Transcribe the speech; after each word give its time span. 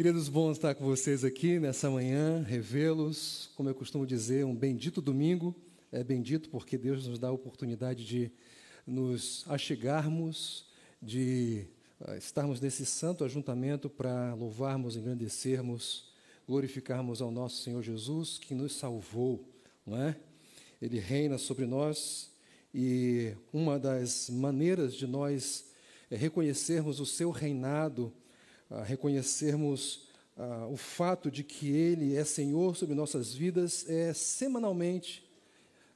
Queridos, 0.00 0.30
bom 0.30 0.50
estar 0.50 0.74
com 0.74 0.86
vocês 0.86 1.24
aqui 1.24 1.60
nessa 1.60 1.90
manhã, 1.90 2.42
revê-los. 2.42 3.50
Como 3.54 3.68
eu 3.68 3.74
costumo 3.74 4.06
dizer, 4.06 4.46
um 4.46 4.54
bendito 4.54 5.02
domingo. 5.02 5.54
É 5.92 6.02
bendito 6.02 6.48
porque 6.48 6.78
Deus 6.78 7.06
nos 7.06 7.18
dá 7.18 7.28
a 7.28 7.32
oportunidade 7.32 8.02
de 8.06 8.32
nos 8.86 9.44
achegarmos, 9.46 10.64
de 11.02 11.66
ah, 12.00 12.16
estarmos 12.16 12.62
nesse 12.62 12.86
santo 12.86 13.24
ajuntamento 13.24 13.90
para 13.90 14.32
louvarmos, 14.32 14.96
engrandecermos, 14.96 16.10
glorificarmos 16.48 17.20
ao 17.20 17.30
nosso 17.30 17.62
Senhor 17.62 17.82
Jesus 17.82 18.38
que 18.38 18.54
nos 18.54 18.74
salvou, 18.74 19.46
não 19.84 20.00
é? 20.00 20.16
Ele 20.80 20.98
reina 20.98 21.36
sobre 21.36 21.66
nós 21.66 22.30
e 22.74 23.34
uma 23.52 23.78
das 23.78 24.30
maneiras 24.30 24.94
de 24.94 25.06
nós 25.06 25.66
eh, 26.10 26.16
reconhecermos 26.16 27.00
o 27.00 27.04
seu 27.04 27.30
reinado 27.30 28.10
reconhecermos 28.84 30.08
o 30.70 30.76
fato 30.76 31.30
de 31.30 31.44
que 31.44 31.70
Ele 31.70 32.16
é 32.16 32.24
Senhor 32.24 32.76
sobre 32.76 32.94
nossas 32.94 33.34
vidas 33.34 33.88
é 33.88 34.12
semanalmente 34.14 35.28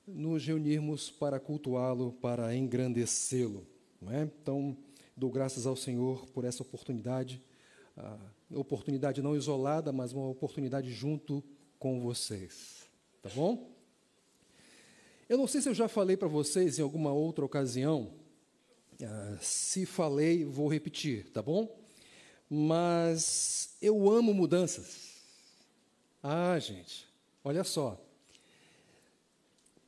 nos 0.06 0.44
reunirmos 0.44 1.10
para 1.10 1.40
cultuá-lo, 1.40 2.12
para 2.20 2.54
engrandecê-lo. 2.54 3.66
É? 4.10 4.28
Então, 4.42 4.76
dou 5.16 5.30
graças 5.30 5.66
ao 5.66 5.76
Senhor 5.76 6.26
por 6.26 6.44
essa 6.44 6.62
oportunidade, 6.62 7.42
oportunidade 8.50 9.22
não 9.22 9.34
isolada, 9.34 9.92
mas 9.92 10.12
uma 10.12 10.28
oportunidade 10.28 10.92
junto 10.92 11.42
com 11.78 12.00
vocês. 12.00 12.86
Tá 13.22 13.30
bom? 13.34 13.72
Eu 15.26 15.38
não 15.38 15.46
sei 15.46 15.62
se 15.62 15.68
eu 15.70 15.74
já 15.74 15.88
falei 15.88 16.18
para 16.18 16.28
vocês 16.28 16.78
em 16.78 16.82
alguma 16.82 17.12
outra 17.12 17.44
ocasião. 17.44 18.12
Ah, 19.02 19.38
se 19.40 19.86
falei, 19.86 20.44
vou 20.44 20.68
repetir, 20.68 21.30
tá 21.30 21.40
bom? 21.40 21.83
Mas 22.54 23.70
eu 23.82 24.08
amo 24.08 24.32
mudanças. 24.32 25.14
Ah, 26.22 26.56
gente, 26.60 27.06
olha 27.42 27.64
só. 27.64 28.00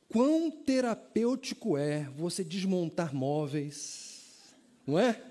Quão 0.09 0.51
terapêutico 0.51 1.77
é 1.77 2.03
você 2.17 2.43
desmontar 2.43 3.15
móveis, 3.15 4.35
não 4.85 4.99
é? 4.99 5.21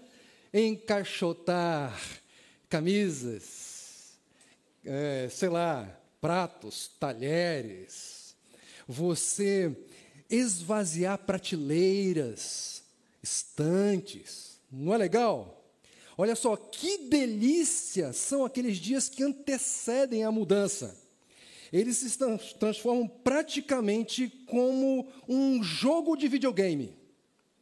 Encaixotar 0.52 1.94
camisas, 2.70 4.16
é, 4.84 5.28
sei 5.30 5.50
lá, 5.50 5.94
pratos, 6.20 6.90
talheres, 6.98 8.34
você 8.88 9.76
esvaziar 10.30 11.18
prateleiras, 11.18 12.82
estantes, 13.22 14.58
não 14.72 14.94
é 14.94 14.96
legal? 14.96 15.55
Olha 16.18 16.34
só, 16.34 16.56
que 16.56 16.98
delícia 17.08 18.12
são 18.12 18.44
aqueles 18.44 18.78
dias 18.78 19.08
que 19.08 19.22
antecedem 19.22 20.24
a 20.24 20.32
mudança. 20.32 20.96
Eles 21.72 21.96
se 21.98 22.18
transformam 22.58 23.06
praticamente 23.06 24.28
como 24.46 25.06
um 25.28 25.62
jogo 25.62 26.16
de 26.16 26.26
videogame. 26.26 26.94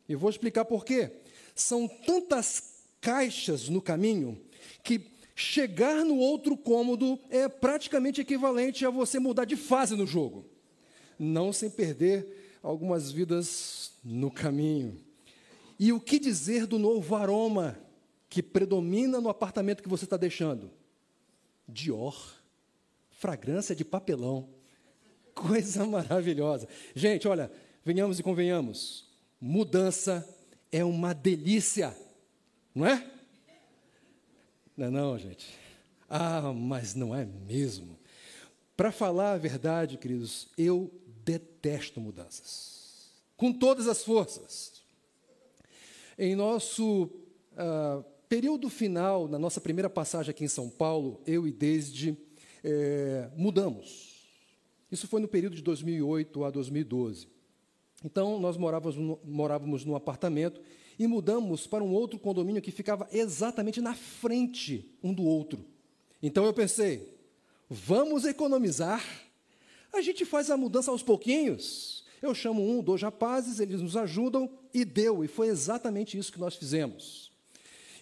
E 0.09 0.15
vou 0.15 0.31
explicar 0.31 0.65
por 0.65 0.85
quê. 0.85 1.11
São 1.55 1.89
tantas 1.89 2.75
caixas 3.01 3.69
no 3.69 3.83
caminho 3.83 4.41
que 4.83 5.01
chegar 5.35 6.05
no 6.05 6.17
outro 6.19 6.57
cômodo 6.57 7.19
é 7.31 7.49
praticamente 7.49 8.21
equivalente 8.21 8.87
a 8.87 8.91
você 8.91 9.19
mudar 9.19 9.47
de 9.47 9.57
fase 9.57 9.97
no 9.97 10.07
jogo. 10.07 10.45
Não 11.19 11.53
sem 11.53 11.71
perder 11.71 12.59
algumas 12.63 13.11
vidas 13.11 13.93
no 14.05 14.31
caminho. 14.31 15.01
E 15.79 15.93
o 15.93 16.01
que 16.01 16.19
dizer 16.21 16.67
do 16.67 16.79
novo 16.79 17.17
aroma 17.17 17.79
que 18.35 18.43
predomina 18.43 19.21
no 19.21 19.29
apartamento 19.29 19.81
que 19.81 19.89
você 19.89 20.03
está 20.03 20.17
deixando? 20.17 20.69
Dior, 21.69 22.35
fragrância 23.13 23.77
de 23.77 23.85
papelão, 23.85 24.49
coisa 25.33 25.87
maravilhosa. 25.87 26.67
Gente, 26.97 27.29
olha, 27.29 27.49
venhamos 27.85 28.19
e 28.19 28.25
convenhamos, 28.25 29.09
mudança 29.41 30.29
é 30.73 30.85
uma 30.85 31.13
delícia, 31.13 31.97
não 32.75 32.85
é? 32.85 33.09
Não 34.77 34.87
é 34.89 34.91
não, 34.91 35.17
gente? 35.17 35.55
Ah, 36.11 36.53
mas 36.53 36.97
não 36.97 37.15
é 37.15 37.25
mesmo. 37.25 37.97
Para 38.77 38.91
falar 38.91 39.35
a 39.35 39.39
verdade, 39.39 39.97
queridos, 39.97 40.49
eu 40.59 40.93
detesto 41.25 42.01
mudanças, 42.01 43.13
com 43.37 43.53
todas 43.53 43.87
as 43.87 44.03
forças. 44.03 44.83
Em 46.19 46.35
nosso 46.35 47.05
uh, 47.53 48.14
período 48.35 48.69
final, 48.69 49.29
na 49.29 49.39
nossa 49.39 49.61
primeira 49.61 49.89
passagem 49.89 50.33
aqui 50.33 50.43
em 50.43 50.49
São 50.49 50.69
Paulo, 50.69 51.23
eu 51.25 51.47
e 51.47 51.53
desde 51.53 52.19
é, 52.65 53.31
mudamos. 53.37 54.27
Isso 54.91 55.07
foi 55.07 55.21
no 55.21 55.29
período 55.29 55.55
de 55.55 55.63
2008 55.63 56.43
a 56.43 56.51
2012. 56.51 57.29
Então, 58.05 58.41
nós 58.41 58.57
morávamos, 58.57 59.21
morávamos 59.23 59.85
num 59.85 59.95
apartamento 59.95 60.61
e 60.99 61.07
mudamos 61.07 61.69
para 61.69 61.85
um 61.85 61.93
outro 61.93 62.19
condomínio 62.19 62.61
que 62.61 62.73
ficava 62.73 63.09
exatamente 63.13 63.81
na 63.81 63.95
frente 63.95 64.93
um 65.01 65.15
do 65.15 65.23
outro. 65.23 65.65
Então, 66.21 66.45
eu 66.45 66.53
pensei, 66.53 67.17
vamos 67.71 68.25
economizar, 68.25 69.01
a 69.93 70.01
gente 70.01 70.25
faz 70.25 70.51
a 70.51 70.57
mudança 70.57 70.91
aos 70.91 71.05
pouquinhos. 71.05 72.03
Eu 72.21 72.35
chamo 72.35 72.69
um, 72.69 72.83
dois 72.83 73.01
rapazes, 73.01 73.61
eles 73.61 73.81
nos 73.81 73.97
ajudam 73.97 74.51
e 74.75 74.85
deu, 74.85 75.23
e 75.23 75.29
foi 75.29 75.47
exatamente 75.47 76.19
isso 76.19 76.33
que 76.33 76.41
nós 76.41 76.57
fizemos. 76.57 77.24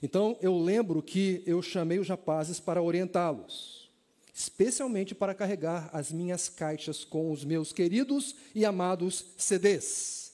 Então, 0.02 0.36
eu 0.40 0.58
lembro 0.58 1.00
que 1.00 1.42
eu 1.46 1.62
chamei 1.62 1.98
os 1.98 2.08
rapazes 2.08 2.58
para 2.58 2.82
orientá-los, 2.82 3.88
especialmente 4.34 5.14
para 5.14 5.34
carregar 5.34 5.88
as 5.92 6.10
minhas 6.10 6.48
caixas 6.48 7.04
com 7.04 7.30
os 7.30 7.44
meus 7.44 7.72
queridos 7.72 8.34
e 8.54 8.64
amados 8.64 9.26
CDs. 9.36 10.32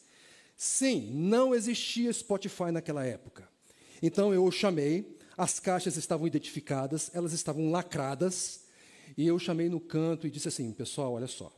Sim, 0.56 1.10
não 1.12 1.54
existia 1.54 2.12
Spotify 2.12 2.70
naquela 2.72 3.04
época. 3.04 3.46
Então, 4.02 4.32
eu 4.32 4.44
os 4.44 4.54
chamei, 4.54 5.18
as 5.36 5.60
caixas 5.60 5.96
estavam 5.96 6.26
identificadas, 6.26 7.10
elas 7.12 7.32
estavam 7.32 7.70
lacradas, 7.70 8.62
e 9.16 9.26
eu 9.26 9.38
chamei 9.38 9.68
no 9.68 9.80
canto 9.80 10.26
e 10.26 10.30
disse 10.30 10.48
assim: 10.48 10.72
pessoal, 10.72 11.12
olha 11.12 11.26
só, 11.26 11.52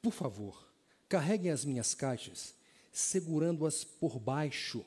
por 0.00 0.12
favor, 0.12 0.68
carreguem 1.08 1.50
as 1.50 1.64
minhas 1.64 1.92
caixas 1.92 2.54
segurando-as 2.92 3.82
por 3.82 4.20
baixo, 4.20 4.84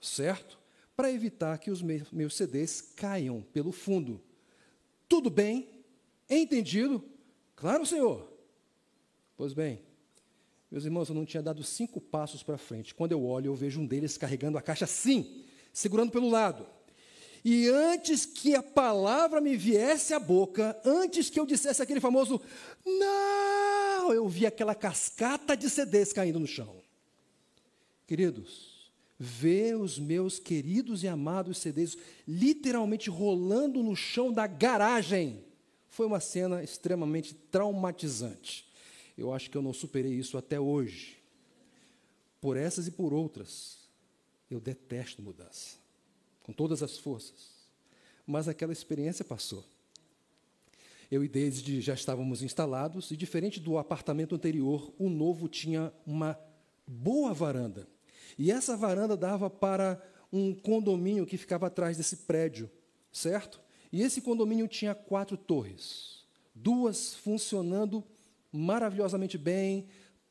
certo? 0.00 0.61
Para 0.96 1.10
evitar 1.10 1.58
que 1.58 1.70
os 1.70 1.82
meus 1.82 2.36
CDs 2.36 2.80
caiam 2.80 3.42
pelo 3.52 3.72
fundo. 3.72 4.20
Tudo 5.08 5.30
bem? 5.30 5.68
Entendido? 6.28 7.04
Claro, 7.56 7.84
senhor. 7.86 8.32
Pois 9.36 9.52
bem, 9.52 9.82
meus 10.70 10.84
irmãos, 10.84 11.08
eu 11.08 11.14
não 11.14 11.24
tinha 11.24 11.42
dado 11.42 11.62
cinco 11.62 12.00
passos 12.00 12.42
para 12.42 12.56
frente. 12.56 12.94
Quando 12.94 13.12
eu 13.12 13.24
olho, 13.24 13.48
eu 13.48 13.54
vejo 13.54 13.80
um 13.80 13.86
deles 13.86 14.16
carregando 14.16 14.56
a 14.56 14.62
caixa 14.62 14.84
assim, 14.84 15.44
segurando 15.72 16.10
pelo 16.10 16.30
lado. 16.30 16.66
E 17.44 17.68
antes 17.68 18.24
que 18.24 18.54
a 18.54 18.62
palavra 18.62 19.40
me 19.40 19.56
viesse 19.56 20.14
à 20.14 20.20
boca, 20.20 20.80
antes 20.84 21.28
que 21.28 21.40
eu 21.40 21.44
dissesse 21.44 21.82
aquele 21.82 22.00
famoso 22.00 22.40
não, 22.86 24.14
eu 24.14 24.28
vi 24.28 24.46
aquela 24.46 24.74
cascata 24.74 25.56
de 25.56 25.68
CDs 25.68 26.12
caindo 26.12 26.38
no 26.38 26.46
chão. 26.46 26.80
Queridos, 28.06 28.71
ver 29.24 29.76
os 29.76 30.00
meus 30.00 30.40
queridos 30.40 31.04
e 31.04 31.08
amados 31.08 31.58
CDs 31.58 31.96
literalmente 32.26 33.08
rolando 33.08 33.80
no 33.80 33.94
chão 33.94 34.32
da 34.32 34.48
garagem. 34.48 35.44
Foi 35.88 36.06
uma 36.06 36.18
cena 36.18 36.60
extremamente 36.60 37.32
traumatizante. 37.32 38.68
Eu 39.16 39.32
acho 39.32 39.48
que 39.48 39.56
eu 39.56 39.62
não 39.62 39.72
superei 39.72 40.12
isso 40.12 40.36
até 40.36 40.58
hoje. 40.58 41.18
Por 42.40 42.56
essas 42.56 42.88
e 42.88 42.90
por 42.90 43.14
outras, 43.14 43.78
eu 44.50 44.58
detesto 44.58 45.22
mudança, 45.22 45.76
com 46.42 46.52
todas 46.52 46.82
as 46.82 46.98
forças. 46.98 47.52
Mas 48.26 48.48
aquela 48.48 48.72
experiência 48.72 49.24
passou. 49.24 49.64
Eu 51.08 51.22
e 51.22 51.28
Daisy 51.28 51.80
já 51.80 51.94
estávamos 51.94 52.42
instalados, 52.42 53.12
e 53.12 53.16
diferente 53.16 53.60
do 53.60 53.78
apartamento 53.78 54.34
anterior, 54.34 54.92
o 54.98 55.08
novo 55.08 55.46
tinha 55.46 55.92
uma 56.04 56.36
boa 56.88 57.32
varanda. 57.32 57.86
E 58.38 58.50
essa 58.50 58.76
varanda 58.76 59.16
dava 59.16 59.48
para 59.50 60.00
um 60.32 60.54
condomínio 60.54 61.26
que 61.26 61.36
ficava 61.36 61.66
atrás 61.66 61.96
desse 61.96 62.16
prédio, 62.18 62.70
certo? 63.12 63.60
E 63.92 64.02
esse 64.02 64.22
condomínio 64.22 64.66
tinha 64.66 64.94
quatro 64.94 65.36
torres, 65.36 66.24
duas 66.54 67.14
funcionando 67.14 68.02
maravilhosamente 68.50 69.36
bem, 69.36 69.86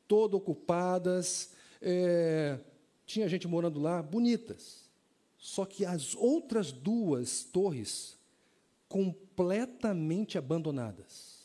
todas 0.08 0.38
ocupadas, 0.38 1.50
é, 1.80 2.58
tinha 3.06 3.28
gente 3.28 3.46
morando 3.46 3.80
lá, 3.80 4.02
bonitas. 4.02 4.90
Só 5.38 5.64
que 5.64 5.84
as 5.84 6.14
outras 6.14 6.70
duas 6.70 7.44
torres 7.44 8.16
completamente 8.88 10.38
abandonadas. 10.38 11.42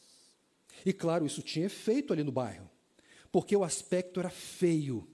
E 0.86 0.94
claro, 0.94 1.26
isso 1.26 1.42
tinha 1.42 1.66
efeito 1.66 2.14
ali 2.14 2.24
no 2.24 2.32
bairro, 2.32 2.70
porque 3.32 3.56
o 3.56 3.64
aspecto 3.64 4.20
era 4.20 4.30
feio 4.30 5.08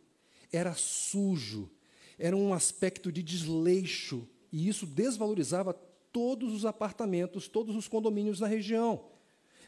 era 0.54 0.74
sujo, 0.76 1.70
era 2.18 2.38
um 2.38 2.54
aspecto 2.54 3.12
de 3.12 3.24
desleixo, 3.24 4.28
e 4.52 4.70
isso 4.70 4.86
desvalorizava 4.86 5.74
todos 6.12 6.54
os 6.54 6.64
apartamentos, 6.64 7.48
todos 7.48 7.76
os 7.76 7.88
condomínios 7.88 8.40
na 8.40 8.48
região. 8.48 9.06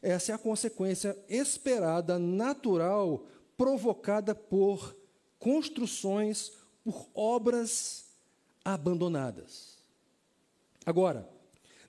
Essa 0.02 0.32
é 0.32 0.36
a 0.36 0.40
consequência 0.40 1.18
esperada, 1.28 2.20
natural, 2.20 3.26
provocada 3.58 4.36
por 4.36 4.96
construções, 5.40 6.52
por 6.84 7.10
obras 7.16 8.06
abandonadas. 8.64 9.80
Agora, 10.86 11.28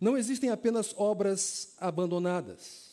não 0.01 0.17
existem 0.17 0.49
apenas 0.51 0.95
obras 0.97 1.75
abandonadas. 1.79 2.86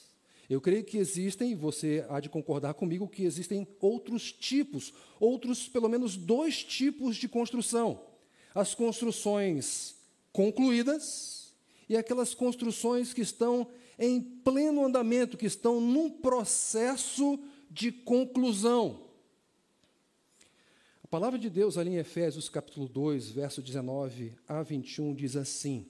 Eu 0.53 0.61
creio 0.61 0.83
que 0.83 0.99
existem, 0.99 1.55
você 1.55 2.05
há 2.09 2.19
de 2.19 2.29
concordar 2.29 2.75
comigo, 2.75 3.07
que 3.07 3.23
existem 3.23 3.67
outros 3.79 4.31
tipos, 4.31 4.93
outros, 5.19 5.67
pelo 5.67 5.89
menos 5.89 6.15
dois 6.15 6.63
tipos 6.63 7.15
de 7.15 7.27
construção: 7.27 7.99
as 8.53 8.75
construções 8.75 9.95
concluídas 10.31 11.55
e 11.89 11.97
aquelas 11.97 12.35
construções 12.35 13.13
que 13.13 13.21
estão 13.21 13.67
em 13.97 14.21
pleno 14.21 14.85
andamento, 14.85 15.37
que 15.37 15.47
estão 15.47 15.81
num 15.81 16.07
processo 16.07 17.39
de 17.71 17.91
conclusão. 17.91 19.07
A 21.03 21.07
palavra 21.07 21.39
de 21.39 21.49
Deus 21.49 21.79
ali 21.79 21.91
em 21.91 21.97
Efésios 21.97 22.47
capítulo 22.47 22.87
2, 22.87 23.31
verso 23.31 23.59
19 23.59 24.35
a 24.47 24.61
21 24.61 25.15
diz 25.15 25.35
assim: 25.35 25.87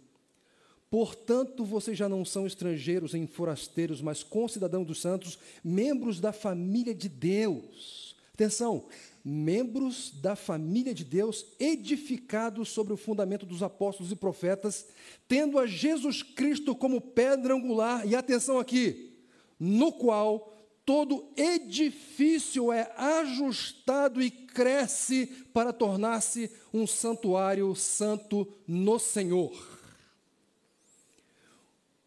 Portanto, 0.93 1.65
vocês 1.65 1.97
já 1.97 2.07
não 2.07 2.23
são 2.23 2.45
estrangeiros 2.45 3.13
nem 3.13 3.25
forasteiros, 3.25 3.99
mas 3.99 4.21
concidadãos 4.21 4.85
dos 4.85 5.01
santos, 5.01 5.39
membros 5.63 6.19
da 6.19 6.31
família 6.31 6.93
de 6.93 7.09
Deus. 7.09 8.15
Atenção, 8.31 8.85
membros 9.25 10.11
da 10.21 10.35
família 10.35 10.93
de 10.93 11.03
Deus, 11.03 11.47
edificados 11.59 12.69
sobre 12.69 12.93
o 12.93 12.97
fundamento 12.97 13.43
dos 13.43 13.63
apóstolos 13.63 14.11
e 14.11 14.15
profetas, 14.15 14.85
tendo 15.27 15.57
a 15.57 15.65
Jesus 15.65 16.21
Cristo 16.21 16.75
como 16.75 17.01
pedra 17.01 17.55
angular, 17.55 18.07
e 18.07 18.15
atenção 18.15 18.59
aqui, 18.59 19.15
no 19.59 19.91
qual 19.91 20.53
todo 20.85 21.27
edifício 21.35 22.71
é 22.71 22.93
ajustado 22.95 24.21
e 24.21 24.29
cresce 24.29 25.25
para 25.51 25.73
tornar-se 25.73 26.51
um 26.71 26.85
santuário 26.85 27.73
santo 27.73 28.47
no 28.67 28.99
Senhor. 28.99 29.81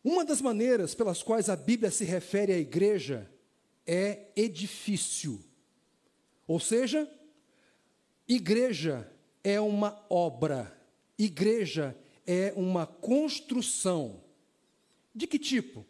Uma 0.08 0.24
das 0.24 0.40
maneiras 0.40 0.94
pelas 0.94 1.20
quais 1.20 1.48
a 1.48 1.56
Bíblia 1.56 1.90
se 1.90 2.04
refere 2.04 2.52
à 2.52 2.56
igreja 2.56 3.28
é 3.84 4.28
edifício. 4.36 5.44
Ou 6.46 6.60
seja, 6.60 7.10
igreja 8.28 9.12
é 9.42 9.60
uma 9.60 10.00
obra, 10.08 10.80
igreja 11.18 11.98
é 12.24 12.52
uma 12.54 12.86
construção. 12.86 14.22
De 15.12 15.26
que 15.26 15.40
tipo? 15.40 15.84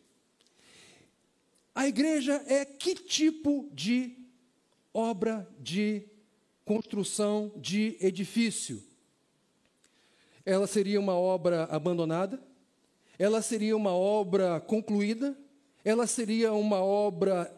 A 1.74 1.86
igreja 1.86 2.42
é 2.46 2.64
que 2.64 2.94
tipo 2.94 3.68
de 3.70 4.16
obra 4.94 5.46
de 5.60 6.08
construção 6.64 7.52
de 7.54 7.98
edifício? 8.00 8.82
Ela 10.42 10.66
seria 10.66 10.98
uma 10.98 11.18
obra 11.18 11.64
abandonada? 11.64 12.45
Ela 13.18 13.40
seria 13.40 13.76
uma 13.76 13.92
obra 13.92 14.60
concluída, 14.60 15.36
ela 15.84 16.06
seria 16.06 16.52
uma 16.52 16.80
obra 16.82 17.54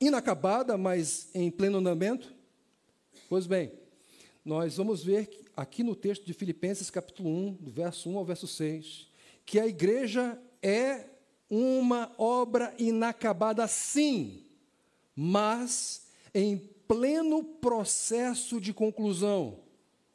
inacabada, 0.00 0.76
mas 0.78 1.28
em 1.34 1.50
pleno 1.50 1.78
andamento? 1.78 2.34
Pois 3.28 3.46
bem, 3.46 3.72
nós 4.44 4.76
vamos 4.76 5.02
ver 5.02 5.28
aqui 5.56 5.82
no 5.82 5.96
texto 5.96 6.24
de 6.24 6.32
Filipenses, 6.32 6.90
capítulo 6.90 7.28
1, 7.28 7.52
do 7.54 7.70
verso 7.70 8.08
1 8.08 8.18
ao 8.18 8.24
verso 8.24 8.46
6, 8.46 9.08
que 9.44 9.58
a 9.58 9.66
igreja 9.66 10.40
é 10.62 11.06
uma 11.50 12.12
obra 12.18 12.74
inacabada, 12.78 13.66
sim, 13.66 14.44
mas 15.14 16.06
em 16.34 16.58
pleno 16.86 17.42
processo 17.42 18.60
de 18.60 18.72
conclusão, 18.72 19.60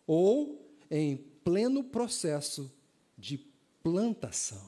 ou 0.07 0.65
em 0.89 1.17
pleno 1.43 1.83
processo 1.83 2.71
de 3.17 3.50
plantação. 3.83 4.61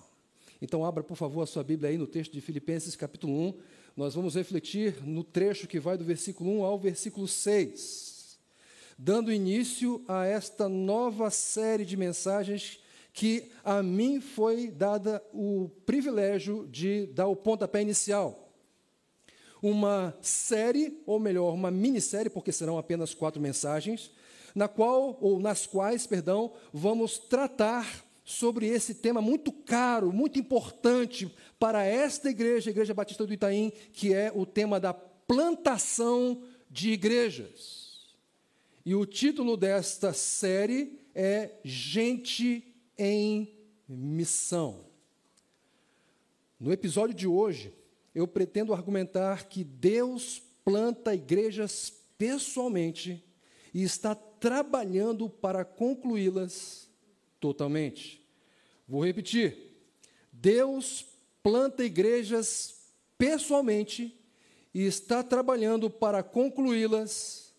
Então, 0.62 0.86
abra, 0.86 1.04
por 1.04 1.18
favor, 1.18 1.42
a 1.42 1.46
sua 1.46 1.64
Bíblia 1.64 1.90
aí 1.90 1.98
no 1.98 2.08
texto 2.08 2.32
de 2.32 2.42
Filipenses, 2.42 2.96
capítulo 2.96 3.34
1. 3.34 3.54
Nós 3.98 4.16
vamos 4.16 4.36
refletir 4.36 5.06
no 5.06 5.24
trecho 5.24 5.68
que 5.68 5.80
vai 5.80 5.98
do 5.98 6.04
versículo 6.04 6.50
1 6.60 6.64
ao 6.64 6.80
versículo 6.80 7.28
6, 7.28 8.40
dando 8.98 9.32
início 9.32 10.04
a 10.08 10.26
esta 10.26 10.70
nova 10.70 11.30
série 11.30 11.86
de 11.86 11.98
mensagens 11.98 12.80
que 13.14 13.52
a 13.64 13.84
mim 13.84 14.20
foi 14.20 14.72
dada 14.72 15.24
o 15.32 15.70
privilégio 15.86 16.68
de 16.68 17.06
dar 17.08 17.28
o 17.28 17.36
pontapé 17.36 17.82
inicial. 17.82 18.52
Uma 19.62 20.18
série, 20.22 21.02
ou 21.06 21.20
melhor, 21.20 21.54
uma 21.54 21.70
minissérie, 21.70 22.30
porque 22.30 22.52
serão 22.52 22.78
apenas 22.78 23.14
quatro 23.14 23.40
mensagens, 23.40 24.12
na 24.56 24.68
qual, 24.68 25.18
ou 25.22 25.40
nas 25.40 25.68
quais, 25.68 26.08
perdão, 26.08 26.54
vamos 26.74 27.20
tratar 27.20 28.04
sobre 28.24 28.68
esse 28.68 28.96
tema 28.96 29.22
muito 29.22 29.52
caro, 29.52 30.12
muito 30.12 30.40
importante 30.40 31.34
para 31.60 31.84
esta 31.84 32.30
igreja, 32.30 32.70
a 32.70 32.72
Igreja 32.72 32.94
Batista 32.94 33.26
do 33.26 33.34
Itaim, 33.34 33.72
que 33.92 34.14
é 34.14 34.32
o 34.34 34.46
tema 34.46 34.80
da 34.80 34.94
plantação 34.94 36.44
de 36.70 36.92
igrejas. 36.92 38.16
E 38.86 38.96
o 38.96 39.06
título 39.06 39.56
desta 39.58 40.14
série 40.14 41.00
é 41.14 41.52
Gente 41.64 42.74
em 42.98 43.54
Missão. 43.88 44.86
No 46.60 46.72
episódio 46.72 47.16
de 47.16 47.28
hoje, 47.28 47.74
eu 48.16 48.28
pretendo 48.28 48.74
argumentar 48.74 49.48
que 49.48 49.64
Deus 49.64 50.42
planta 50.64 51.14
igrejas 51.14 51.94
pessoalmente 52.18 53.24
e 53.74 53.84
está 53.84 54.16
trabalhando 54.16 55.30
para 55.30 55.66
concluí-las 55.66 56.90
totalmente. 57.44 58.26
Vou 58.88 59.04
repetir. 59.04 59.58
Deus 60.32 61.06
planta 61.44 61.84
igrejas 61.84 62.76
pessoalmente 63.18 64.18
e 64.74 64.84
está 64.84 65.22
trabalhando 65.22 65.90
para 65.90 66.24
concluí-las 66.24 67.54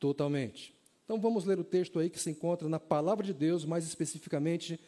totalmente. 0.00 0.74
Então 1.04 1.20
vamos 1.20 1.44
ler 1.44 1.58
o 1.58 1.64
texto 1.64 1.98
aí 1.98 2.08
que 2.08 2.18
se 2.18 2.30
encontra 2.30 2.70
na 2.70 2.80
palavra 2.80 3.22
de 3.22 3.34
Deus, 3.34 3.66
mais 3.66 3.84
especificamente 3.84 4.80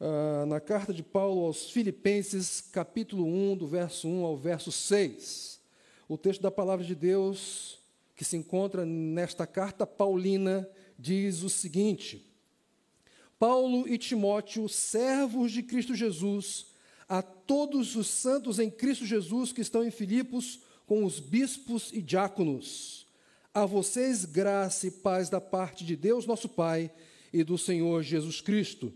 uh, 0.00 0.46
na 0.46 0.60
carta 0.60 0.94
de 0.94 1.02
Paulo 1.02 1.44
aos 1.44 1.68
Filipenses, 1.72 2.60
capítulo 2.60 3.26
1, 3.26 3.56
do 3.56 3.66
verso 3.66 4.06
1 4.06 4.24
ao 4.24 4.36
verso 4.36 4.70
6. 4.70 5.60
O 6.08 6.16
texto 6.16 6.40
da 6.40 6.52
palavra 6.52 6.86
de 6.86 6.94
Deus 6.94 7.80
que 8.14 8.24
se 8.24 8.36
encontra 8.36 8.86
nesta 8.86 9.44
carta 9.44 9.84
paulina 9.84 10.68
diz 10.96 11.42
o 11.42 11.48
seguinte: 11.48 12.31
Paulo 13.42 13.88
e 13.88 13.98
Timóteo, 13.98 14.68
servos 14.68 15.50
de 15.50 15.64
Cristo 15.64 15.96
Jesus, 15.96 16.66
a 17.08 17.20
todos 17.20 17.96
os 17.96 18.06
santos 18.06 18.60
em 18.60 18.70
Cristo 18.70 19.04
Jesus 19.04 19.52
que 19.52 19.60
estão 19.60 19.84
em 19.84 19.90
Filipos, 19.90 20.60
com 20.86 21.04
os 21.04 21.18
bispos 21.18 21.90
e 21.92 22.00
diáconos. 22.00 23.04
A 23.52 23.66
vocês 23.66 24.24
graça 24.24 24.86
e 24.86 24.92
paz 24.92 25.28
da 25.28 25.40
parte 25.40 25.84
de 25.84 25.96
Deus, 25.96 26.24
nosso 26.24 26.48
Pai, 26.48 26.88
e 27.32 27.42
do 27.42 27.58
Senhor 27.58 28.04
Jesus 28.04 28.40
Cristo. 28.40 28.92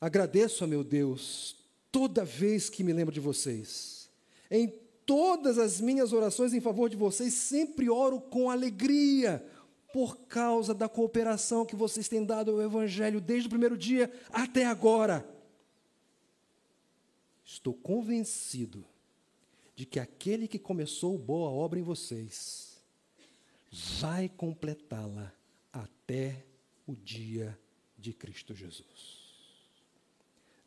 Agradeço 0.00 0.64
a 0.64 0.66
meu 0.66 0.82
Deus 0.82 1.54
toda 1.92 2.24
vez 2.24 2.68
que 2.68 2.82
me 2.82 2.92
lembro 2.92 3.14
de 3.14 3.20
vocês. 3.20 4.10
Em 4.50 4.66
todas 5.06 5.58
as 5.58 5.80
minhas 5.80 6.12
orações 6.12 6.52
em 6.52 6.60
favor 6.60 6.90
de 6.90 6.96
vocês, 6.96 7.32
sempre 7.34 7.88
oro 7.88 8.20
com 8.20 8.50
alegria 8.50 9.46
por 9.96 10.18
causa 10.26 10.74
da 10.74 10.90
cooperação 10.90 11.64
que 11.64 11.74
vocês 11.74 12.06
têm 12.06 12.22
dado 12.22 12.50
ao 12.50 12.60
Evangelho 12.60 13.18
desde 13.18 13.46
o 13.46 13.48
primeiro 13.48 13.78
dia 13.78 14.12
até 14.30 14.66
agora. 14.66 15.26
Estou 17.42 17.72
convencido 17.72 18.84
de 19.74 19.86
que 19.86 19.98
aquele 19.98 20.46
que 20.46 20.58
começou 20.58 21.16
boa 21.16 21.48
obra 21.48 21.78
em 21.78 21.82
vocês 21.82 22.76
vai 23.98 24.28
completá-la 24.28 25.32
até 25.72 26.44
o 26.86 26.94
dia 26.94 27.58
de 27.96 28.12
Cristo 28.12 28.54
Jesus. 28.54 29.24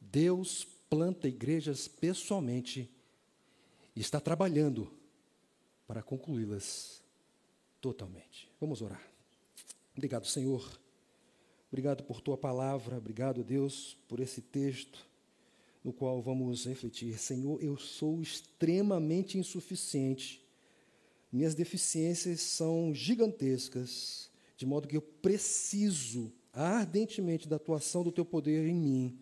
Deus 0.01 0.65
planta 0.89 1.27
igrejas 1.27 1.87
pessoalmente 1.87 2.89
e 3.95 4.01
está 4.01 4.19
trabalhando 4.19 4.91
para 5.85 6.01
concluí-las 6.01 7.03
totalmente. 7.79 8.49
Vamos 8.59 8.81
orar. 8.81 9.08
Obrigado, 9.99 10.25
Senhor. 10.25 10.79
Obrigado 11.69 12.05
por 12.05 12.21
tua 12.21 12.37
palavra. 12.37 12.97
Obrigado, 12.97 13.43
Deus, 13.43 13.97
por 14.07 14.21
esse 14.21 14.39
texto 14.39 15.05
no 15.83 15.91
qual 15.91 16.21
vamos 16.21 16.65
refletir. 16.65 17.19
Senhor, 17.19 17.61
eu 17.61 17.75
sou 17.75 18.21
extremamente 18.21 19.37
insuficiente. 19.37 20.41
Minhas 21.29 21.53
deficiências 21.53 22.39
são 22.39 22.95
gigantescas, 22.95 24.31
de 24.55 24.65
modo 24.65 24.87
que 24.87 24.95
eu 24.95 25.01
preciso 25.01 26.31
ardentemente 26.53 27.45
da 27.45 27.57
atuação 27.57 28.01
do 28.01 28.09
teu 28.09 28.23
poder 28.23 28.65
em 28.69 28.75
mim, 28.75 29.19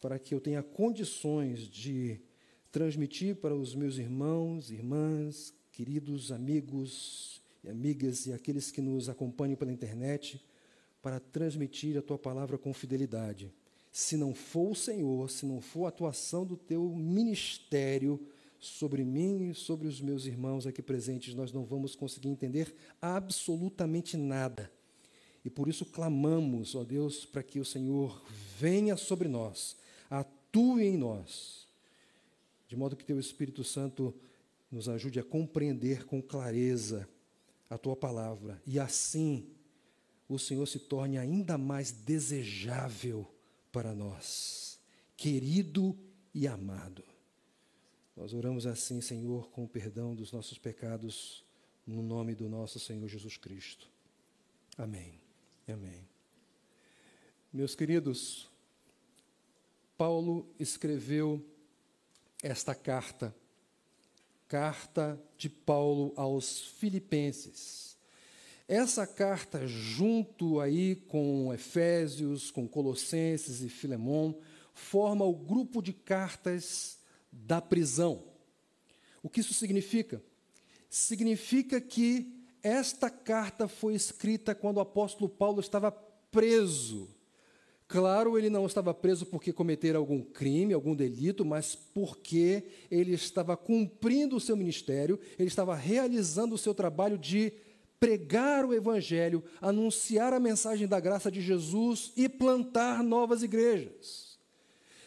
para 0.00 0.18
que 0.18 0.34
eu 0.34 0.40
tenha 0.40 0.62
condições 0.62 1.68
de 1.68 2.22
transmitir 2.72 3.36
para 3.36 3.54
os 3.54 3.74
meus 3.74 3.98
irmãos, 3.98 4.70
irmãs, 4.70 5.52
queridos 5.70 6.32
amigos 6.32 7.39
e 7.62 7.68
amigas 7.68 8.26
e 8.26 8.32
aqueles 8.32 8.70
que 8.70 8.80
nos 8.80 9.08
acompanham 9.08 9.56
pela 9.56 9.72
internet, 9.72 10.42
para 11.02 11.18
transmitir 11.18 11.96
a 11.96 12.02
tua 12.02 12.18
palavra 12.18 12.58
com 12.58 12.72
fidelidade. 12.74 13.52
Se 13.90 14.16
não 14.16 14.34
for 14.34 14.70
o 14.70 14.74
Senhor, 14.74 15.30
se 15.30 15.46
não 15.46 15.60
for 15.60 15.86
a 15.86 15.88
atuação 15.88 16.46
do 16.46 16.56
teu 16.56 16.88
ministério 16.94 18.20
sobre 18.58 19.04
mim 19.04 19.50
e 19.50 19.54
sobre 19.54 19.88
os 19.88 20.00
meus 20.00 20.26
irmãos 20.26 20.66
aqui 20.66 20.82
presentes, 20.82 21.34
nós 21.34 21.52
não 21.52 21.64
vamos 21.64 21.94
conseguir 21.94 22.28
entender 22.28 22.74
absolutamente 23.00 24.16
nada. 24.16 24.70
E 25.44 25.48
por 25.48 25.68
isso 25.68 25.86
clamamos, 25.86 26.74
ó 26.74 26.84
Deus, 26.84 27.24
para 27.24 27.42
que 27.42 27.58
o 27.58 27.64
Senhor 27.64 28.22
venha 28.58 28.96
sobre 28.96 29.26
nós, 29.26 29.76
atue 30.10 30.84
em 30.84 30.98
nós, 30.98 31.66
de 32.68 32.76
modo 32.76 32.94
que 32.94 33.04
teu 33.04 33.18
Espírito 33.18 33.64
Santo 33.64 34.14
nos 34.70 34.88
ajude 34.88 35.18
a 35.18 35.24
compreender 35.24 36.04
com 36.04 36.22
clareza 36.22 37.08
a 37.70 37.78
tua 37.78 37.96
palavra 37.96 38.60
e 38.66 38.78
assim 38.78 39.48
o 40.28 40.38
Senhor 40.38 40.66
se 40.66 40.78
torne 40.78 41.16
ainda 41.16 41.56
mais 41.56 41.90
desejável 41.90 43.26
para 43.72 43.94
nós, 43.94 44.78
querido 45.16 45.96
e 46.34 46.46
amado. 46.46 47.04
Nós 48.16 48.34
oramos 48.34 48.66
assim, 48.66 49.00
Senhor, 49.00 49.48
com 49.50 49.64
o 49.64 49.68
perdão 49.68 50.14
dos 50.14 50.30
nossos 50.30 50.58
pecados, 50.58 51.44
no 51.86 52.02
nome 52.02 52.34
do 52.34 52.48
nosso 52.48 52.78
Senhor 52.78 53.08
Jesus 53.08 53.36
Cristo. 53.36 53.88
Amém. 54.76 55.20
Amém. 55.66 56.06
Meus 57.52 57.74
queridos, 57.74 58.48
Paulo 59.96 60.46
escreveu 60.58 61.44
esta 62.42 62.74
carta, 62.74 63.34
carta 64.50 65.16
de 65.38 65.48
Paulo 65.48 66.12
aos 66.16 66.60
Filipenses. 66.60 67.96
Essa 68.66 69.06
carta, 69.06 69.64
junto 69.64 70.58
aí 70.58 70.96
com 70.96 71.54
Efésios, 71.54 72.50
com 72.50 72.66
Colossenses 72.66 73.62
e 73.62 73.68
Filemão, 73.68 74.36
forma 74.74 75.24
o 75.24 75.36
grupo 75.36 75.80
de 75.80 75.92
cartas 75.92 76.98
da 77.30 77.60
prisão. 77.60 78.24
O 79.22 79.30
que 79.30 79.38
isso 79.38 79.54
significa? 79.54 80.20
Significa 80.88 81.80
que 81.80 82.44
esta 82.60 83.08
carta 83.08 83.68
foi 83.68 83.94
escrita 83.94 84.52
quando 84.52 84.78
o 84.78 84.80
apóstolo 84.80 85.28
Paulo 85.28 85.60
estava 85.60 85.92
preso. 85.92 87.08
Claro, 87.90 88.38
ele 88.38 88.48
não 88.48 88.66
estava 88.66 88.94
preso 88.94 89.26
porque 89.26 89.52
cometera 89.52 89.98
algum 89.98 90.22
crime, 90.22 90.72
algum 90.72 90.94
delito, 90.94 91.44
mas 91.44 91.74
porque 91.74 92.62
ele 92.88 93.12
estava 93.12 93.56
cumprindo 93.56 94.36
o 94.36 94.40
seu 94.40 94.56
ministério, 94.56 95.18
ele 95.36 95.48
estava 95.48 95.74
realizando 95.74 96.54
o 96.54 96.58
seu 96.58 96.72
trabalho 96.72 97.18
de 97.18 97.52
pregar 97.98 98.64
o 98.64 98.72
evangelho, 98.72 99.42
anunciar 99.60 100.32
a 100.32 100.38
mensagem 100.38 100.86
da 100.86 101.00
graça 101.00 101.32
de 101.32 101.40
Jesus 101.40 102.12
e 102.16 102.28
plantar 102.28 103.02
novas 103.02 103.42
igrejas. 103.42 104.38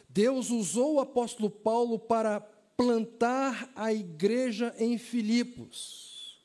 Deus 0.09 0.49
usou 0.49 0.95
o 0.95 0.99
apóstolo 0.99 1.49
Paulo 1.49 1.97
para 1.97 2.41
plantar 2.75 3.71
a 3.77 3.93
igreja 3.93 4.75
em 4.77 4.97
Filipos. 4.97 6.37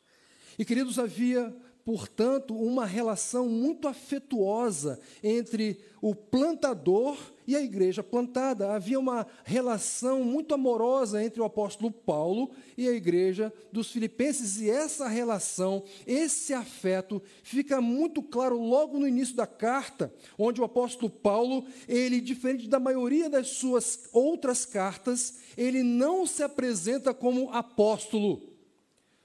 E, 0.56 0.64
queridos, 0.64 1.00
havia, 1.00 1.52
portanto, 1.88 2.54
uma 2.54 2.84
relação 2.84 3.48
muito 3.48 3.88
afetuosa 3.88 5.00
entre 5.22 5.80
o 6.02 6.14
plantador 6.14 7.16
e 7.46 7.56
a 7.56 7.62
igreja 7.62 8.02
plantada. 8.02 8.74
Havia 8.74 9.00
uma 9.00 9.26
relação 9.42 10.22
muito 10.22 10.52
amorosa 10.52 11.24
entre 11.24 11.40
o 11.40 11.46
apóstolo 11.46 11.90
Paulo 11.90 12.50
e 12.76 12.86
a 12.86 12.92
igreja 12.92 13.50
dos 13.72 13.90
Filipenses, 13.90 14.60
e 14.60 14.68
essa 14.68 15.08
relação, 15.08 15.82
esse 16.06 16.52
afeto, 16.52 17.22
fica 17.42 17.80
muito 17.80 18.22
claro 18.22 18.60
logo 18.60 18.98
no 18.98 19.08
início 19.08 19.34
da 19.34 19.46
carta, 19.46 20.12
onde 20.36 20.60
o 20.60 20.64
apóstolo 20.64 21.08
Paulo, 21.08 21.64
ele, 21.88 22.20
diferente 22.20 22.68
da 22.68 22.78
maioria 22.78 23.30
das 23.30 23.48
suas 23.48 24.10
outras 24.12 24.66
cartas, 24.66 25.38
ele 25.56 25.82
não 25.82 26.26
se 26.26 26.42
apresenta 26.42 27.14
como 27.14 27.50
apóstolo 27.50 28.46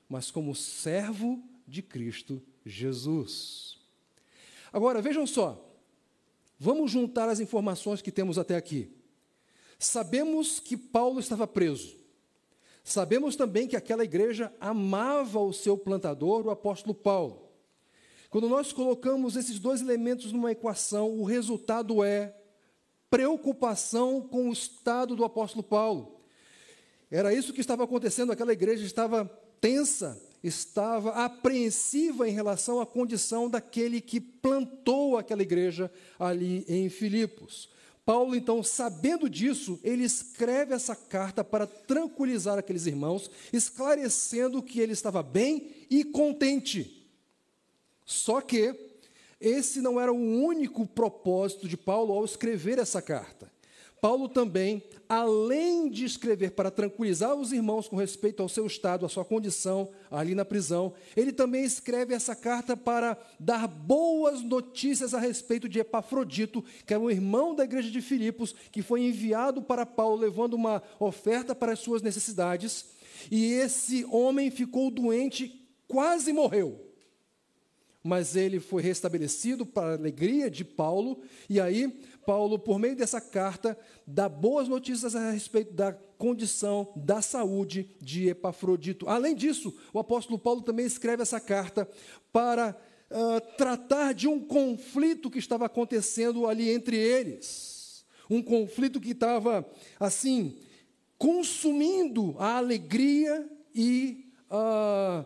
mas 0.07 0.29
como 0.29 0.53
servo 0.53 1.41
de 1.67 1.81
Cristo 1.81 2.39
Jesus. 2.65 3.77
Agora, 4.71 5.01
vejam 5.01 5.27
só, 5.27 5.63
vamos 6.59 6.91
juntar 6.91 7.29
as 7.29 7.39
informações 7.39 8.01
que 8.01 8.11
temos 8.11 8.37
até 8.37 8.55
aqui. 8.55 8.91
Sabemos 9.77 10.59
que 10.59 10.77
Paulo 10.77 11.19
estava 11.19 11.45
preso. 11.45 11.95
Sabemos 12.83 13.35
também 13.35 13.67
que 13.67 13.75
aquela 13.75 14.03
igreja 14.03 14.53
amava 14.59 15.39
o 15.39 15.53
seu 15.53 15.77
plantador, 15.77 16.45
o 16.45 16.49
apóstolo 16.49 16.93
Paulo. 16.93 17.49
Quando 18.29 18.49
nós 18.49 18.73
colocamos 18.73 19.35
esses 19.35 19.59
dois 19.59 19.79
elementos 19.79 20.31
numa 20.31 20.51
equação, 20.51 21.11
o 21.11 21.23
resultado 21.23 22.03
é 22.03 22.35
preocupação 23.09 24.21
com 24.21 24.49
o 24.49 24.53
estado 24.53 25.15
do 25.15 25.23
apóstolo 25.23 25.61
Paulo. 25.61 26.19
Era 27.11 27.31
isso 27.31 27.53
que 27.53 27.61
estava 27.61 27.83
acontecendo, 27.83 28.31
aquela 28.31 28.51
igreja 28.51 28.83
estava 28.83 29.25
tensa, 29.61 30.19
estava 30.43 31.11
apreensiva 31.23 32.27
em 32.27 32.33
relação 32.33 32.81
à 32.81 32.85
condição 32.85 33.49
daquele 33.49 34.01
que 34.01 34.19
plantou 34.19 35.17
aquela 35.17 35.41
igreja 35.41 35.89
ali 36.19 36.65
em 36.67 36.89
Filipos. 36.89 37.69
Paulo, 38.05 38.35
então, 38.35 38.61
sabendo 38.61 39.29
disso, 39.29 39.79
ele 39.81 40.03
escreve 40.03 40.73
essa 40.73 40.93
carta 40.93 41.41
para 41.41 41.65
tranquilizar 41.65 42.57
aqueles 42.57 42.85
irmãos, 42.85 43.31
esclarecendo 43.53 44.61
que 44.61 44.81
ele 44.81 44.91
estava 44.91 45.23
bem 45.23 45.71
e 45.89 46.03
contente. 46.03 47.07
Só 48.05 48.41
que 48.41 48.75
esse 49.39 49.79
não 49.79 49.99
era 49.99 50.11
o 50.11 50.17
único 50.17 50.85
propósito 50.85 51.67
de 51.67 51.77
Paulo 51.77 52.13
ao 52.13 52.25
escrever 52.25 52.77
essa 52.77 53.01
carta. 53.01 53.52
Paulo 54.03 54.27
também, 54.27 54.83
além 55.07 55.89
de 55.89 56.03
escrever 56.03 56.51
para 56.51 56.69
tranquilizar 56.69 57.33
os 57.35 57.53
irmãos 57.53 57.87
com 57.87 57.95
respeito 57.95 58.43
ao 58.43 58.49
seu 58.49 58.67
estado, 58.67 59.05
à 59.05 59.09
sua 59.09 59.23
condição 59.23 59.91
ali 60.11 60.35
na 60.35 60.43
prisão, 60.43 60.93
ele 61.15 61.31
também 61.31 61.63
escreve 61.63 62.13
essa 62.13 62.35
carta 62.35 62.75
para 62.75 63.17
dar 63.39 63.65
boas 63.65 64.41
notícias 64.41 65.13
a 65.13 65.21
respeito 65.21 65.69
de 65.69 65.79
Epafrodito, 65.79 66.61
que 66.85 66.93
é 66.93 66.99
um 66.99 67.09
irmão 67.09 67.55
da 67.55 67.63
igreja 67.63 67.89
de 67.89 68.01
Filipos, 68.01 68.53
que 68.73 68.81
foi 68.81 69.03
enviado 69.03 69.61
para 69.61 69.85
Paulo 69.85 70.17
levando 70.17 70.55
uma 70.55 70.83
oferta 70.99 71.55
para 71.55 71.71
as 71.71 71.79
suas 71.79 72.01
necessidades. 72.01 72.87
E 73.31 73.53
esse 73.53 74.03
homem 74.11 74.51
ficou 74.51 74.91
doente, 74.91 75.65
quase 75.87 76.33
morreu 76.33 76.93
mas 78.03 78.35
ele 78.35 78.59
foi 78.59 78.83
restabelecido 78.83 79.65
para 79.65 79.91
a 79.91 79.97
alegria 79.97 80.51
de 80.51 80.65
Paulo, 80.65 81.21
e 81.49 81.59
aí 81.59 81.97
Paulo, 82.25 82.57
por 82.57 82.79
meio 82.79 82.95
dessa 82.95 83.19
carta, 83.19 83.77
dá 84.05 84.27
boas 84.27 84.67
notícias 84.67 85.15
a 85.15 85.31
respeito 85.31 85.73
da 85.73 85.93
condição 86.17 86.91
da 86.95 87.21
saúde 87.21 87.89
de 88.01 88.29
Epafrodito. 88.29 89.09
Além 89.09 89.35
disso, 89.35 89.75
o 89.93 89.99
apóstolo 89.99 90.39
Paulo 90.39 90.61
também 90.61 90.85
escreve 90.85 91.21
essa 91.21 91.39
carta 91.39 91.89
para 92.31 92.75
uh, 93.11 93.57
tratar 93.57 94.13
de 94.13 94.27
um 94.27 94.39
conflito 94.39 95.29
que 95.29 95.39
estava 95.39 95.65
acontecendo 95.65 96.47
ali 96.47 96.69
entre 96.69 96.97
eles. 96.97 98.05
Um 98.29 98.41
conflito 98.41 99.01
que 99.01 99.11
estava, 99.11 99.69
assim, 99.99 100.57
consumindo 101.17 102.35
a 102.39 102.57
alegria 102.57 103.49
e 103.75 104.31
uh, 104.49 105.25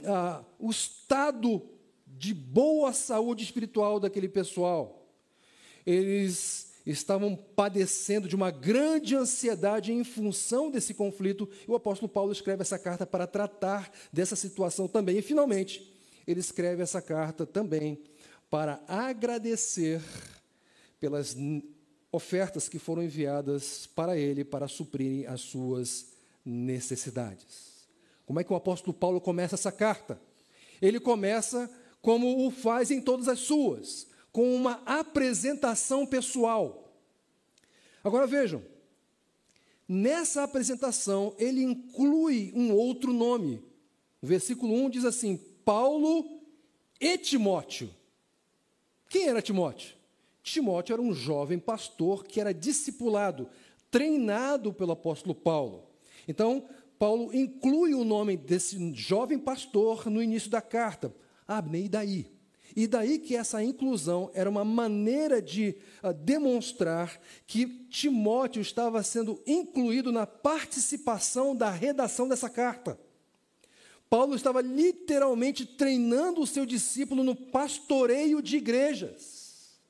uh, 0.00 0.44
o 0.58 0.70
estado 0.70 1.62
de 2.06 2.32
boa 2.32 2.92
saúde 2.92 3.44
espiritual 3.44 4.00
daquele 4.00 4.28
pessoal 4.28 4.95
eles 5.86 6.66
estavam 6.84 7.34
padecendo 7.34 8.28
de 8.28 8.36
uma 8.36 8.50
grande 8.50 9.16
ansiedade 9.16 9.92
em 9.92 10.04
função 10.04 10.70
desse 10.70 10.94
conflito, 10.94 11.48
e 11.66 11.70
o 11.70 11.74
apóstolo 11.74 12.08
Paulo 12.08 12.32
escreve 12.32 12.62
essa 12.62 12.78
carta 12.78 13.06
para 13.06 13.26
tratar 13.26 13.90
dessa 14.12 14.36
situação 14.36 14.86
também. 14.86 15.18
E, 15.18 15.22
finalmente, 15.22 15.92
ele 16.26 16.40
escreve 16.40 16.82
essa 16.82 17.00
carta 17.00 17.46
também 17.46 18.02
para 18.50 18.82
agradecer 18.86 20.00
pelas 21.00 21.36
ofertas 22.10 22.68
que 22.68 22.78
foram 22.78 23.02
enviadas 23.02 23.86
para 23.94 24.16
ele 24.16 24.44
para 24.44 24.68
suprirem 24.68 25.26
as 25.26 25.40
suas 25.40 26.06
necessidades. 26.44 27.76
Como 28.24 28.40
é 28.40 28.44
que 28.44 28.52
o 28.52 28.56
apóstolo 28.56 28.94
Paulo 28.94 29.20
começa 29.20 29.54
essa 29.54 29.72
carta? 29.72 30.20
Ele 30.80 31.00
começa 31.00 31.70
como 32.00 32.46
o 32.46 32.50
faz 32.50 32.90
em 32.90 33.00
todas 33.00 33.28
as 33.28 33.40
suas, 33.40 34.06
com 34.36 34.54
uma 34.54 34.82
apresentação 34.84 36.04
pessoal. 36.04 36.92
Agora 38.04 38.26
vejam, 38.26 38.62
nessa 39.88 40.42
apresentação 40.42 41.34
ele 41.38 41.62
inclui 41.62 42.52
um 42.54 42.74
outro 42.74 43.14
nome. 43.14 43.64
O 44.20 44.26
versículo 44.26 44.74
1 44.74 44.90
diz 44.90 45.06
assim: 45.06 45.38
Paulo 45.64 46.42
e 47.00 47.16
Timóteo. 47.16 47.88
Quem 49.08 49.26
era 49.26 49.40
Timóteo? 49.40 49.96
Timóteo 50.42 50.92
era 50.92 51.00
um 51.00 51.14
jovem 51.14 51.58
pastor 51.58 52.26
que 52.26 52.38
era 52.38 52.52
discipulado, 52.52 53.48
treinado 53.90 54.70
pelo 54.70 54.92
apóstolo 54.92 55.34
Paulo. 55.34 55.88
Então, 56.28 56.68
Paulo 56.98 57.34
inclui 57.34 57.94
o 57.94 58.04
nome 58.04 58.36
desse 58.36 58.92
jovem 58.92 59.38
pastor 59.38 60.10
no 60.10 60.22
início 60.22 60.50
da 60.50 60.60
carta. 60.60 61.10
E 61.72 61.88
daí? 61.88 62.35
E 62.76 62.86
daí 62.86 63.18
que 63.18 63.34
essa 63.34 63.64
inclusão 63.64 64.30
era 64.34 64.50
uma 64.50 64.62
maneira 64.62 65.40
de 65.40 65.76
uh, 66.04 66.12
demonstrar 66.12 67.18
que 67.46 67.66
Timóteo 67.88 68.60
estava 68.60 69.02
sendo 69.02 69.42
incluído 69.46 70.12
na 70.12 70.26
participação 70.26 71.56
da 71.56 71.70
redação 71.70 72.28
dessa 72.28 72.50
carta. 72.50 73.00
Paulo 74.10 74.36
estava 74.36 74.60
literalmente 74.60 75.64
treinando 75.64 76.42
o 76.42 76.46
seu 76.46 76.66
discípulo 76.66 77.24
no 77.24 77.34
pastoreio 77.34 78.42
de 78.42 78.58
igrejas. 78.58 79.80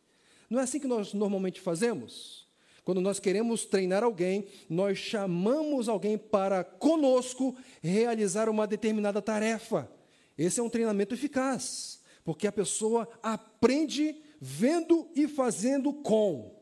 Não 0.48 0.60
é 0.60 0.62
assim 0.62 0.78
que 0.78 0.86
nós 0.86 1.12
normalmente 1.12 1.60
fazemos? 1.60 2.46
Quando 2.84 3.00
nós 3.00 3.18
queremos 3.18 3.64
treinar 3.64 4.04
alguém, 4.04 4.46
nós 4.70 4.96
chamamos 4.96 5.88
alguém 5.88 6.16
para 6.16 6.62
conosco 6.62 7.56
realizar 7.82 8.48
uma 8.48 8.64
determinada 8.64 9.20
tarefa. 9.20 9.90
Esse 10.38 10.60
é 10.60 10.62
um 10.62 10.70
treinamento 10.70 11.12
eficaz 11.12 12.05
porque 12.26 12.48
a 12.48 12.52
pessoa 12.52 13.08
aprende 13.22 14.20
vendo 14.40 15.08
e 15.14 15.28
fazendo 15.28 15.92
com. 15.92 16.60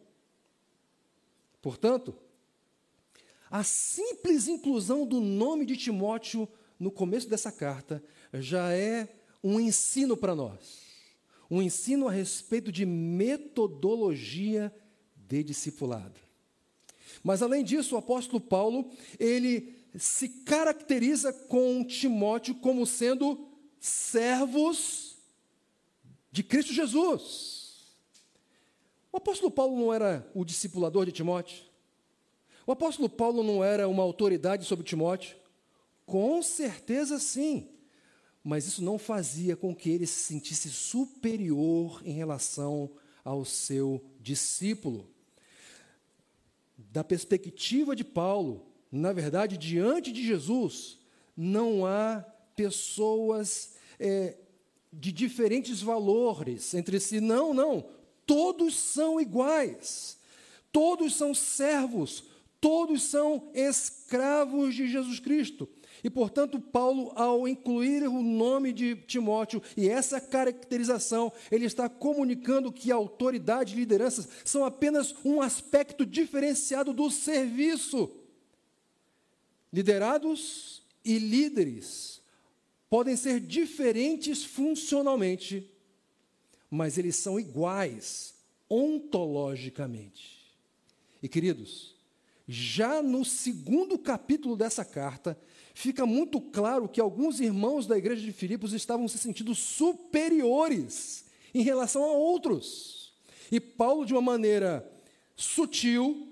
Portanto, 1.63 2.15
a 3.51 3.65
simples 3.65 4.47
inclusão 4.47 5.07
do 5.07 5.23
nome 5.23 5.65
de 5.65 5.75
Timóteo 5.75 6.47
no 6.79 6.91
começo 6.91 7.31
dessa 7.31 7.51
carta 7.51 8.05
já 8.35 8.75
é 8.75 9.09
um 9.43 9.59
ensino 9.59 10.19
para 10.19 10.35
nós. 10.35 10.83
Um 11.51 11.63
ensino 11.63 12.09
a 12.09 12.13
respeito 12.13 12.71
de 12.71 12.85
metodologia 12.85 14.71
de 15.17 15.43
discipulado. 15.43 16.21
Mas 17.23 17.41
além 17.41 17.65
disso, 17.65 17.95
o 17.95 17.99
apóstolo 17.99 18.39
Paulo, 18.39 18.91
ele 19.19 19.75
se 19.97 20.29
caracteriza 20.29 21.33
com 21.33 21.83
Timóteo 21.83 22.55
como 22.57 22.85
sendo 22.85 23.49
servos 23.81 25.14
de 26.35 26.43
Cristo 26.43 26.73
Jesus. 26.73 27.95
O 29.13 29.19
apóstolo 29.19 29.53
Paulo 29.53 29.79
não 29.79 29.95
era 29.95 30.29
o 30.35 30.45
discipulador 30.45 31.07
de 31.07 31.13
Timóteo? 31.13 31.63
O 32.67 32.73
apóstolo 32.73 33.09
Paulo 33.09 33.45
não 33.45 33.63
era 33.63 33.87
uma 33.89 34.03
autoridade 34.03 34.65
sobre 34.65 34.85
Timóteo? 34.85 35.37
Com 36.05 36.43
certeza 36.43 37.21
sim. 37.21 37.69
Mas 38.43 38.67
isso 38.67 38.83
não 38.83 38.99
fazia 38.99 39.55
com 39.55 39.73
que 39.73 39.89
ele 39.89 40.09
se 40.09 40.25
sentisse 40.25 40.71
superior 40.71 42.03
em 42.05 42.15
relação 42.15 42.91
ao 43.25 43.45
seu 43.45 44.05
discípulo. 44.19 45.09
Da 46.77 47.05
perspectiva 47.05 47.95
de 47.95 48.03
Paulo, 48.03 48.67
na 48.91 49.13
verdade, 49.13 49.57
diante 49.57 50.11
de 50.11 50.27
Jesus, 50.27 50.99
não 51.37 51.87
há 51.87 52.25
pessoas 52.57 53.75
é, 54.01 54.37
de 55.01 55.13
diferentes 55.13 55.81
valores 55.83 56.75
entre 56.75 57.01
si. 57.01 57.21
Não, 57.21 57.53
não. 57.53 57.85
Todos 58.27 58.77
são 58.77 59.21
iguais. 59.21 60.19
Todos 60.73 61.15
são 61.15 61.35
servos. 61.35 62.25
Todos 62.61 63.03
são 63.03 63.51
escravos 63.53 64.75
de 64.75 64.89
Jesus 64.89 65.21
Cristo. 65.21 65.69
E, 66.03 66.11
portanto, 66.11 66.61
Paulo, 66.61 67.13
ao 67.15 67.47
incluir 67.47 68.07
o 68.07 68.23
nome 68.23 68.73
de 68.73 68.95
Timóteo 68.95 69.63
e 69.77 69.89
essa 69.89 70.21
caracterização, 70.21 71.33
ele 71.51 71.65
está 71.65 71.89
comunicando 71.89 72.73
que 72.73 72.93
autoridade 72.93 73.75
e 73.75 73.77
lideranças 73.77 74.29
são 74.45 74.65
apenas 74.65 75.15
um 75.25 75.41
aspecto 75.41 76.05
diferenciado 76.05 76.93
do 76.93 77.11
serviço. 77.11 78.11
Liderados 79.73 80.83
e 81.05 81.19
líderes 81.19 82.24
podem 82.95 83.17
ser 83.17 83.41
diferentes 83.41 84.45
funcionalmente, 84.45 85.69
mas 86.71 86.97
eles 86.97 87.17
são 87.17 87.41
iguais 87.41 88.37
ontologicamente. 88.71 90.55
E 91.21 91.29
queridos, 91.29 91.97
já 92.47 93.03
no 93.03 93.25
segundo 93.25 93.99
capítulo 93.99 94.55
dessa 94.55 94.85
carta, 94.85 95.37
fica 95.75 96.07
muito 96.07 96.41
claro 96.41 96.89
que 96.89 97.01
alguns 97.01 97.41
irmãos 97.41 97.85
da 97.85 97.99
igreja 97.99 98.23
de 98.23 98.31
Filipos 98.31 98.73
estavam 98.73 99.09
se 99.09 99.19
sentindo 99.19 99.57
superiores 99.57 101.25
em 101.53 101.63
relação 101.63 102.05
a 102.05 102.13
outros. 102.13 103.13
E 103.51 103.59
Paulo, 103.59 104.07
de 104.07 104.13
uma 104.13 104.23
maneira 104.23 104.89
sutil, 105.35 106.29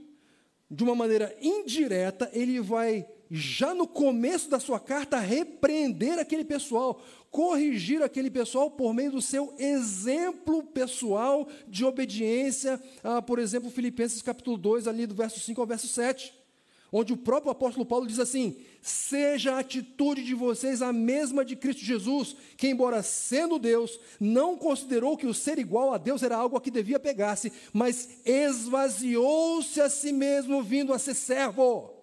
de 0.70 0.84
uma 0.84 0.94
maneira 0.94 1.36
indireta, 1.42 2.30
ele 2.32 2.60
vai 2.60 3.04
já 3.34 3.72
no 3.72 3.88
começo 3.88 4.50
da 4.50 4.60
sua 4.60 4.78
carta, 4.78 5.18
repreender 5.18 6.18
aquele 6.18 6.44
pessoal, 6.44 7.02
corrigir 7.30 8.02
aquele 8.02 8.30
pessoal 8.30 8.70
por 8.70 8.92
meio 8.92 9.12
do 9.12 9.22
seu 9.22 9.54
exemplo 9.58 10.62
pessoal 10.64 11.48
de 11.66 11.82
obediência, 11.82 12.78
a, 13.02 13.22
por 13.22 13.38
exemplo, 13.38 13.70
Filipenses 13.70 14.20
capítulo 14.20 14.58
2, 14.58 14.86
ali 14.86 15.06
do 15.06 15.14
verso 15.14 15.40
5 15.40 15.58
ao 15.58 15.66
verso 15.66 15.88
7, 15.88 16.34
onde 16.92 17.14
o 17.14 17.16
próprio 17.16 17.50
apóstolo 17.50 17.86
Paulo 17.86 18.06
diz 18.06 18.18
assim: 18.18 18.54
Seja 18.82 19.54
a 19.54 19.60
atitude 19.60 20.22
de 20.22 20.34
vocês 20.34 20.82
a 20.82 20.92
mesma 20.92 21.42
de 21.42 21.56
Cristo 21.56 21.82
Jesus, 21.82 22.36
que, 22.58 22.68
embora 22.68 23.02
sendo 23.02 23.58
Deus, 23.58 23.98
não 24.20 24.58
considerou 24.58 25.16
que 25.16 25.26
o 25.26 25.32
ser 25.32 25.58
igual 25.58 25.94
a 25.94 25.96
Deus 25.96 26.22
era 26.22 26.36
algo 26.36 26.58
a 26.58 26.60
que 26.60 26.70
devia 26.70 27.00
pegar-se, 27.00 27.50
mas 27.72 28.18
esvaziou-se 28.26 29.80
a 29.80 29.88
si 29.88 30.12
mesmo, 30.12 30.62
vindo 30.62 30.92
a 30.92 30.98
ser 30.98 31.14
servo 31.14 32.01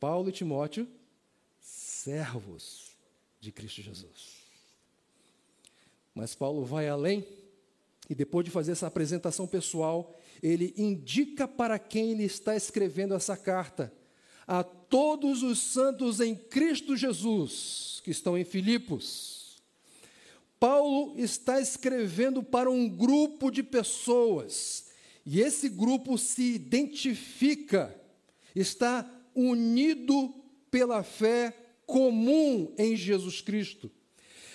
Paulo 0.00 0.30
e 0.30 0.32
Timóteo, 0.32 0.88
servos 1.60 2.96
de 3.38 3.52
Cristo 3.52 3.82
Jesus. 3.82 4.40
Mas 6.14 6.34
Paulo 6.34 6.64
vai 6.64 6.88
além 6.88 7.26
e 8.08 8.14
depois 8.14 8.44
de 8.44 8.50
fazer 8.50 8.72
essa 8.72 8.86
apresentação 8.86 9.46
pessoal, 9.46 10.18
ele 10.42 10.74
indica 10.76 11.46
para 11.46 11.78
quem 11.78 12.10
ele 12.10 12.24
está 12.24 12.56
escrevendo 12.56 13.14
essa 13.14 13.36
carta. 13.36 13.92
A 14.46 14.64
todos 14.64 15.44
os 15.44 15.60
santos 15.60 16.18
em 16.18 16.34
Cristo 16.34 16.96
Jesus, 16.96 18.00
que 18.02 18.10
estão 18.10 18.36
em 18.36 18.44
Filipos. 18.44 19.62
Paulo 20.58 21.14
está 21.16 21.60
escrevendo 21.60 22.42
para 22.42 22.70
um 22.70 22.88
grupo 22.88 23.50
de 23.50 23.62
pessoas, 23.62 24.86
e 25.24 25.40
esse 25.40 25.68
grupo 25.68 26.18
se 26.18 26.54
identifica, 26.54 27.94
está 28.56 29.08
unido 29.34 30.34
pela 30.70 31.02
fé 31.02 31.54
comum 31.86 32.72
em 32.78 32.94
Jesus 32.96 33.40
Cristo. 33.40 33.90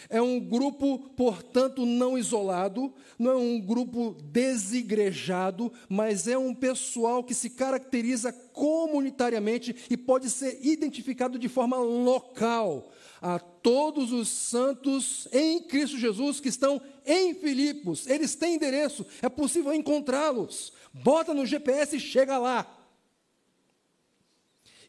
É 0.09 0.21
um 0.21 0.39
grupo, 0.39 0.99
portanto, 1.15 1.85
não 1.85 2.17
isolado, 2.17 2.93
não 3.17 3.31
é 3.31 3.35
um 3.35 3.59
grupo 3.59 4.15
desigrejado, 4.23 5.71
mas 5.89 6.27
é 6.27 6.37
um 6.37 6.53
pessoal 6.53 7.23
que 7.23 7.33
se 7.33 7.49
caracteriza 7.49 8.31
comunitariamente 8.31 9.75
e 9.89 9.97
pode 9.97 10.29
ser 10.29 10.59
identificado 10.61 11.39
de 11.39 11.49
forma 11.49 11.77
local. 11.77 12.91
A 13.21 13.39
todos 13.39 14.11
os 14.11 14.27
santos 14.27 15.27
em 15.31 15.59
Cristo 15.63 15.97
Jesus 15.97 16.39
que 16.39 16.49
estão 16.49 16.79
em 17.05 17.33
Filipos, 17.33 18.05
eles 18.05 18.35
têm 18.35 18.55
endereço, 18.55 19.05
é 19.21 19.29
possível 19.29 19.73
encontrá-los. 19.73 20.71
Bota 20.93 21.33
no 21.33 21.45
GPS 21.45 21.95
e 21.95 21.99
chega 21.99 22.37
lá. 22.37 22.74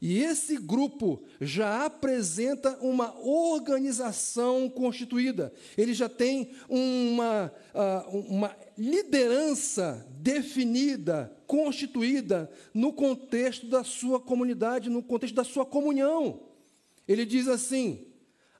E 0.00 0.18
esse 0.22 0.56
grupo 0.58 1.22
já 1.40 1.86
apresenta 1.86 2.76
uma 2.80 3.18
organização 3.18 4.68
constituída, 4.68 5.52
ele 5.76 5.94
já 5.94 6.08
tem 6.08 6.50
uma, 6.68 7.52
uh, 7.74 8.18
uma 8.28 8.56
liderança 8.76 10.06
definida, 10.18 11.34
constituída 11.46 12.50
no 12.74 12.92
contexto 12.92 13.66
da 13.66 13.82
sua 13.82 14.20
comunidade, 14.20 14.90
no 14.90 15.02
contexto 15.02 15.34
da 15.34 15.44
sua 15.44 15.64
comunhão. 15.64 16.42
Ele 17.08 17.24
diz 17.24 17.48
assim: 17.48 18.06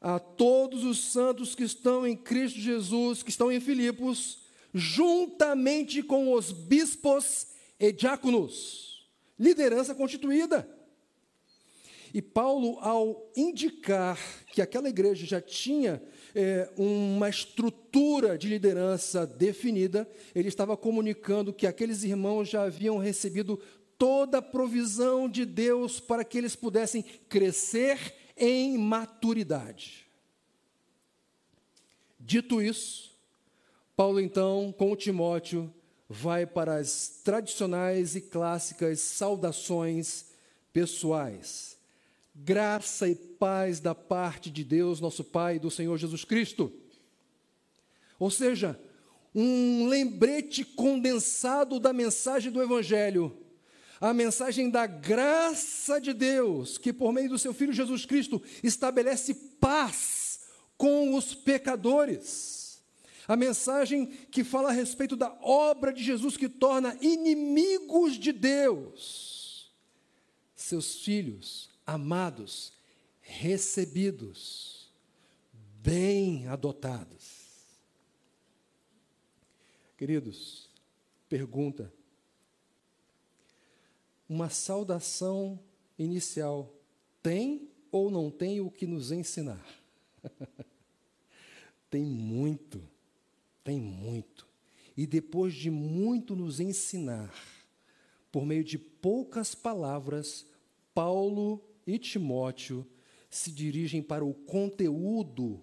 a 0.01 0.19
todos 0.19 0.85
os 0.85 1.13
santos 1.13 1.55
que 1.55 1.65
estão 1.65 2.07
em 2.07 2.17
Cristo 2.17 2.59
Jesus, 2.59 3.23
que 3.23 3.31
estão 3.31 3.51
em 3.51 3.61
Filipos, 3.61 4.47
juntamente 4.73 6.03
com 6.03 6.33
os 6.33 6.53
bispos 6.53 7.49
e 7.79 7.93
diáconos, 7.93 9.09
liderança 9.39 9.95
constituída. 9.95 10.76
E 12.17 12.23
Paulo, 12.23 12.79
ao 12.81 13.31
indicar 13.37 14.19
que 14.47 14.63
aquela 14.63 14.89
igreja 14.89 15.27
já 15.27 15.39
tinha 15.39 16.03
é, 16.35 16.67
uma 16.75 17.29
estrutura 17.29 18.39
de 18.39 18.49
liderança 18.49 19.27
definida, 19.27 20.11
ele 20.35 20.49
estava 20.49 20.79
comunicando 20.79 21.53
que 21.53 21.67
aqueles 21.67 22.05
irmãos 22.05 22.49
já 22.49 22.63
haviam 22.63 22.97
recebido 22.97 23.61
toda 23.99 24.39
a 24.39 24.43
provisão 24.43 25.29
de 25.29 25.45
Deus 25.45 26.01
para 26.01 26.25
que 26.25 26.39
eles 26.39 26.57
pudessem 26.57 27.05
crescer 27.29 28.15
em 28.35 28.79
maturidade. 28.79 30.07
Dito 32.19 32.63
isso, 32.63 33.15
Paulo, 33.95 34.21
então, 34.21 34.75
com 34.79 34.97
Timóteo, 34.97 35.71
vai 36.09 36.47
para 36.47 36.77
as 36.77 37.21
tradicionais 37.23 38.17
e 38.17 38.23
clássicas 38.23 39.01
saudações 39.01 40.25
pessoais. 40.73 41.76
Graça 42.39 43.09
e 43.09 43.15
paz 43.15 43.81
da 43.81 43.95
parte 43.95 44.51
de 44.51 44.63
Deus, 44.63 45.01
nosso 45.01 45.25
Pai, 45.25 45.57
e 45.57 45.59
do 45.59 45.71
Senhor 45.71 45.97
Jesus 45.97 46.23
Cristo. 46.23 46.71
Ou 48.19 48.31
seja, 48.31 48.79
um 49.35 49.89
lembrete 49.89 50.63
condensado 50.63 51.81
da 51.81 51.95
mensagem 51.95 52.53
do 52.53 52.63
Evangelho, 52.63 53.35
a 53.99 54.13
mensagem 54.13 54.69
da 54.69 54.87
graça 54.87 55.99
de 55.99 56.13
Deus, 56.13 56.77
que 56.77 56.93
por 56.93 57.11
meio 57.11 57.31
do 57.31 57.39
seu 57.39 57.55
Filho 57.55 57.73
Jesus 57.73 58.05
Cristo 58.05 58.43
estabelece 58.63 59.33
paz 59.59 60.41
com 60.77 61.15
os 61.15 61.35
pecadores. 61.35 62.83
A 63.27 63.35
mensagem 63.35 64.07
que 64.31 64.45
fala 64.45 64.69
a 64.69 64.73
respeito 64.73 65.17
da 65.17 65.35
obra 65.41 65.91
de 65.91 66.05
Jesus 66.05 66.37
que 66.37 66.51
torna 66.51 66.97
inimigos 67.01 68.15
de 68.15 68.31
Deus 68.31 69.73
seus 70.55 70.97
filhos 71.01 71.76
amados, 71.87 72.73
recebidos, 73.21 74.93
bem 75.83 76.49
adotados. 76.49 77.47
Queridos, 79.97 80.69
pergunta: 81.29 81.93
uma 84.29 84.51
saudação 84.51 85.59
inicial 85.99 86.75
tem 87.23 87.71
ou 87.91 88.11
não 88.11 88.31
tem 88.31 88.61
o 88.61 88.71
que 88.71 88.87
nos 88.87 89.13
ensinar? 89.13 89.65
tem 91.89 92.05
muito 92.05 92.83
tem 93.67 93.81
muito. 93.81 94.47
E 94.97 95.09
depois 95.09 95.53
de 95.53 95.73
muito 95.73 96.37
nos 96.37 96.61
ensinar, 96.61 97.35
por 98.31 98.47
meio 98.47 98.63
de 98.63 98.79
poucas 98.79 99.57
palavras, 99.57 100.47
Paulo 100.95 101.61
e 101.87 101.99
Timóteo 101.99 102.87
se 103.31 103.51
dirigem 103.51 104.03
para 104.03 104.25
o 104.25 104.35
conteúdo 104.35 105.63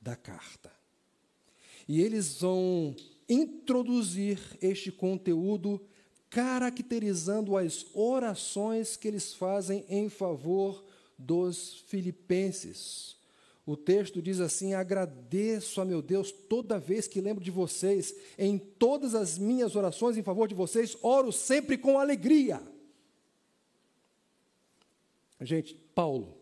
da 0.00 0.16
carta. 0.16 0.72
E 1.86 2.00
eles 2.00 2.40
vão 2.40 2.94
introduzir 3.28 4.38
este 4.60 4.90
conteúdo 4.90 5.80
caracterizando 6.30 7.56
as 7.56 7.86
orações 7.94 8.96
que 8.96 9.08
eles 9.08 9.34
fazem 9.34 9.84
em 9.88 10.08
favor 10.08 10.84
dos 11.18 11.82
filipenses. 11.88 13.16
O 13.66 13.76
texto 13.76 14.22
diz 14.22 14.40
assim: 14.40 14.74
Agradeço 14.74 15.80
a 15.80 15.84
meu 15.84 16.00
Deus 16.00 16.30
toda 16.30 16.78
vez 16.78 17.06
que 17.06 17.20
lembro 17.20 17.42
de 17.42 17.50
vocês, 17.50 18.14
em 18.38 18.56
todas 18.58 19.14
as 19.14 19.38
minhas 19.38 19.76
orações 19.76 20.16
em 20.16 20.22
favor 20.22 20.48
de 20.48 20.54
vocês, 20.54 20.96
oro 21.02 21.32
sempre 21.32 21.76
com 21.76 21.98
alegria. 21.98 22.62
Gente, 25.40 25.74
Paulo, 25.94 26.36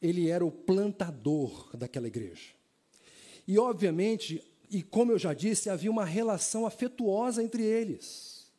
ele 0.00 0.28
era 0.28 0.44
o 0.44 0.50
plantador 0.50 1.70
daquela 1.76 2.06
igreja. 2.06 2.50
E, 3.46 3.58
obviamente, 3.58 4.42
e 4.70 4.82
como 4.82 5.12
eu 5.12 5.18
já 5.18 5.32
disse, 5.32 5.70
havia 5.70 5.90
uma 5.90 6.04
relação 6.04 6.66
afetuosa 6.66 7.42
entre 7.42 7.62
eles. 7.62 8.50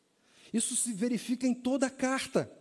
Isso 0.53 0.75
se 0.75 0.93
verifica 0.93 1.45
em 1.45 1.53
toda 1.53 1.87
a 1.87 1.89
carta. 1.89 2.51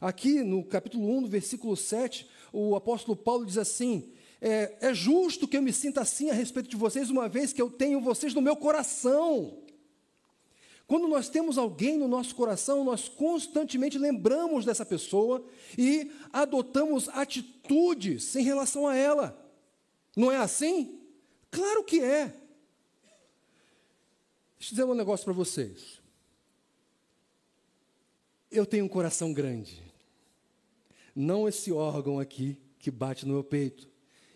Aqui 0.00 0.42
no 0.42 0.64
capítulo 0.64 1.08
1, 1.16 1.22
no 1.22 1.28
versículo 1.28 1.76
7, 1.76 2.28
o 2.52 2.76
apóstolo 2.76 3.16
Paulo 3.16 3.46
diz 3.46 3.58
assim: 3.58 4.12
é, 4.40 4.76
é 4.80 4.94
justo 4.94 5.48
que 5.48 5.56
eu 5.56 5.62
me 5.62 5.72
sinta 5.72 6.00
assim 6.02 6.30
a 6.30 6.34
respeito 6.34 6.68
de 6.68 6.76
vocês, 6.76 7.10
uma 7.10 7.28
vez 7.28 7.52
que 7.52 7.60
eu 7.60 7.70
tenho 7.70 8.00
vocês 8.00 8.34
no 8.34 8.42
meu 8.42 8.56
coração. 8.56 9.58
Quando 10.88 11.06
nós 11.06 11.28
temos 11.28 11.58
alguém 11.58 11.98
no 11.98 12.08
nosso 12.08 12.34
coração, 12.34 12.82
nós 12.82 13.10
constantemente 13.10 13.98
lembramos 13.98 14.64
dessa 14.64 14.86
pessoa 14.86 15.44
e 15.76 16.10
adotamos 16.32 17.10
atitudes 17.10 18.34
em 18.34 18.42
relação 18.42 18.86
a 18.86 18.96
ela. 18.96 19.38
Não 20.16 20.32
é 20.32 20.38
assim? 20.38 20.98
Claro 21.50 21.84
que 21.84 22.00
é. 22.00 22.28
Deixa 24.58 24.72
eu 24.72 24.76
dizer 24.76 24.84
um 24.84 24.94
negócio 24.94 25.26
para 25.26 25.34
vocês. 25.34 26.00
Eu 28.50 28.64
tenho 28.64 28.86
um 28.86 28.88
coração 28.88 29.30
grande. 29.34 29.82
Não 31.14 31.46
esse 31.46 31.70
órgão 31.70 32.18
aqui 32.18 32.58
que 32.78 32.90
bate 32.90 33.26
no 33.26 33.34
meu 33.34 33.44
peito. 33.44 33.90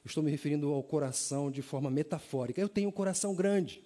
Estou 0.05 0.23
me 0.23 0.31
referindo 0.31 0.71
ao 0.71 0.83
coração 0.83 1.51
de 1.51 1.63
forma 1.63 1.91
metafórica. 1.91 2.61
Eu 2.61 2.69
tenho 2.69 2.91
um 2.91 2.93
coração 2.93 3.35
grande. 3.35 3.83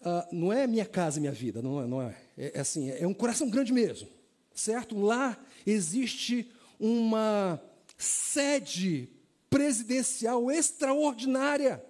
Uh, 0.00 0.34
não 0.34 0.52
é 0.52 0.66
minha 0.66 0.86
casa, 0.86 1.20
minha 1.20 1.32
vida, 1.32 1.60
não 1.60 1.82
é, 1.82 1.86
não 1.86 2.02
é. 2.02 2.16
é. 2.36 2.52
É, 2.54 2.60
assim, 2.60 2.90
é 2.90 3.06
um 3.06 3.14
coração 3.14 3.50
grande 3.50 3.72
mesmo, 3.72 4.08
certo? 4.54 4.98
Lá 4.98 5.36
existe 5.66 6.50
uma 6.78 7.60
sede 7.96 9.08
presidencial 9.50 10.50
extraordinária. 10.50 11.84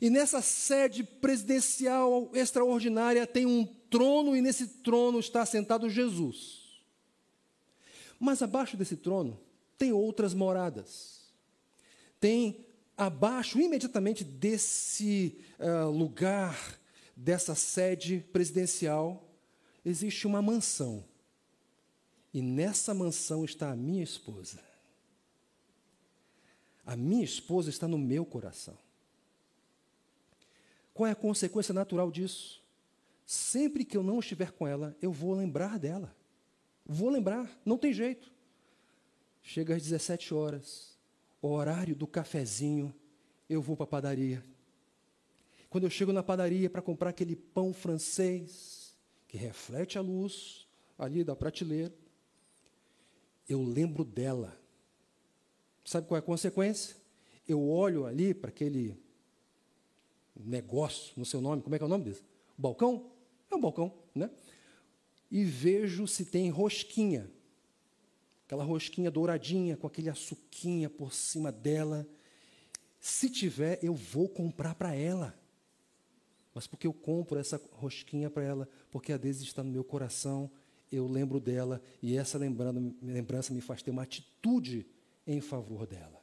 E 0.00 0.10
nessa 0.10 0.40
sede 0.40 1.04
presidencial 1.04 2.30
extraordinária 2.34 3.26
tem 3.26 3.46
um 3.46 3.64
trono, 3.88 4.36
e 4.36 4.40
nesse 4.40 4.66
trono 4.66 5.20
está 5.20 5.44
sentado 5.46 5.88
Jesus. 5.88 6.80
Mas 8.18 8.42
abaixo 8.42 8.76
desse 8.76 8.96
trono 8.96 9.38
tem 9.78 9.92
outras 9.92 10.34
moradas 10.34 11.20
tem 12.20 12.66
abaixo, 12.96 13.58
imediatamente 13.58 14.22
desse 14.22 15.38
uh, 15.58 15.88
lugar, 15.88 16.78
dessa 17.16 17.54
sede 17.54 18.24
presidencial, 18.32 19.28
existe 19.84 20.26
uma 20.26 20.40
mansão. 20.40 21.04
E 22.32 22.40
nessa 22.40 22.94
mansão 22.94 23.44
está 23.44 23.70
a 23.70 23.76
minha 23.76 24.02
esposa. 24.02 24.60
A 26.86 26.96
minha 26.96 27.24
esposa 27.24 27.70
está 27.70 27.86
no 27.86 27.98
meu 27.98 28.24
coração. 28.24 28.76
Qual 30.94 31.06
é 31.06 31.12
a 31.12 31.16
consequência 31.16 31.72
natural 31.72 32.10
disso? 32.10 32.62
Sempre 33.26 33.84
que 33.84 33.96
eu 33.96 34.02
não 34.02 34.18
estiver 34.18 34.50
com 34.52 34.66
ela, 34.66 34.96
eu 35.00 35.12
vou 35.12 35.34
lembrar 35.34 35.78
dela. 35.78 36.14
Vou 36.84 37.08
lembrar, 37.08 37.48
não 37.64 37.78
tem 37.78 37.92
jeito. 37.92 38.32
Chega 39.42 39.76
às 39.76 39.82
17 39.82 40.34
horas, 40.34 40.98
horário 41.40 41.94
do 41.94 42.06
cafezinho, 42.06 42.94
eu 43.48 43.62
vou 43.62 43.76
para 43.76 43.84
a 43.84 43.88
padaria. 43.88 44.44
Quando 45.70 45.84
eu 45.84 45.90
chego 45.90 46.12
na 46.12 46.22
padaria 46.22 46.68
para 46.68 46.82
comprar 46.82 47.10
aquele 47.10 47.34
pão 47.34 47.72
francês, 47.72 48.94
que 49.26 49.38
reflete 49.38 49.96
a 49.96 50.02
luz 50.02 50.68
ali 50.98 51.24
da 51.24 51.34
prateleira, 51.34 51.94
eu 53.48 53.62
lembro 53.62 54.04
dela. 54.04 54.60
Sabe 55.84 56.06
qual 56.06 56.16
é 56.16 56.18
a 56.18 56.22
consequência? 56.22 56.96
Eu 57.48 57.66
olho 57.66 58.04
ali 58.04 58.34
para 58.34 58.50
aquele 58.50 59.00
negócio, 60.36 61.14
no 61.16 61.24
seu 61.24 61.40
nome, 61.40 61.62
como 61.62 61.74
é 61.74 61.78
que 61.78 61.84
é 61.84 61.86
o 61.86 61.90
nome 61.90 62.04
desse? 62.04 62.22
Balcão? 62.58 63.10
É 63.50 63.54
um 63.54 63.60
balcão, 63.60 63.94
né? 64.14 64.30
E 65.30 65.44
vejo 65.44 66.06
se 66.06 66.26
tem 66.26 66.50
rosquinha 66.50 67.30
aquela 68.50 68.64
rosquinha 68.64 69.12
douradinha 69.12 69.76
com 69.76 69.86
aquele 69.86 70.10
açuquinha 70.10 70.90
por 70.90 71.14
cima 71.14 71.52
dela. 71.52 72.04
Se 72.98 73.30
tiver, 73.30 73.78
eu 73.80 73.94
vou 73.94 74.28
comprar 74.28 74.74
para 74.74 74.92
ela. 74.92 75.39
Mas 76.54 76.66
porque 76.66 76.86
eu 76.86 76.92
compro 76.92 77.38
essa 77.38 77.60
rosquinha 77.72 78.28
para 78.28 78.42
ela? 78.42 78.68
Porque 78.90 79.12
a 79.12 79.16
Deus 79.16 79.40
está 79.40 79.62
no 79.62 79.70
meu 79.70 79.84
coração, 79.84 80.50
eu 80.90 81.06
lembro 81.06 81.38
dela 81.38 81.80
e 82.02 82.16
essa 82.16 82.38
lembrança 82.38 83.54
me 83.54 83.60
faz 83.60 83.82
ter 83.82 83.90
uma 83.90 84.02
atitude 84.02 84.86
em 85.26 85.40
favor 85.40 85.86
dela. 85.86 86.20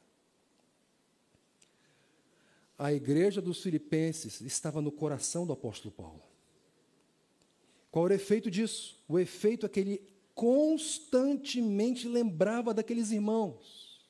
A 2.76 2.92
igreja 2.92 3.40
dos 3.40 3.62
Filipenses 3.62 4.40
estava 4.40 4.80
no 4.80 4.92
coração 4.92 5.46
do 5.46 5.52
apóstolo 5.52 5.90
Paulo. 5.90 6.22
Qual 7.90 8.04
era 8.04 8.12
o 8.12 8.16
efeito 8.16 8.50
disso? 8.50 9.02
O 9.08 9.18
efeito 9.18 9.64
é 9.64 9.68
que 9.68 9.80
ele 9.80 10.02
constantemente 10.34 12.06
lembrava 12.06 12.72
daqueles 12.74 13.10
irmãos. 13.10 14.06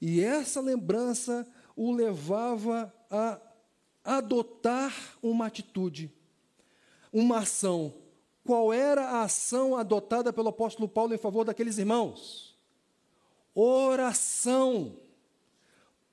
E 0.00 0.20
essa 0.20 0.60
lembrança 0.60 1.46
o 1.74 1.92
levava 1.92 2.92
a 3.08 3.40
adotar 4.06 4.94
uma 5.22 5.46
atitude, 5.46 6.10
uma 7.12 7.40
ação. 7.40 7.94
Qual 8.44 8.72
era 8.72 9.02
a 9.02 9.22
ação 9.22 9.76
adotada 9.76 10.32
pelo 10.32 10.48
apóstolo 10.48 10.88
Paulo 10.88 11.12
em 11.14 11.18
favor 11.18 11.44
daqueles 11.44 11.78
irmãos? 11.78 12.56
Oração. 13.54 14.96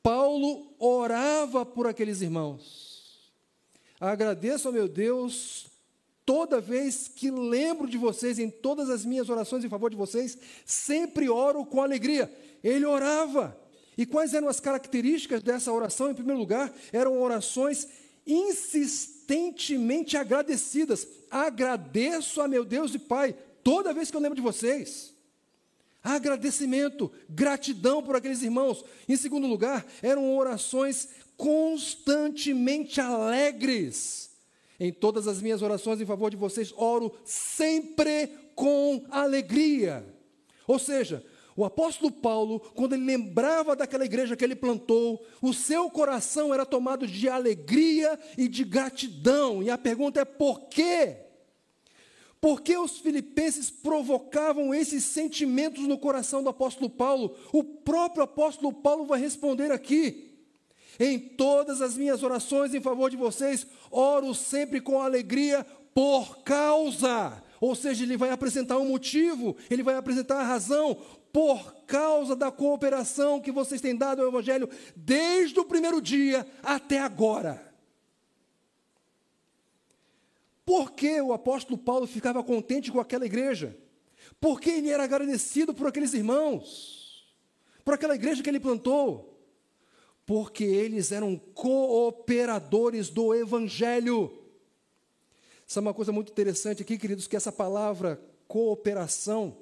Paulo 0.01 0.73
orava 0.79 1.65
por 1.65 1.87
aqueles 1.87 2.21
irmãos. 2.21 3.31
Agradeço 3.99 4.67
ao 4.67 4.73
meu 4.73 4.87
Deus 4.87 5.71
Toda 6.25 6.61
vez 6.61 7.09
que 7.09 7.29
lembro 7.29 7.87
de 7.87 7.97
vocês, 7.97 8.39
em 8.39 8.49
todas 8.49 8.89
as 8.89 9.03
minhas 9.03 9.29
orações 9.29 9.63
em 9.63 9.69
favor 9.69 9.89
de 9.89 9.97
vocês, 9.97 10.37
sempre 10.65 11.29
oro 11.29 11.65
com 11.65 11.81
alegria. 11.81 12.31
Ele 12.63 12.85
orava. 12.85 13.57
E 13.97 14.05
quais 14.05 14.33
eram 14.33 14.47
as 14.47 14.59
características 14.59 15.43
dessa 15.43 15.71
oração? 15.71 16.09
Em 16.09 16.15
primeiro 16.15 16.39
lugar, 16.39 16.73
eram 16.91 17.21
orações 17.21 17.87
insistentemente 18.25 20.17
agradecidas. 20.17 21.07
Agradeço 21.29 22.41
a 22.41 22.47
meu 22.47 22.63
Deus 22.65 22.93
e 22.95 22.99
Pai 22.99 23.35
toda 23.63 23.93
vez 23.93 24.09
que 24.09 24.17
eu 24.17 24.21
lembro 24.21 24.35
de 24.35 24.41
vocês. 24.41 25.13
Agradecimento, 26.03 27.09
gratidão 27.29 28.03
por 28.03 28.15
aqueles 28.15 28.41
irmãos. 28.41 28.83
Em 29.07 29.15
segundo 29.15 29.47
lugar, 29.47 29.85
eram 30.01 30.35
orações 30.35 31.07
constantemente 31.37 32.99
alegres. 32.99 34.31
Em 34.79 34.91
todas 34.91 35.27
as 35.27 35.41
minhas 35.41 35.61
orações 35.61 36.01
em 36.01 36.05
favor 36.05 36.29
de 36.29 36.35
vocês, 36.35 36.73
oro 36.75 37.15
sempre 37.23 38.27
com 38.53 39.05
alegria. 39.09 40.05
Ou 40.67 40.77
seja, 40.77 41.25
o 41.55 41.63
apóstolo 41.63 42.11
Paulo, 42.11 42.59
quando 42.73 42.93
ele 42.93 43.05
lembrava 43.05 43.75
daquela 43.75 44.05
igreja 44.05 44.35
que 44.35 44.43
ele 44.43 44.55
plantou, 44.55 45.23
o 45.41 45.53
seu 45.53 45.89
coração 45.89 46.53
era 46.53 46.65
tomado 46.65 47.05
de 47.05 47.29
alegria 47.29 48.19
e 48.37 48.47
de 48.47 48.63
gratidão. 48.63 49.61
E 49.61 49.69
a 49.69 49.77
pergunta 49.77 50.19
é: 50.21 50.25
por 50.25 50.61
quê? 50.61 51.17
Por 52.41 52.61
que 52.61 52.75
os 52.75 52.97
filipenses 52.97 53.69
provocavam 53.69 54.73
esses 54.73 55.05
sentimentos 55.05 55.87
no 55.87 55.97
coração 55.97 56.43
do 56.43 56.49
apóstolo 56.49 56.89
Paulo? 56.89 57.37
O 57.53 57.63
próprio 57.63 58.23
apóstolo 58.23 58.73
Paulo 58.73 59.05
vai 59.05 59.19
responder 59.19 59.71
aqui. 59.71 60.31
Em 60.99 61.17
todas 61.17 61.81
as 61.81 61.97
minhas 61.97 62.21
orações 62.21 62.73
em 62.73 62.81
favor 62.81 63.09
de 63.09 63.15
vocês, 63.17 63.65
oro 63.89 64.33
sempre 64.33 64.81
com 64.81 65.01
alegria 65.01 65.65
por 65.93 66.39
causa. 66.43 67.41
Ou 67.61 67.75
seja, 67.75 68.03
ele 68.03 68.17
vai 68.17 68.29
apresentar 68.29 68.77
um 68.77 68.89
motivo, 68.89 69.55
ele 69.69 69.81
vai 69.81 69.95
apresentar 69.95 70.41
a 70.41 70.43
razão 70.43 70.97
por 71.33 71.73
causa 71.87 72.35
da 72.35 72.51
cooperação 72.51 73.41
que 73.41 73.51
vocês 73.51 73.81
têm 73.81 73.95
dado 73.95 74.21
ao 74.21 74.27
Evangelho 74.27 74.69
desde 74.95 75.59
o 75.59 75.65
primeiro 75.65 75.99
dia 75.99 76.45
até 76.61 76.99
agora. 76.99 77.73
Por 80.63 80.91
que 80.91 81.19
o 81.19 81.33
apóstolo 81.33 81.75
Paulo 81.75 82.05
ficava 82.05 82.43
contente 82.43 82.91
com 82.91 82.99
aquela 82.99 83.25
igreja? 83.25 83.75
Porque 84.39 84.69
ele 84.69 84.89
era 84.89 85.03
agradecido 85.03 85.73
por 85.73 85.87
aqueles 85.87 86.13
irmãos, 86.13 87.27
por 87.83 87.95
aquela 87.95 88.13
igreja 88.13 88.43
que 88.43 88.49
ele 88.49 88.59
plantou. 88.59 89.31
Porque 90.27 90.63
eles 90.63 91.11
eram 91.11 91.35
cooperadores 91.35 93.09
do 93.09 93.33
Evangelho. 93.33 94.39
Sabe 95.65 95.87
uma 95.87 95.93
coisa 95.93 96.11
muito 96.11 96.31
interessante 96.31 96.83
aqui, 96.83 96.97
queridos, 96.97 97.27
que 97.27 97.35
essa 97.35 97.51
palavra 97.51 98.23
cooperação, 98.47 99.57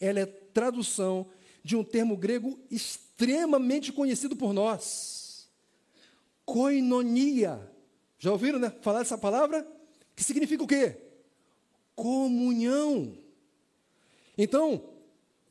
ela 0.00 0.20
é 0.20 0.43
tradução 0.54 1.26
de 1.62 1.76
um 1.76 1.84
termo 1.84 2.16
grego 2.16 2.58
extremamente 2.70 3.92
conhecido 3.92 4.36
por 4.36 4.52
nós. 4.54 5.48
Koinonia. 6.44 7.70
Já 8.18 8.30
ouviram 8.32 8.58
né, 8.58 8.72
falar 8.80 9.00
dessa 9.00 9.18
palavra? 9.18 9.66
Que 10.14 10.22
significa 10.22 10.62
o 10.62 10.66
quê? 10.66 10.96
Comunhão. 11.94 13.18
Então, 14.38 14.82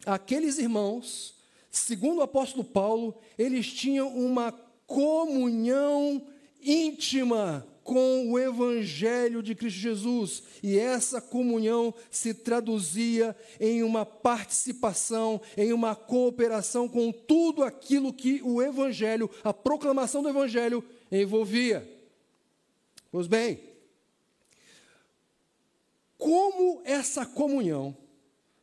aqueles 0.06 0.58
irmãos, 0.58 1.36
segundo 1.70 2.20
o 2.20 2.24
apóstolo 2.24 2.64
Paulo, 2.64 3.20
eles 3.38 3.72
tinham 3.72 4.08
uma 4.08 4.52
comunhão 4.88 6.26
íntima 6.62 7.68
com 7.84 8.32
o 8.32 8.40
Evangelho 8.40 9.44
de 9.44 9.54
Cristo 9.54 9.80
Jesus. 9.80 10.44
E 10.62 10.78
essa 10.78 11.20
comunhão 11.20 11.94
se 12.10 12.34
traduzia 12.34 13.36
em 13.60 13.84
uma 13.84 14.06
participação, 14.06 15.42
em 15.58 15.74
uma 15.74 15.96
cooperação 15.96 16.88
com 16.88 17.12
tudo 17.12 17.64
aquilo 17.64 18.14
que 18.14 18.42
o 18.44 18.62
Evangelho, 18.62 19.30
a 19.44 19.54
proclamação 19.54 20.22
do 20.22 20.30
Evangelho, 20.30 20.84
envolvia. 21.12 21.90
Pois 23.12 23.28
bem, 23.28 23.60
como 26.18 26.82
essa 26.86 27.26
comunhão 27.26 27.96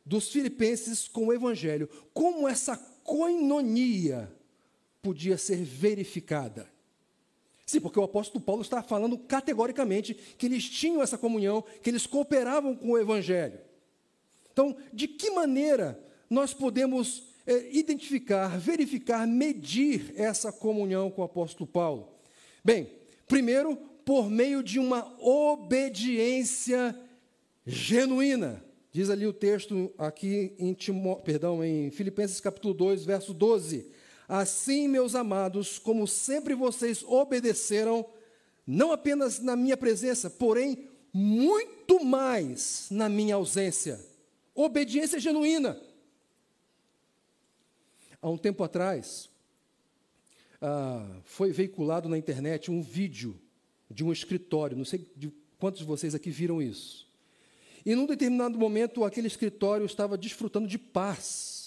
dos 0.05 0.29
filipenses 0.29 1.07
com 1.07 1.27
o 1.27 1.33
Evangelho, 1.33 1.87
como 2.13 2.47
essa 2.47 2.75
coinonia 3.03 4.31
podia 5.01 5.37
ser 5.37 5.63
verificada? 5.63 6.70
Sim, 7.71 7.79
porque 7.79 7.97
o 7.97 8.03
apóstolo 8.03 8.43
Paulo 8.43 8.61
está 8.61 8.83
falando 8.83 9.17
categoricamente 9.17 10.13
que 10.13 10.45
eles 10.45 10.69
tinham 10.69 11.01
essa 11.01 11.17
comunhão, 11.17 11.63
que 11.81 11.89
eles 11.89 12.05
cooperavam 12.05 12.75
com 12.75 12.89
o 12.89 12.97
Evangelho. 12.97 13.57
Então, 14.51 14.75
de 14.91 15.07
que 15.07 15.31
maneira 15.31 15.97
nós 16.29 16.53
podemos 16.53 17.23
é, 17.47 17.69
identificar, 17.71 18.59
verificar, 18.59 19.25
medir 19.25 20.13
essa 20.17 20.51
comunhão 20.51 21.09
com 21.09 21.21
o 21.21 21.23
apóstolo 21.23 21.65
Paulo? 21.65 22.09
Bem, 22.61 22.89
primeiro, 23.25 23.77
por 24.03 24.29
meio 24.29 24.61
de 24.61 24.77
uma 24.77 25.09
obediência 25.21 26.93
genuína. 27.65 28.61
Diz 28.91 29.09
ali 29.09 29.25
o 29.25 29.31
texto 29.31 29.93
aqui 29.97 30.53
em, 30.59 30.73
Timó, 30.73 31.15
perdão, 31.15 31.63
em 31.63 31.89
Filipenses 31.89 32.41
capítulo 32.41 32.73
2, 32.73 33.05
verso 33.05 33.33
12. 33.33 33.89
Assim, 34.33 34.87
meus 34.87 35.13
amados, 35.13 35.77
como 35.77 36.07
sempre 36.07 36.55
vocês 36.55 37.03
obedeceram, 37.03 38.05
não 38.65 38.93
apenas 38.93 39.39
na 39.39 39.57
minha 39.57 39.75
presença, 39.75 40.29
porém 40.29 40.87
muito 41.11 42.01
mais 42.05 42.87
na 42.89 43.09
minha 43.09 43.35
ausência. 43.35 43.99
Obediência 44.55 45.19
genuína. 45.19 45.77
Há 48.21 48.29
um 48.29 48.37
tempo 48.37 48.63
atrás, 48.63 49.29
ah, 50.61 51.05
foi 51.25 51.51
veiculado 51.51 52.07
na 52.07 52.17
internet 52.17 52.71
um 52.71 52.81
vídeo 52.81 53.37
de 53.89 54.01
um 54.01 54.13
escritório, 54.13 54.77
não 54.77 54.85
sei 54.85 55.11
de 55.13 55.29
quantos 55.59 55.81
de 55.81 55.85
vocês 55.85 56.15
aqui 56.15 56.29
viram 56.29 56.61
isso. 56.61 57.05
E 57.85 57.93
num 57.95 58.05
determinado 58.05 58.57
momento, 58.57 59.03
aquele 59.03 59.27
escritório 59.27 59.85
estava 59.85 60.17
desfrutando 60.17 60.69
de 60.69 60.77
paz 60.77 61.60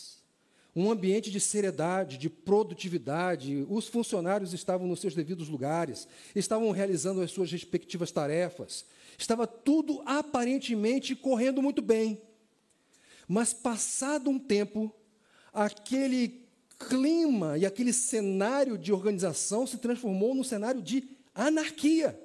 um 0.75 0.91
ambiente 0.91 1.31
de 1.31 1.39
seriedade, 1.39 2.19
de 2.19 2.29
produtividade. 2.29 3.65
Os 3.69 3.87
funcionários 3.87 4.53
estavam 4.53 4.87
nos 4.87 5.01
seus 5.01 5.15
devidos 5.15 5.49
lugares, 5.49 6.09
estavam 6.35 6.71
realizando 6.73 7.21
as 7.21 7.31
suas 7.31 7.51
respectivas 7.51 8.11
tarefas. 8.11 8.85
Estava 9.17 9.47
tudo 9.47 10.03
aparentemente 10.05 11.15
correndo 11.15 11.63
muito 11.63 11.81
bem. 11.81 12.21
Mas, 13.29 13.55
passado 13.55 14.29
um 14.29 14.39
tempo, 14.39 14.93
aquele 15.53 16.45
clima 16.89 17.57
e 17.57 17.65
aquele 17.65 17.93
cenário 17.93 18.77
de 18.77 18.93
organização 18.93 19.67
se 19.67 19.79
transformou 19.79 20.35
num 20.35 20.45
cenário 20.45 20.83
de 20.83 21.09
anarquia. 21.35 22.21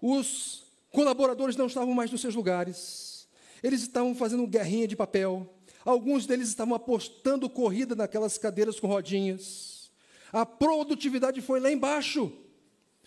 Os 0.00 0.64
colaboradores 0.90 1.56
não 1.56 1.66
estavam 1.66 1.92
mais 1.92 2.10
nos 2.10 2.20
seus 2.20 2.34
lugares, 2.34 3.28
eles 3.62 3.82
estavam 3.82 4.14
fazendo 4.14 4.46
guerrinha 4.46 4.86
de 4.86 4.96
papel, 4.96 5.55
Alguns 5.86 6.26
deles 6.26 6.48
estavam 6.48 6.74
apostando 6.74 7.48
corrida 7.48 7.94
naquelas 7.94 8.36
cadeiras 8.36 8.80
com 8.80 8.88
rodinhas. 8.88 9.88
A 10.32 10.44
produtividade 10.44 11.40
foi 11.40 11.60
lá 11.60 11.70
embaixo. 11.70 12.32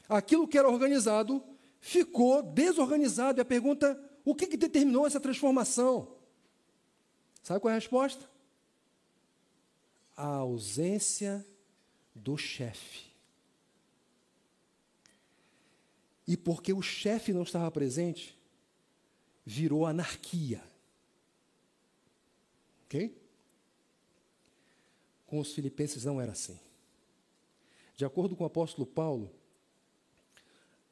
Aquilo 0.08 0.48
que 0.48 0.58
era 0.58 0.70
organizado 0.70 1.44
ficou 1.82 2.42
desorganizado. 2.42 3.40
E 3.40 3.42
a 3.42 3.46
pergunta: 3.46 4.02
o 4.24 4.34
que, 4.34 4.48
que 4.48 4.56
determinou 4.56 5.06
essa 5.06 5.20
transformação? 5.20 6.16
Sabe 7.44 7.60
qual 7.60 7.70
é 7.70 7.76
a 7.76 7.80
resposta? 7.80 8.30
A 10.16 10.28
ausência 10.28 11.46
do 12.16 12.38
chefe. 12.38 13.10
E 16.26 16.38
porque 16.38 16.72
o 16.72 16.82
chefe 16.82 17.34
não 17.34 17.44
estava 17.44 17.70
presente, 17.70 18.40
virou 19.46 19.86
anarquia. 19.86 20.69
Ok? 22.90 23.16
Com 25.28 25.40
os 25.40 25.54
filipenses 25.54 26.06
não 26.06 26.20
era 26.20 26.32
assim. 26.32 26.60
De 27.96 28.04
acordo 28.04 28.36
com 28.36 28.44
o 28.44 28.48
apóstolo 28.48 28.88
Paulo, 28.88 29.32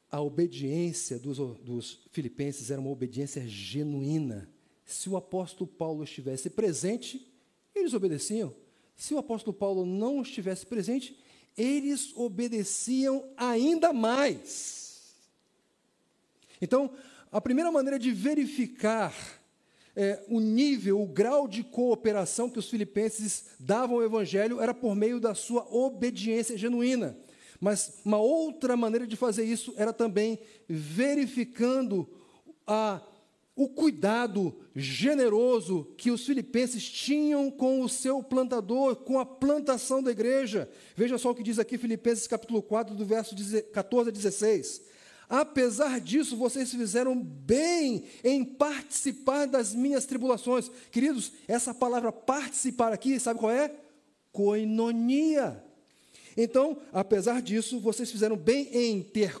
a 0.08 0.20
obediência 0.20 1.18
dos, 1.18 1.38
dos 1.38 2.06
filipenses 2.12 2.70
era 2.70 2.80
uma 2.80 2.90
obediência 2.90 3.44
genuína. 3.48 4.48
Se 4.84 5.10
o 5.10 5.16
apóstolo 5.16 5.68
Paulo 5.68 6.04
estivesse 6.04 6.48
presente, 6.48 7.26
eles 7.74 7.92
obedeciam. 7.92 8.54
Se 8.96 9.12
o 9.12 9.18
apóstolo 9.18 9.52
Paulo 9.52 9.84
não 9.84 10.22
estivesse 10.22 10.64
presente, 10.66 11.18
eles 11.56 12.16
obedeciam 12.16 13.28
ainda 13.36 13.92
mais. 13.92 15.16
Então, 16.62 16.92
a 17.32 17.40
primeira 17.40 17.72
maneira 17.72 17.98
de 17.98 18.12
verificar 18.12 19.37
é, 20.00 20.22
o 20.28 20.38
nível, 20.38 21.02
o 21.02 21.08
grau 21.08 21.48
de 21.48 21.64
cooperação 21.64 22.48
que 22.48 22.60
os 22.60 22.70
filipenses 22.70 23.46
davam 23.58 23.96
ao 23.96 24.04
Evangelho 24.04 24.60
era 24.60 24.72
por 24.72 24.94
meio 24.94 25.18
da 25.18 25.34
sua 25.34 25.66
obediência 25.74 26.56
genuína. 26.56 27.18
Mas 27.60 27.94
uma 28.04 28.18
outra 28.18 28.76
maneira 28.76 29.08
de 29.08 29.16
fazer 29.16 29.42
isso 29.42 29.74
era 29.76 29.92
também 29.92 30.38
verificando 30.68 32.08
a, 32.64 33.02
o 33.56 33.68
cuidado 33.68 34.54
generoso 34.76 35.92
que 35.96 36.12
os 36.12 36.24
filipenses 36.24 36.88
tinham 36.88 37.50
com 37.50 37.82
o 37.82 37.88
seu 37.88 38.22
plantador, 38.22 38.94
com 38.94 39.18
a 39.18 39.26
plantação 39.26 40.00
da 40.00 40.12
igreja. 40.12 40.70
Veja 40.94 41.18
só 41.18 41.32
o 41.32 41.34
que 41.34 41.42
diz 41.42 41.58
aqui 41.58 41.76
Filipenses 41.76 42.28
capítulo 42.28 42.62
4, 42.62 42.94
do 42.94 43.04
verso 43.04 43.34
14 43.72 44.10
a 44.10 44.12
16. 44.12 44.80
Apesar 45.28 46.00
disso, 46.00 46.36
vocês 46.36 46.70
fizeram 46.70 47.14
bem 47.14 48.04
em 48.24 48.44
participar 48.44 49.46
das 49.46 49.74
minhas 49.74 50.06
tribulações. 50.06 50.70
Queridos, 50.90 51.32
essa 51.46 51.74
palavra 51.74 52.10
participar 52.10 52.92
aqui, 52.92 53.20
sabe 53.20 53.38
qual 53.38 53.52
é? 53.52 53.70
Coinonia. 54.32 55.62
Então, 56.34 56.78
apesar 56.92 57.42
disso, 57.42 57.78
vocês 57.78 58.10
fizeram 58.10 58.36
bem 58.36 58.68
em 58.72 59.02
ter 59.02 59.36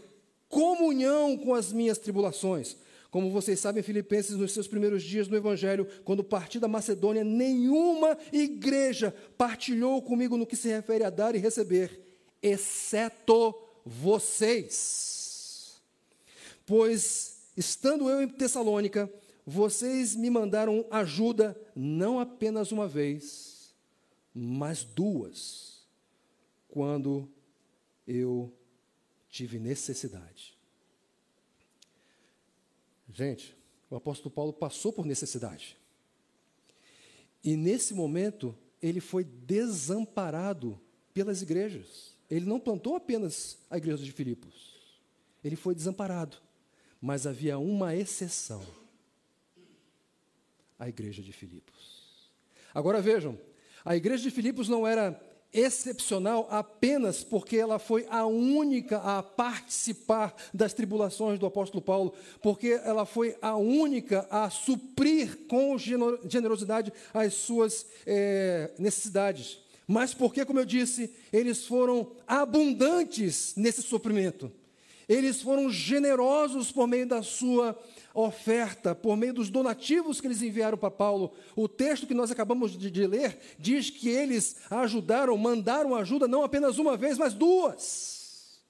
comunhão 0.48 1.38
com 1.38 1.54
as 1.54 1.72
minhas 1.72 1.96
tribulações. 1.96 2.76
Como 3.10 3.30
vocês 3.30 3.58
sabem, 3.58 3.82
Filipenses, 3.82 4.36
nos 4.36 4.52
seus 4.52 4.68
primeiros 4.68 5.02
dias 5.02 5.28
no 5.28 5.36
Evangelho, 5.36 5.86
quando 6.04 6.22
parti 6.22 6.60
da 6.60 6.68
Macedônia, 6.68 7.24
nenhuma 7.24 8.18
igreja 8.30 9.14
partilhou 9.38 10.02
comigo 10.02 10.36
no 10.36 10.46
que 10.46 10.56
se 10.56 10.68
refere 10.68 11.04
a 11.04 11.08
dar 11.08 11.34
e 11.34 11.38
receber, 11.38 11.98
exceto 12.42 13.54
vocês. 13.86 15.17
Pois, 16.68 17.48
estando 17.56 18.10
eu 18.10 18.20
em 18.20 18.28
Tessalônica, 18.28 19.10
vocês 19.46 20.14
me 20.14 20.28
mandaram 20.28 20.84
ajuda 20.90 21.58
não 21.74 22.20
apenas 22.20 22.70
uma 22.70 22.86
vez, 22.86 23.74
mas 24.34 24.84
duas, 24.84 25.86
quando 26.68 27.26
eu 28.06 28.52
tive 29.30 29.58
necessidade. 29.58 30.54
Gente, 33.14 33.56
o 33.88 33.96
apóstolo 33.96 34.30
Paulo 34.30 34.52
passou 34.52 34.92
por 34.92 35.06
necessidade. 35.06 35.74
E 37.42 37.56
nesse 37.56 37.94
momento, 37.94 38.54
ele 38.82 39.00
foi 39.00 39.24
desamparado 39.24 40.78
pelas 41.14 41.40
igrejas. 41.40 42.14
Ele 42.30 42.44
não 42.44 42.60
plantou 42.60 42.94
apenas 42.94 43.56
a 43.70 43.78
igreja 43.78 44.04
de 44.04 44.12
Filipos. 44.12 44.76
Ele 45.42 45.56
foi 45.56 45.74
desamparado. 45.74 46.46
Mas 47.00 47.26
havia 47.26 47.58
uma 47.58 47.94
exceção: 47.94 48.62
a 50.78 50.88
igreja 50.88 51.22
de 51.22 51.32
Filipos. 51.32 52.30
Agora 52.74 53.00
vejam, 53.00 53.38
a 53.84 53.96
igreja 53.96 54.22
de 54.22 54.30
Filipos 54.30 54.68
não 54.68 54.86
era 54.86 55.20
excepcional 55.52 56.46
apenas 56.50 57.24
porque 57.24 57.56
ela 57.56 57.78
foi 57.78 58.06
a 58.10 58.26
única 58.26 58.98
a 58.98 59.22
participar 59.22 60.34
das 60.52 60.74
tribulações 60.74 61.38
do 61.38 61.46
apóstolo 61.46 61.82
Paulo, 61.82 62.14
porque 62.42 62.80
ela 62.84 63.06
foi 63.06 63.36
a 63.40 63.56
única 63.56 64.26
a 64.30 64.50
suprir 64.50 65.46
com 65.48 65.76
generosidade 65.78 66.92
as 67.14 67.34
suas 67.34 67.86
é, 68.06 68.70
necessidades, 68.78 69.58
mas 69.86 70.12
porque, 70.12 70.44
como 70.44 70.60
eu 70.60 70.66
disse, 70.66 71.10
eles 71.32 71.66
foram 71.66 72.12
abundantes 72.26 73.54
nesse 73.56 73.82
suprimento. 73.82 74.52
Eles 75.08 75.40
foram 75.40 75.70
generosos 75.70 76.70
por 76.70 76.86
meio 76.86 77.06
da 77.06 77.22
sua 77.22 77.78
oferta, 78.12 78.94
por 78.94 79.16
meio 79.16 79.32
dos 79.32 79.48
donativos 79.48 80.20
que 80.20 80.26
eles 80.26 80.42
enviaram 80.42 80.76
para 80.76 80.90
Paulo. 80.90 81.32
O 81.56 81.66
texto 81.66 82.06
que 82.06 82.14
nós 82.14 82.30
acabamos 82.30 82.76
de, 82.76 82.90
de 82.90 83.06
ler 83.06 83.38
diz 83.58 83.88
que 83.88 84.08
eles 84.08 84.56
ajudaram, 84.70 85.36
mandaram 85.38 85.94
ajuda 85.94 86.28
não 86.28 86.42
apenas 86.42 86.78
uma 86.78 86.96
vez, 86.96 87.16
mas 87.16 87.32
duas. 87.32 88.60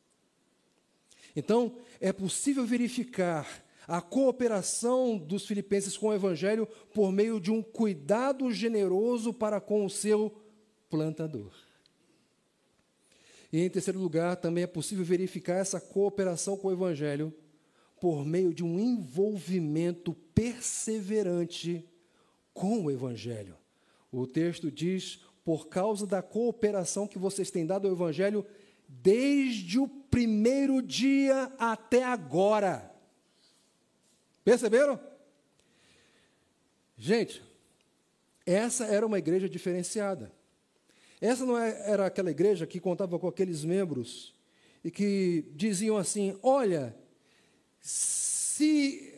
Então, 1.34 1.76
é 2.00 2.12
possível 2.12 2.64
verificar 2.64 3.64
a 3.86 4.00
cooperação 4.00 5.16
dos 5.16 5.46
filipenses 5.46 5.96
com 5.96 6.08
o 6.08 6.14
evangelho 6.14 6.68
por 6.92 7.10
meio 7.10 7.40
de 7.40 7.50
um 7.50 7.62
cuidado 7.62 8.52
generoso 8.52 9.32
para 9.32 9.60
com 9.60 9.84
o 9.84 9.90
seu 9.90 10.32
plantador. 10.90 11.67
E 13.52 13.60
em 13.60 13.70
terceiro 13.70 13.98
lugar, 13.98 14.36
também 14.36 14.64
é 14.64 14.66
possível 14.66 15.04
verificar 15.04 15.54
essa 15.54 15.80
cooperação 15.80 16.56
com 16.56 16.68
o 16.68 16.72
Evangelho 16.72 17.32
por 18.00 18.24
meio 18.24 18.52
de 18.52 18.62
um 18.62 18.78
envolvimento 18.78 20.14
perseverante 20.34 21.88
com 22.52 22.84
o 22.84 22.90
Evangelho. 22.90 23.56
O 24.12 24.26
texto 24.26 24.70
diz: 24.70 25.20
por 25.44 25.68
causa 25.68 26.06
da 26.06 26.22
cooperação 26.22 27.06
que 27.06 27.18
vocês 27.18 27.50
têm 27.50 27.66
dado 27.66 27.86
ao 27.86 27.94
Evangelho 27.94 28.44
desde 28.86 29.78
o 29.78 29.88
primeiro 29.88 30.82
dia 30.82 31.52
até 31.58 32.04
agora. 32.04 32.94
Perceberam? 34.44 34.98
Gente, 36.96 37.42
essa 38.44 38.86
era 38.86 39.06
uma 39.06 39.18
igreja 39.18 39.48
diferenciada. 39.48 40.32
Essa 41.20 41.44
não 41.44 41.58
é, 41.58 41.90
era 41.90 42.06
aquela 42.06 42.30
igreja 42.30 42.66
que 42.66 42.80
contava 42.80 43.18
com 43.18 43.26
aqueles 43.26 43.64
membros 43.64 44.34
e 44.84 44.90
que 44.90 45.44
diziam 45.54 45.96
assim: 45.96 46.38
Olha, 46.42 46.96
se, 47.80 49.14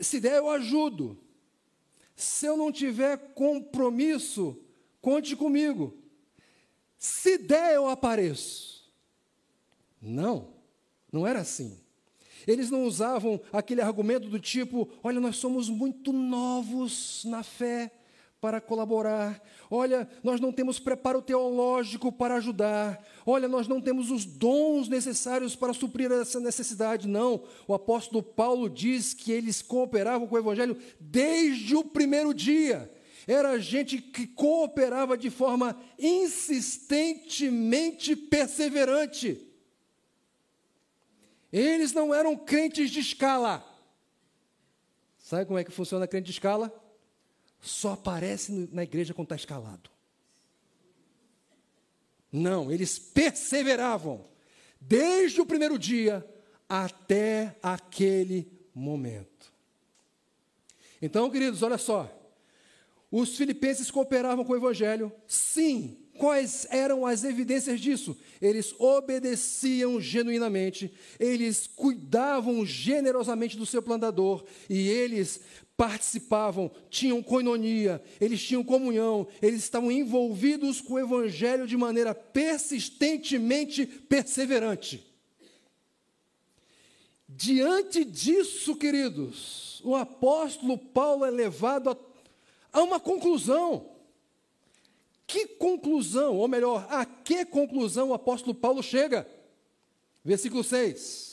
se 0.00 0.20
der, 0.20 0.38
eu 0.38 0.50
ajudo. 0.50 1.18
Se 2.14 2.46
eu 2.46 2.56
não 2.56 2.70
tiver 2.70 3.16
compromisso, 3.34 4.58
conte 5.00 5.34
comigo. 5.34 5.96
Se 6.98 7.38
der, 7.38 7.74
eu 7.74 7.88
apareço. 7.88 8.92
Não, 10.00 10.54
não 11.10 11.26
era 11.26 11.40
assim. 11.40 11.80
Eles 12.46 12.70
não 12.70 12.84
usavam 12.84 13.40
aquele 13.52 13.80
argumento 13.80 14.28
do 14.28 14.38
tipo: 14.38 14.88
olha, 15.02 15.20
nós 15.20 15.36
somos 15.36 15.68
muito 15.68 16.12
novos 16.12 17.24
na 17.24 17.42
fé, 17.42 17.90
para 18.40 18.60
colaborar. 18.60 19.40
Olha, 19.70 20.08
nós 20.22 20.40
não 20.40 20.50
temos 20.50 20.78
preparo 20.78 21.20
teológico 21.20 22.10
para 22.10 22.36
ajudar. 22.36 23.06
Olha, 23.26 23.46
nós 23.46 23.68
não 23.68 23.78
temos 23.80 24.10
os 24.10 24.24
dons 24.24 24.88
necessários 24.88 25.54
para 25.54 25.74
suprir 25.74 26.10
essa 26.10 26.40
necessidade. 26.40 27.06
Não. 27.06 27.44
O 27.68 27.74
apóstolo 27.74 28.22
Paulo 28.22 28.70
diz 28.70 29.12
que 29.12 29.30
eles 29.30 29.60
cooperavam 29.60 30.26
com 30.26 30.34
o 30.34 30.38
evangelho 30.38 30.78
desde 30.98 31.76
o 31.76 31.84
primeiro 31.84 32.32
dia. 32.32 32.90
Era 33.26 33.58
gente 33.58 34.00
que 34.00 34.26
cooperava 34.26 35.18
de 35.18 35.28
forma 35.28 35.78
insistentemente 35.98 38.16
perseverante. 38.16 39.46
Eles 41.52 41.92
não 41.92 42.14
eram 42.14 42.34
crentes 42.36 42.90
de 42.90 43.00
escala. 43.00 43.62
Sabe 45.18 45.44
como 45.44 45.58
é 45.58 45.64
que 45.64 45.70
funciona 45.70 46.08
crente 46.08 46.26
de 46.26 46.32
escala? 46.32 46.72
Só 47.60 47.92
aparece 47.92 48.68
na 48.72 48.82
igreja 48.82 49.14
quando 49.14 49.26
está 49.26 49.36
escalado. 49.36 49.90
Não, 52.32 52.70
eles 52.70 52.98
perseveravam 52.98 54.24
desde 54.80 55.40
o 55.40 55.46
primeiro 55.46 55.78
dia 55.78 56.24
até 56.68 57.56
aquele 57.62 58.50
momento. 58.74 59.52
Então, 61.02 61.30
queridos, 61.30 61.62
olha 61.62 61.78
só. 61.78 62.16
Os 63.10 63.36
filipenses 63.36 63.90
cooperavam 63.90 64.44
com 64.44 64.52
o 64.52 64.56
evangelho, 64.56 65.12
sim. 65.26 65.98
Quais 66.16 66.66
eram 66.70 67.06
as 67.06 67.24
evidências 67.24 67.80
disso? 67.80 68.16
Eles 68.42 68.74
obedeciam 68.78 69.98
genuinamente, 69.98 70.92
eles 71.18 71.66
cuidavam 71.66 72.64
generosamente 72.64 73.56
do 73.56 73.64
seu 73.64 73.82
plantador 73.82 74.44
e 74.68 74.86
eles 74.86 75.40
participavam, 75.80 76.70
tinham 76.90 77.22
coinonia, 77.22 78.02
eles 78.20 78.42
tinham 78.42 78.62
comunhão, 78.62 79.26
eles 79.40 79.62
estavam 79.62 79.90
envolvidos 79.90 80.78
com 80.78 80.92
o 80.92 80.98
Evangelho 80.98 81.66
de 81.66 81.74
maneira 81.74 82.14
persistentemente 82.14 83.86
perseverante. 83.86 85.02
Diante 87.26 88.04
disso, 88.04 88.76
queridos, 88.76 89.80
o 89.82 89.96
apóstolo 89.96 90.76
Paulo 90.76 91.24
é 91.24 91.30
levado 91.30 91.88
a, 91.88 91.96
a 92.74 92.82
uma 92.82 93.00
conclusão. 93.00 93.86
Que 95.26 95.46
conclusão, 95.46 96.36
ou 96.36 96.46
melhor, 96.46 96.86
a 96.90 97.06
que 97.06 97.42
conclusão 97.46 98.10
o 98.10 98.14
apóstolo 98.14 98.54
Paulo 98.54 98.82
chega? 98.82 99.26
Versículo 100.22 100.62
6. 100.62 101.30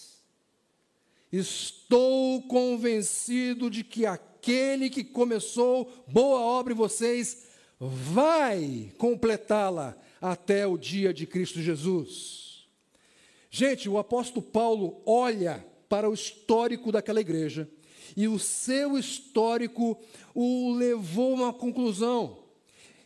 Estou 1.29 2.41
convencido 2.43 3.69
de 3.69 3.83
que 3.83 4.05
a 4.05 4.17
aquele 4.47 4.89
que 4.89 5.03
começou 5.03 5.91
boa 6.07 6.39
obra 6.39 6.71
em 6.71 6.75
vocês 6.75 7.47
vai 7.77 8.93
completá-la 8.97 9.97
até 10.21 10.65
o 10.65 10.77
dia 10.77 11.13
de 11.13 11.27
Cristo 11.27 11.61
Jesus. 11.61 12.65
Gente, 13.51 13.89
o 13.89 13.97
apóstolo 13.97 14.41
Paulo 14.41 15.01
olha 15.05 15.65
para 15.89 16.09
o 16.09 16.13
histórico 16.13 16.93
daquela 16.93 17.19
igreja 17.19 17.69
e 18.15 18.25
o 18.25 18.39
seu 18.39 18.97
histórico 18.97 19.99
o 20.33 20.73
levou 20.75 21.33
a 21.33 21.35
uma 21.35 21.53
conclusão. 21.53 22.37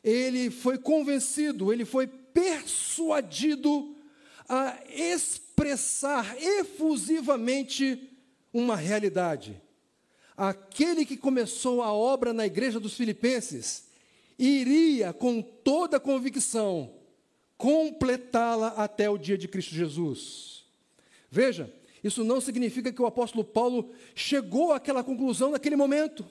Ele 0.03 0.51
foi 0.51 0.77
convencido, 0.77 1.73
ele 1.73 1.85
foi 1.85 2.05
persuadido 2.05 3.95
a 4.47 4.77
expressar 4.87 6.37
efusivamente 6.39 8.11
uma 8.53 8.75
realidade 8.75 9.59
aquele 10.49 11.05
que 11.05 11.15
começou 11.15 11.83
a 11.83 11.93
obra 11.93 12.33
na 12.33 12.47
igreja 12.47 12.79
dos 12.79 12.95
Filipenses 12.95 13.83
iria, 14.39 15.13
com 15.13 15.39
toda 15.39 15.99
convicção, 15.99 16.91
completá-la 17.55 18.69
até 18.69 19.07
o 19.07 19.19
dia 19.19 19.37
de 19.37 19.47
Cristo 19.47 19.75
Jesus. 19.75 20.65
Veja, 21.29 21.71
Isso 22.03 22.23
não 22.23 22.41
significa 22.41 22.91
que 22.91 23.01
o 23.01 23.05
apóstolo 23.05 23.43
Paulo 23.43 23.91
chegou 24.15 24.71
àquela 24.71 25.03
conclusão 25.03 25.51
naquele 25.51 25.75
momento. 25.75 26.25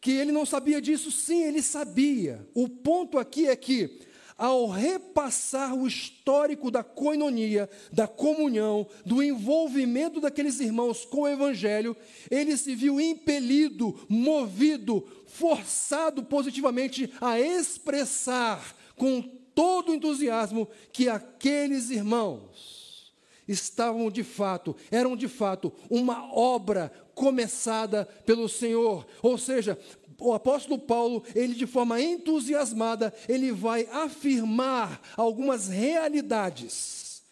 Que 0.00 0.12
ele 0.12 0.32
não 0.32 0.46
sabia 0.46 0.80
disso, 0.80 1.10
sim, 1.10 1.44
ele 1.44 1.60
sabia. 1.60 2.46
O 2.54 2.68
ponto 2.68 3.18
aqui 3.18 3.46
é 3.46 3.54
que, 3.54 4.00
ao 4.40 4.66
repassar 4.68 5.74
o 5.74 5.86
histórico 5.86 6.70
da 6.70 6.82
coinonia, 6.82 7.68
da 7.92 8.08
comunhão, 8.08 8.86
do 9.04 9.22
envolvimento 9.22 10.18
daqueles 10.18 10.60
irmãos 10.60 11.04
com 11.04 11.20
o 11.20 11.28
evangelho, 11.28 11.94
ele 12.30 12.56
se 12.56 12.74
viu 12.74 12.98
impelido, 12.98 13.94
movido, 14.08 15.06
forçado 15.26 16.24
positivamente 16.24 17.12
a 17.20 17.38
expressar 17.38 18.74
com 18.96 19.20
todo 19.54 19.92
o 19.92 19.94
entusiasmo 19.94 20.66
que 20.90 21.06
aqueles 21.06 21.90
irmãos 21.90 23.12
estavam 23.46 24.10
de 24.10 24.22
fato, 24.22 24.74
eram 24.90 25.14
de 25.16 25.28
fato 25.28 25.70
uma 25.90 26.32
obra 26.34 26.90
começada 27.14 28.06
pelo 28.24 28.48
Senhor. 28.48 29.06
Ou 29.22 29.36
seja, 29.36 29.78
o 30.20 30.32
apóstolo 30.32 30.78
Paulo, 30.78 31.24
ele 31.34 31.54
de 31.54 31.66
forma 31.66 32.00
entusiasmada, 32.00 33.12
ele 33.28 33.50
vai 33.50 33.86
afirmar 33.90 35.00
algumas 35.16 35.68
realidades. 35.68 37.22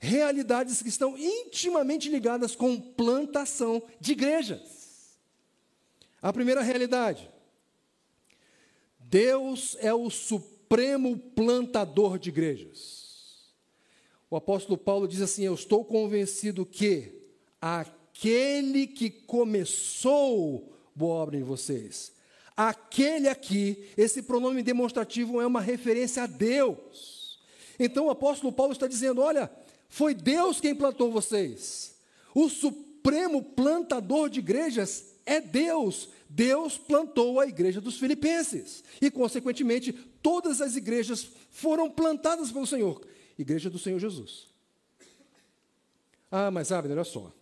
Realidades 0.00 0.80
que 0.80 0.88
estão 0.88 1.18
intimamente 1.18 2.08
ligadas 2.08 2.54
com 2.54 2.80
plantação 2.80 3.82
de 4.00 4.12
igrejas. 4.12 5.16
A 6.22 6.32
primeira 6.32 6.62
realidade: 6.62 7.28
Deus 8.98 9.76
é 9.80 9.92
o 9.92 10.08
supremo 10.08 11.18
plantador 11.18 12.18
de 12.18 12.28
igrejas. 12.28 13.08
O 14.30 14.36
apóstolo 14.36 14.78
Paulo 14.78 15.08
diz 15.08 15.20
assim: 15.20 15.44
Eu 15.44 15.54
estou 15.54 15.84
convencido 15.84 16.64
que 16.64 17.12
aquele 17.60 18.86
que 18.86 19.10
começou 19.10 20.72
boa 20.94 21.14
obra 21.14 21.36
em 21.36 21.42
vocês, 21.42 22.12
aquele 22.58 23.28
aqui, 23.28 23.88
esse 23.96 24.20
pronome 24.20 24.64
demonstrativo 24.64 25.40
é 25.40 25.46
uma 25.46 25.60
referência 25.60 26.24
a 26.24 26.26
Deus. 26.26 27.38
Então 27.78 28.06
o 28.06 28.10
apóstolo 28.10 28.52
Paulo 28.52 28.72
está 28.72 28.88
dizendo: 28.88 29.20
Olha, 29.20 29.48
foi 29.88 30.12
Deus 30.12 30.60
quem 30.60 30.74
plantou 30.74 31.12
vocês. 31.12 31.94
O 32.34 32.48
supremo 32.48 33.42
plantador 33.42 34.28
de 34.28 34.40
igrejas 34.40 35.04
é 35.24 35.40
Deus. 35.40 36.08
Deus 36.28 36.76
plantou 36.76 37.38
a 37.38 37.46
igreja 37.46 37.80
dos 37.80 37.96
Filipenses. 37.96 38.82
E, 39.00 39.10
consequentemente, 39.10 39.92
todas 40.20 40.60
as 40.60 40.74
igrejas 40.76 41.30
foram 41.50 41.88
plantadas 41.88 42.50
pelo 42.50 42.66
Senhor. 42.66 43.00
Igreja 43.38 43.70
do 43.70 43.78
Senhor 43.78 43.98
Jesus. 43.98 44.48
Ah, 46.30 46.50
mas 46.50 46.72
Abner, 46.72 46.96
olha 46.96 47.04
só. 47.04 47.32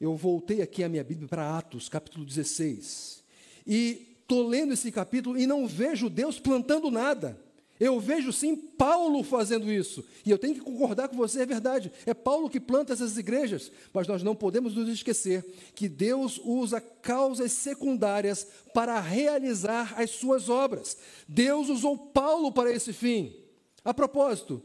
Eu 0.00 0.14
voltei 0.14 0.60
aqui 0.60 0.84
a 0.84 0.88
minha 0.88 1.02
Bíblia 1.02 1.26
para 1.26 1.56
Atos, 1.56 1.88
capítulo 1.88 2.24
16. 2.24 3.24
E 3.66 4.18
estou 4.22 4.46
lendo 4.46 4.72
esse 4.72 4.90
capítulo 4.92 5.38
e 5.38 5.46
não 5.46 5.66
vejo 5.66 6.08
Deus 6.08 6.38
plantando 6.38 6.90
nada. 6.90 7.44
Eu 7.78 8.00
vejo 8.00 8.32
sim 8.32 8.56
Paulo 8.56 9.22
fazendo 9.22 9.70
isso. 9.70 10.02
E 10.24 10.30
eu 10.30 10.38
tenho 10.38 10.54
que 10.54 10.60
concordar 10.60 11.08
com 11.08 11.16
você, 11.16 11.42
é 11.42 11.46
verdade. 11.46 11.92
É 12.06 12.14
Paulo 12.14 12.48
que 12.48 12.58
planta 12.58 12.94
essas 12.94 13.18
igrejas. 13.18 13.70
Mas 13.92 14.08
nós 14.08 14.22
não 14.22 14.34
podemos 14.34 14.74
nos 14.74 14.88
esquecer 14.88 15.44
que 15.74 15.88
Deus 15.88 16.40
usa 16.42 16.80
causas 16.80 17.52
secundárias 17.52 18.46
para 18.72 18.98
realizar 18.98 19.94
as 20.00 20.10
suas 20.10 20.48
obras. 20.48 20.96
Deus 21.28 21.68
usou 21.68 21.98
Paulo 21.98 22.50
para 22.50 22.72
esse 22.72 22.94
fim. 22.94 23.34
A 23.84 23.92
propósito, 23.92 24.62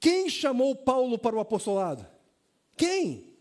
quem 0.00 0.28
chamou 0.28 0.74
Paulo 0.74 1.18
para 1.18 1.36
o 1.36 1.40
apostolado? 1.40 2.06
Quem? 2.74 3.34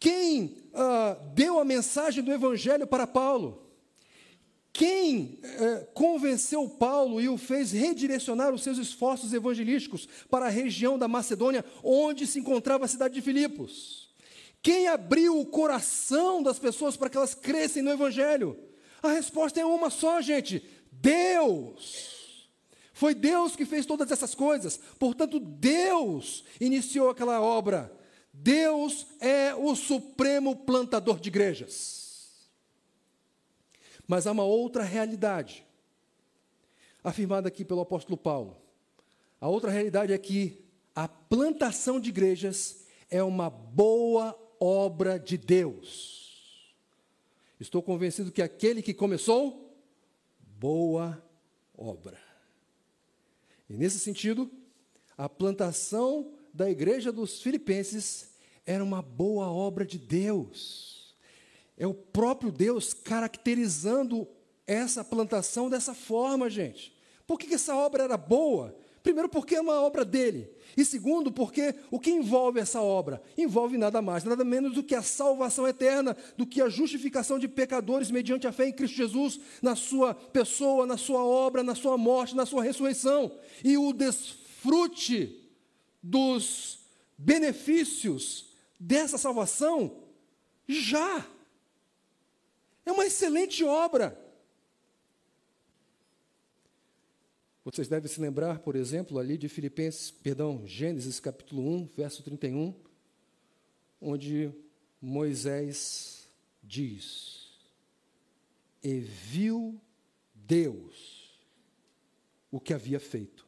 Quem 0.00 0.56
uh, 0.72 1.32
deu 1.32 1.60
a 1.60 1.64
mensagem 1.64 2.24
do 2.24 2.32
Evangelho 2.32 2.86
para 2.88 3.06
Paulo? 3.06 3.63
Quem 4.74 5.38
uh, 5.44 5.86
convenceu 5.94 6.68
Paulo 6.68 7.20
e 7.20 7.28
o 7.28 7.38
fez 7.38 7.70
redirecionar 7.70 8.52
os 8.52 8.64
seus 8.64 8.76
esforços 8.76 9.32
evangelísticos 9.32 10.08
para 10.28 10.46
a 10.46 10.50
região 10.50 10.98
da 10.98 11.06
Macedônia, 11.06 11.64
onde 11.80 12.26
se 12.26 12.40
encontrava 12.40 12.84
a 12.84 12.88
cidade 12.88 13.14
de 13.14 13.22
Filipos? 13.22 14.12
Quem 14.60 14.88
abriu 14.88 15.38
o 15.38 15.46
coração 15.46 16.42
das 16.42 16.58
pessoas 16.58 16.96
para 16.96 17.08
que 17.08 17.16
elas 17.16 17.36
crescem 17.36 17.84
no 17.84 17.92
Evangelho? 17.92 18.58
A 19.00 19.12
resposta 19.12 19.60
é 19.60 19.64
uma 19.64 19.90
só, 19.90 20.20
gente: 20.20 20.68
Deus. 20.90 22.48
Foi 22.92 23.14
Deus 23.14 23.54
que 23.54 23.64
fez 23.64 23.86
todas 23.86 24.10
essas 24.10 24.34
coisas. 24.34 24.80
Portanto, 24.98 25.38
Deus 25.38 26.44
iniciou 26.60 27.10
aquela 27.10 27.40
obra. 27.40 27.96
Deus 28.32 29.06
é 29.20 29.54
o 29.54 29.76
supremo 29.76 30.56
plantador 30.56 31.20
de 31.20 31.28
igrejas. 31.28 32.03
Mas 34.06 34.26
há 34.26 34.32
uma 34.32 34.44
outra 34.44 34.82
realidade, 34.82 35.66
afirmada 37.02 37.48
aqui 37.48 37.64
pelo 37.64 37.80
apóstolo 37.80 38.16
Paulo. 38.16 38.56
A 39.40 39.48
outra 39.48 39.70
realidade 39.70 40.12
é 40.12 40.18
que 40.18 40.64
a 40.94 41.08
plantação 41.08 41.98
de 41.98 42.10
igrejas 42.10 42.84
é 43.10 43.22
uma 43.22 43.50
boa 43.50 44.38
obra 44.60 45.18
de 45.18 45.36
Deus. 45.36 46.72
Estou 47.58 47.82
convencido 47.82 48.32
que 48.32 48.42
aquele 48.42 48.82
que 48.82 48.92
começou, 48.92 49.76
boa 50.58 51.22
obra. 51.76 52.18
E 53.68 53.74
nesse 53.74 53.98
sentido, 53.98 54.50
a 55.16 55.28
plantação 55.28 56.32
da 56.52 56.70
igreja 56.70 57.10
dos 57.10 57.42
Filipenses 57.42 58.30
era 58.66 58.82
uma 58.82 59.02
boa 59.02 59.50
obra 59.50 59.84
de 59.84 59.98
Deus. 59.98 60.93
É 61.76 61.86
o 61.86 61.94
próprio 61.94 62.52
Deus 62.52 62.94
caracterizando 62.94 64.28
essa 64.66 65.04
plantação 65.04 65.68
dessa 65.68 65.94
forma, 65.94 66.48
gente. 66.48 66.94
Por 67.26 67.38
que, 67.38 67.46
que 67.46 67.54
essa 67.54 67.74
obra 67.74 68.04
era 68.04 68.16
boa? 68.16 68.76
Primeiro, 69.02 69.28
porque 69.28 69.54
é 69.54 69.60
uma 69.60 69.82
obra 69.82 70.02
dele. 70.02 70.50
E 70.76 70.84
segundo, 70.84 71.30
porque 71.30 71.74
o 71.90 72.00
que 72.00 72.10
envolve 72.10 72.58
essa 72.58 72.80
obra? 72.80 73.22
Envolve 73.36 73.76
nada 73.76 74.00
mais, 74.00 74.24
nada 74.24 74.42
menos 74.44 74.72
do 74.72 74.82
que 74.82 74.94
a 74.94 75.02
salvação 75.02 75.68
eterna, 75.68 76.16
do 76.38 76.46
que 76.46 76.62
a 76.62 76.70
justificação 76.70 77.38
de 77.38 77.46
pecadores 77.46 78.10
mediante 78.10 78.46
a 78.46 78.52
fé 78.52 78.66
em 78.68 78.72
Cristo 78.72 78.96
Jesus, 78.96 79.38
na 79.60 79.76
sua 79.76 80.14
pessoa, 80.14 80.86
na 80.86 80.96
sua 80.96 81.22
obra, 81.22 81.62
na 81.62 81.74
sua 81.74 81.98
morte, 81.98 82.34
na 82.34 82.46
sua 82.46 82.62
ressurreição. 82.62 83.30
E 83.62 83.76
o 83.76 83.92
desfrute 83.92 85.38
dos 86.02 86.78
benefícios 87.18 88.54
dessa 88.80 89.18
salvação 89.18 89.98
já. 90.66 91.26
É 92.84 92.92
uma 92.92 93.06
excelente 93.06 93.64
obra. 93.64 94.20
Vocês 97.64 97.88
devem 97.88 98.10
se 98.10 98.20
lembrar, 98.20 98.58
por 98.58 98.76
exemplo, 98.76 99.18
ali 99.18 99.38
de 99.38 99.48
Filipenses, 99.48 100.10
perdão, 100.10 100.66
Gênesis 100.66 101.18
capítulo 101.18 101.66
1, 101.66 101.86
verso 101.96 102.22
31, 102.22 102.74
onde 103.98 104.52
Moisés 105.00 106.28
diz: 106.62 107.58
E 108.82 109.00
viu 109.00 109.80
Deus 110.34 111.40
o 112.50 112.60
que 112.60 112.74
havia 112.74 113.00
feito. 113.00 113.46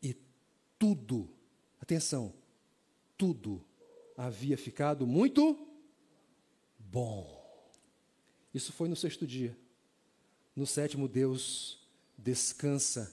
E 0.00 0.16
tudo, 0.78 1.28
atenção, 1.80 2.32
tudo 3.18 3.64
havia 4.16 4.56
ficado 4.56 5.04
muito 5.04 5.58
bom. 6.78 7.41
Isso 8.54 8.72
foi 8.72 8.88
no 8.88 8.96
sexto 8.96 9.26
dia. 9.26 9.56
No 10.54 10.66
sétimo, 10.66 11.08
Deus 11.08 11.78
descansa. 12.16 13.12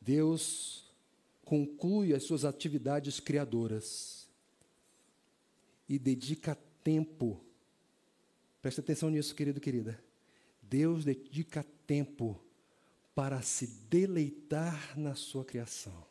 Deus 0.00 0.84
conclui 1.44 2.14
as 2.14 2.24
suas 2.24 2.44
atividades 2.44 3.20
criadoras 3.20 4.28
e 5.88 5.98
dedica 5.98 6.56
tempo. 6.84 7.42
Preste 8.60 8.80
atenção 8.80 9.10
nisso, 9.10 9.34
querido, 9.34 9.60
querida. 9.60 9.98
Deus 10.62 11.04
dedica 11.04 11.64
tempo 11.86 12.40
para 13.14 13.42
se 13.42 13.66
deleitar 13.88 14.98
na 14.98 15.14
sua 15.14 15.44
criação, 15.44 16.06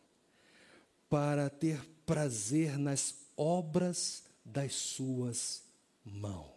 para 1.09 1.49
ter 1.49 1.80
prazer 2.05 2.78
nas 2.78 3.15
obras 3.38 4.23
das 4.43 4.73
suas 4.73 5.63
mãos. 6.03 6.57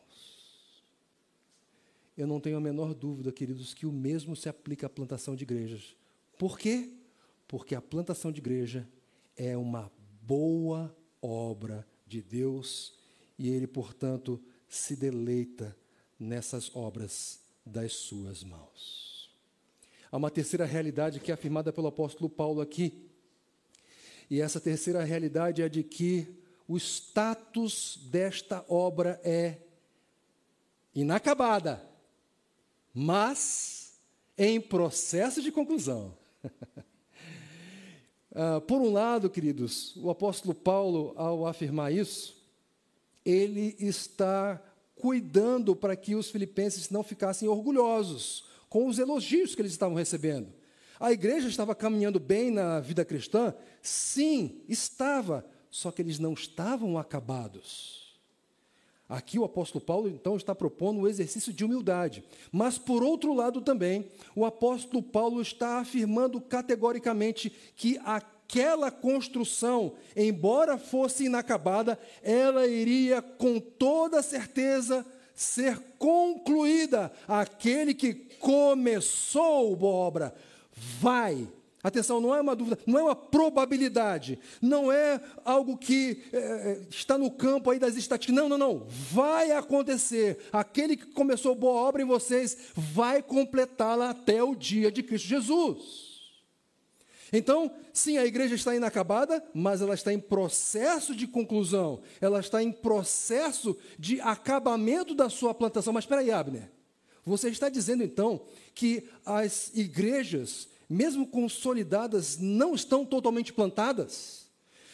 Eu 2.21 2.27
não 2.27 2.39
tenho 2.39 2.59
a 2.59 2.61
menor 2.61 2.93
dúvida, 2.93 3.33
queridos, 3.33 3.73
que 3.73 3.87
o 3.87 3.93
mesmo 3.93 4.37
se 4.37 4.47
aplica 4.47 4.87
à 4.87 4.91
plantação 4.91 5.35
de 5.35 5.43
igrejas. 5.43 5.97
Por 6.37 6.59
quê? 6.59 6.93
Porque 7.49 7.75
a 7.75 7.81
plantação 7.81 8.31
de 8.31 8.41
igreja 8.41 8.87
é 9.35 9.57
uma 9.57 9.91
boa 10.21 10.95
obra 11.23 11.89
de 12.07 12.21
Deus 12.21 12.93
e 13.39 13.49
Ele, 13.49 13.67
portanto, 13.67 14.39
se 14.69 14.95
deleita 14.95 15.75
nessas 16.19 16.77
obras 16.77 17.41
das 17.65 17.95
suas 17.95 18.45
mãos. 18.45 19.31
Há 20.13 20.19
uma 20.19 20.31
terceira 20.31 20.67
realidade 20.67 21.21
que 21.21 21.31
é 21.31 21.35
afirmada 21.35 21.73
pelo 21.73 21.87
apóstolo 21.87 22.29
Paulo 22.29 22.61
aqui. 22.61 23.09
E 24.29 24.43
essa 24.43 24.61
terceira 24.61 25.03
realidade 25.05 25.63
é 25.63 25.71
de 25.71 25.83
que 25.83 26.39
o 26.69 26.77
status 26.77 27.99
desta 28.11 28.63
obra 28.69 29.19
é 29.25 29.57
inacabada, 30.95 31.89
mas 32.95 33.99
em 34.37 34.61
processo 34.61 35.43
de 35.43 35.53
conclusão. 35.53 36.17
uh, 38.33 38.61
por 38.67 38.81
um 38.81 38.93
lado, 38.93 39.29
queridos, 39.29 39.95
o 39.97 40.11
apóstolo 40.11 40.55
Paulo, 40.55 41.13
ao 41.17 41.47
afirmar 41.47 41.93
isso, 41.93 42.37
ele 43.25 43.77
está 43.79 44.63
cuidando 44.97 45.75
para 45.75 45.97
que 45.97 46.15
os 46.15 46.31
filipenses 46.31 46.91
não 46.91 47.03
ficassem 47.03 47.49
orgulhosos 47.49 48.45
com 48.69 48.87
os 48.87 48.99
elogios 48.99 49.55
que 49.55 49.63
eles 49.63 49.73
estavam 49.73 49.97
recebendo. 49.97 50.53
A 50.99 51.13
igreja 51.13 51.49
estava 51.49 51.75
caminhando 51.75 52.21
bem 52.21 52.51
na 52.51 52.79
vida 52.79 53.05
cristã? 53.05 53.55
Sim, 53.81 54.63
estava, 54.69 55.47
só 55.71 55.91
que 55.91 56.03
eles 56.03 56.19
não 56.19 56.35
estavam 56.35 56.99
acabados. 56.99 58.00
Aqui 59.11 59.41
o 59.41 59.45
apóstolo 59.45 59.85
Paulo, 59.85 60.09
então, 60.09 60.37
está 60.37 60.55
propondo 60.55 61.01
o 61.01 61.09
exercício 61.09 61.53
de 61.53 61.65
humildade. 61.65 62.23
Mas, 62.53 62.79
por 62.79 63.03
outro 63.03 63.35
lado, 63.35 63.61
também, 63.61 64.09
o 64.37 64.47
apóstolo 64.47 65.03
Paulo 65.03 65.43
está 65.43 65.81
afirmando 65.81 66.41
categoricamente 66.41 67.51
que 67.75 67.99
aquela 68.05 68.89
construção, 68.89 69.95
embora 70.15 70.79
fosse 70.79 71.25
inacabada, 71.25 71.99
ela 72.23 72.69
iria 72.69 73.21
com 73.21 73.59
toda 73.59 74.23
certeza 74.23 75.05
ser 75.35 75.77
concluída. 75.99 77.11
Aquele 77.27 77.95
que 77.95 78.15
começou 78.15 79.75
boa 79.75 79.93
obra 79.93 80.35
vai 81.01 81.49
Atenção, 81.83 82.21
não 82.21 82.35
é 82.35 82.41
uma 82.43 82.55
dúvida, 82.55 82.79
não 82.87 82.99
é 82.99 83.03
uma 83.05 83.17
probabilidade, 83.17 84.39
não 84.61 84.93
é 84.93 85.19
algo 85.43 85.79
que 85.79 86.25
é, 86.31 86.83
está 86.91 87.17
no 87.17 87.31
campo 87.31 87.71
aí 87.71 87.79
das 87.79 87.97
estatísticas. 87.97 88.37
Não, 88.37 88.51
não, 88.51 88.59
não. 88.59 88.87
Vai 88.89 89.51
acontecer. 89.53 90.39
Aquele 90.53 90.95
que 90.95 91.07
começou 91.07 91.55
boa 91.55 91.81
obra 91.81 92.03
em 92.03 92.07
vocês 92.07 92.57
vai 92.75 93.23
completá-la 93.23 94.11
até 94.11 94.43
o 94.43 94.55
dia 94.55 94.93
de 94.93 95.03
Cristo 95.03 95.29
Jesus. 95.29 96.11
Então, 97.33 97.71
sim, 97.95 98.19
a 98.19 98.27
igreja 98.27 98.55
está 98.57 98.75
inacabada, 98.75 99.43
mas 99.55 99.81
ela 99.81 99.95
está 99.95 100.13
em 100.13 100.19
processo 100.19 101.15
de 101.15 101.27
conclusão, 101.27 102.03
ela 102.21 102.41
está 102.41 102.63
em 102.63 102.73
processo 102.73 103.77
de 103.99 104.21
acabamento 104.21 105.15
da 105.15 105.31
sua 105.31 105.55
plantação. 105.55 105.93
Mas 105.93 106.05
espera 106.05 106.21
aí, 106.21 106.31
Abner. 106.31 106.71
Você 107.25 107.49
está 107.49 107.69
dizendo 107.69 108.03
então 108.03 108.43
que 108.75 109.09
as 109.25 109.71
igrejas 109.75 110.69
mesmo 110.91 111.25
consolidadas, 111.25 112.37
não 112.37 112.75
estão 112.75 113.07
totalmente 113.07 113.53
plantadas. 113.53 114.51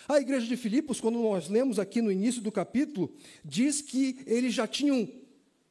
A 0.06 0.20
igreja 0.20 0.46
de 0.46 0.56
Filipos, 0.56 1.00
quando 1.00 1.18
nós 1.18 1.48
lemos 1.48 1.78
aqui 1.78 2.02
no 2.02 2.12
início 2.12 2.42
do 2.42 2.52
capítulo, 2.52 3.12
diz 3.42 3.80
que 3.80 4.18
eles 4.26 4.52
já 4.52 4.66
tinham 4.66 5.08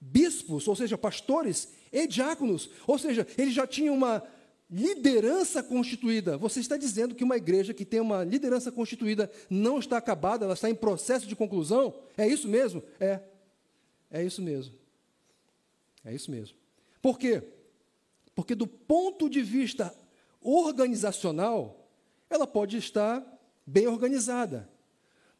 bispos, 0.01 0.67
ou 0.67 0.75
seja, 0.75 0.97
pastores 0.97 1.69
e 1.91 2.07
diáconos, 2.07 2.69
ou 2.87 2.97
seja, 2.97 3.25
eles 3.37 3.53
já 3.53 3.67
tinham 3.67 3.93
uma 3.93 4.23
liderança 4.69 5.61
constituída. 5.61 6.37
Você 6.37 6.59
está 6.59 6.75
dizendo 6.75 7.13
que 7.13 7.23
uma 7.23 7.37
igreja 7.37 7.73
que 7.73 7.85
tem 7.85 7.99
uma 7.99 8.23
liderança 8.23 8.71
constituída 8.71 9.31
não 9.47 9.77
está 9.77 9.97
acabada, 9.97 10.43
ela 10.43 10.55
está 10.55 10.69
em 10.69 10.75
processo 10.75 11.27
de 11.27 11.35
conclusão? 11.35 11.93
É 12.17 12.27
isso 12.27 12.47
mesmo? 12.47 12.83
É. 12.99 13.21
É 14.09 14.23
isso 14.23 14.41
mesmo. 14.41 14.73
É 16.03 16.13
isso 16.13 16.31
mesmo. 16.31 16.57
Por 17.01 17.19
quê? 17.19 17.43
Porque 18.33 18.55
do 18.55 18.67
ponto 18.67 19.29
de 19.29 19.41
vista 19.41 19.95
organizacional, 20.45 21.89
ela 22.29 22.45
pode 22.45 22.77
estar 22.77 23.23
bem 23.65 23.87
organizada, 23.87 24.69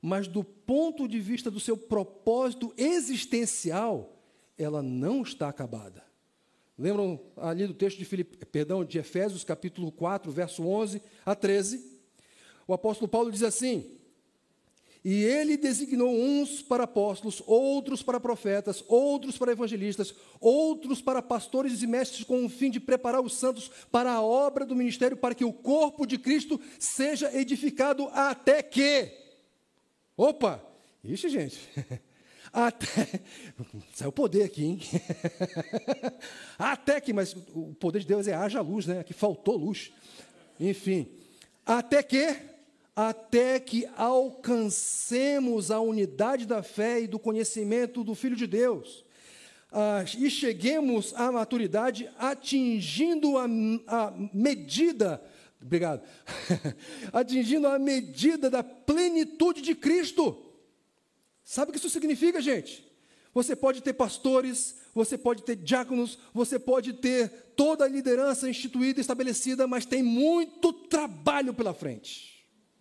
mas 0.02 0.28
do 0.28 0.44
ponto 0.44 1.08
de 1.08 1.20
vista 1.20 1.52
do 1.52 1.60
seu 1.60 1.78
propósito 1.78 2.74
existencial, 2.76 4.18
ela 4.58 4.82
não 4.82 5.22
está 5.22 5.48
acabada. 5.50 6.04
Lembram 6.78 7.20
ali 7.38 7.66
do 7.68 7.74
texto 7.74 7.98
de 7.98 8.06
Filipe, 8.06 8.46
perdão, 8.46 8.84
de 8.84 8.98
Efésios, 8.98 9.44
capítulo 9.44 9.92
4, 9.92 10.32
verso 10.32 10.64
11 10.64 11.02
a 11.26 11.34
13? 11.34 11.96
O 12.68 12.74
apóstolo 12.74 13.08
Paulo 13.08 13.32
diz 13.32 13.44
assim: 13.44 13.98
e 15.06 15.24
ele 15.24 15.56
designou 15.56 16.12
uns 16.12 16.64
para 16.64 16.86
apóstolos, 16.86 17.40
outros 17.46 18.02
para 18.02 18.20
profetas, 18.20 18.84
outros 18.88 19.38
para 19.38 19.52
evangelistas, 19.52 20.16
outros 20.42 21.00
para 21.00 21.22
pastores 21.22 21.84
e 21.84 21.86
mestres, 21.86 22.24
com 22.24 22.44
o 22.44 22.50
fim 22.50 22.72
de 22.72 22.80
preparar 22.80 23.22
os 23.22 23.38
santos 23.38 23.70
para 23.92 24.12
a 24.12 24.22
obra 24.24 24.66
do 24.66 24.76
ministério, 24.76 25.16
para 25.16 25.36
que 25.36 25.46
o 25.46 25.54
corpo 25.54 26.08
de 26.08 26.18
Cristo 26.18 26.60
seja 26.80 27.32
edificado 27.38 28.10
até 28.14 28.64
que. 28.64 29.12
Opa! 30.18 30.66
Ixi, 31.04 31.30
gente. 31.30 31.60
Até. 32.52 33.20
Saiu 33.94 34.10
o 34.10 34.14
poder 34.14 34.44
aqui, 34.44 34.64
hein? 34.64 34.80
Até 36.58 37.02
que, 37.02 37.12
mas 37.12 37.36
o 37.54 37.76
poder 37.76 38.00
de 38.00 38.08
Deus 38.08 38.30
é 38.30 38.34
haja 38.34 38.62
luz, 38.62 38.88
né? 38.88 39.00
Aqui 39.00 39.14
faltou 39.14 39.58
luz. 39.58 39.92
Enfim. 40.58 41.06
Até 41.66 42.02
que 42.02 42.55
até 42.96 43.60
que 43.60 43.86
alcancemos 43.98 45.70
a 45.70 45.80
unidade 45.82 46.46
da 46.46 46.64
fé 46.64 47.02
e 47.02 47.08
do 47.08 47.20
conhecimento 47.20 48.04
do 48.04 48.16
Filho 48.16 48.36
de 48.36 48.48
Deus. 48.48 49.04
Ah, 49.72 50.06
e 50.18 50.30
cheguemos 50.30 51.14
à 51.16 51.30
maturidade 51.32 52.10
atingindo 52.18 53.38
a, 53.38 53.44
a 53.88 54.14
medida, 54.34 55.22
obrigado, 55.62 56.02
atingindo 57.12 57.68
a 57.68 57.78
medida 57.78 58.50
da 58.50 58.64
plenitude 58.64 59.62
de 59.62 59.76
Cristo. 59.76 60.42
Sabe 61.44 61.70
o 61.70 61.74
que 61.74 61.78
isso 61.80 61.90
significa, 61.90 62.40
gente? 62.40 62.86
Você 63.34 63.54
pode 63.54 63.84
ter 63.84 63.92
pastores, 63.92 64.78
você 64.94 65.18
pode 65.18 65.44
ter 65.44 65.58
diáconos, 65.58 66.18
você 66.34 66.58
pode 66.58 66.94
ter 66.94 67.28
toda 67.58 67.84
a 67.84 67.90
liderança 67.90 68.50
instituída, 68.50 69.02
estabelecida, 69.02 69.68
mas 69.68 69.86
tem 69.86 70.02
muito 70.02 70.72
trabalho 70.72 71.54
pela 71.54 71.74
frente. 71.74 72.35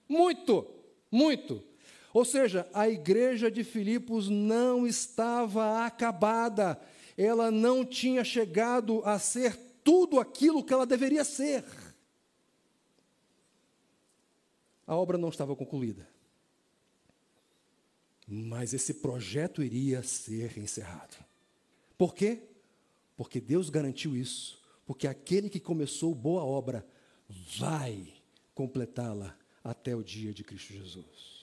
Muito, 0.09 0.67
muito. 1.11 1.63
Ou 2.13 2.25
seja, 2.25 2.69
a 2.73 2.89
igreja 2.89 3.51
de 3.51 3.65
Filipos 3.65 4.29
não 4.29 4.87
estava 4.87 5.85
acabada, 5.85 6.81
ela 7.17 7.51
não 7.51 7.85
tinha 7.85 8.23
chegado 8.23 9.03
a 9.05 9.19
ser 9.19 9.57
tudo 9.83 10.21
aquilo 10.21 10.63
que 10.63 10.73
ela 10.73 10.87
deveria 10.87 11.25
ser. 11.25 11.65
A 14.87 14.95
obra 14.95 15.19
não 15.19 15.29
estava 15.29 15.57
concluída. 15.57 16.09
Mas 18.27 18.73
esse 18.73 18.95
projeto 18.95 19.63
iria 19.63 20.03
ser 20.03 20.57
encerrado. 20.59 21.23
Por 21.99 22.15
quê? 22.15 22.43
Porque 23.17 23.41
Deus 23.41 23.71
garantiu 23.71 24.17
isso. 24.17 24.63
Porque 24.87 25.07
aquele 25.07 25.51
que 25.51 25.61
começou 25.61 26.15
boa 26.15 26.45
obra 26.45 26.87
vai 27.59 28.15
completá-la 28.55 29.37
até 29.65 29.97
o 29.97 30.05
dia 30.05 30.33
de 30.33 30.45
Cristo 30.45 30.75
Jesus. 30.75 31.35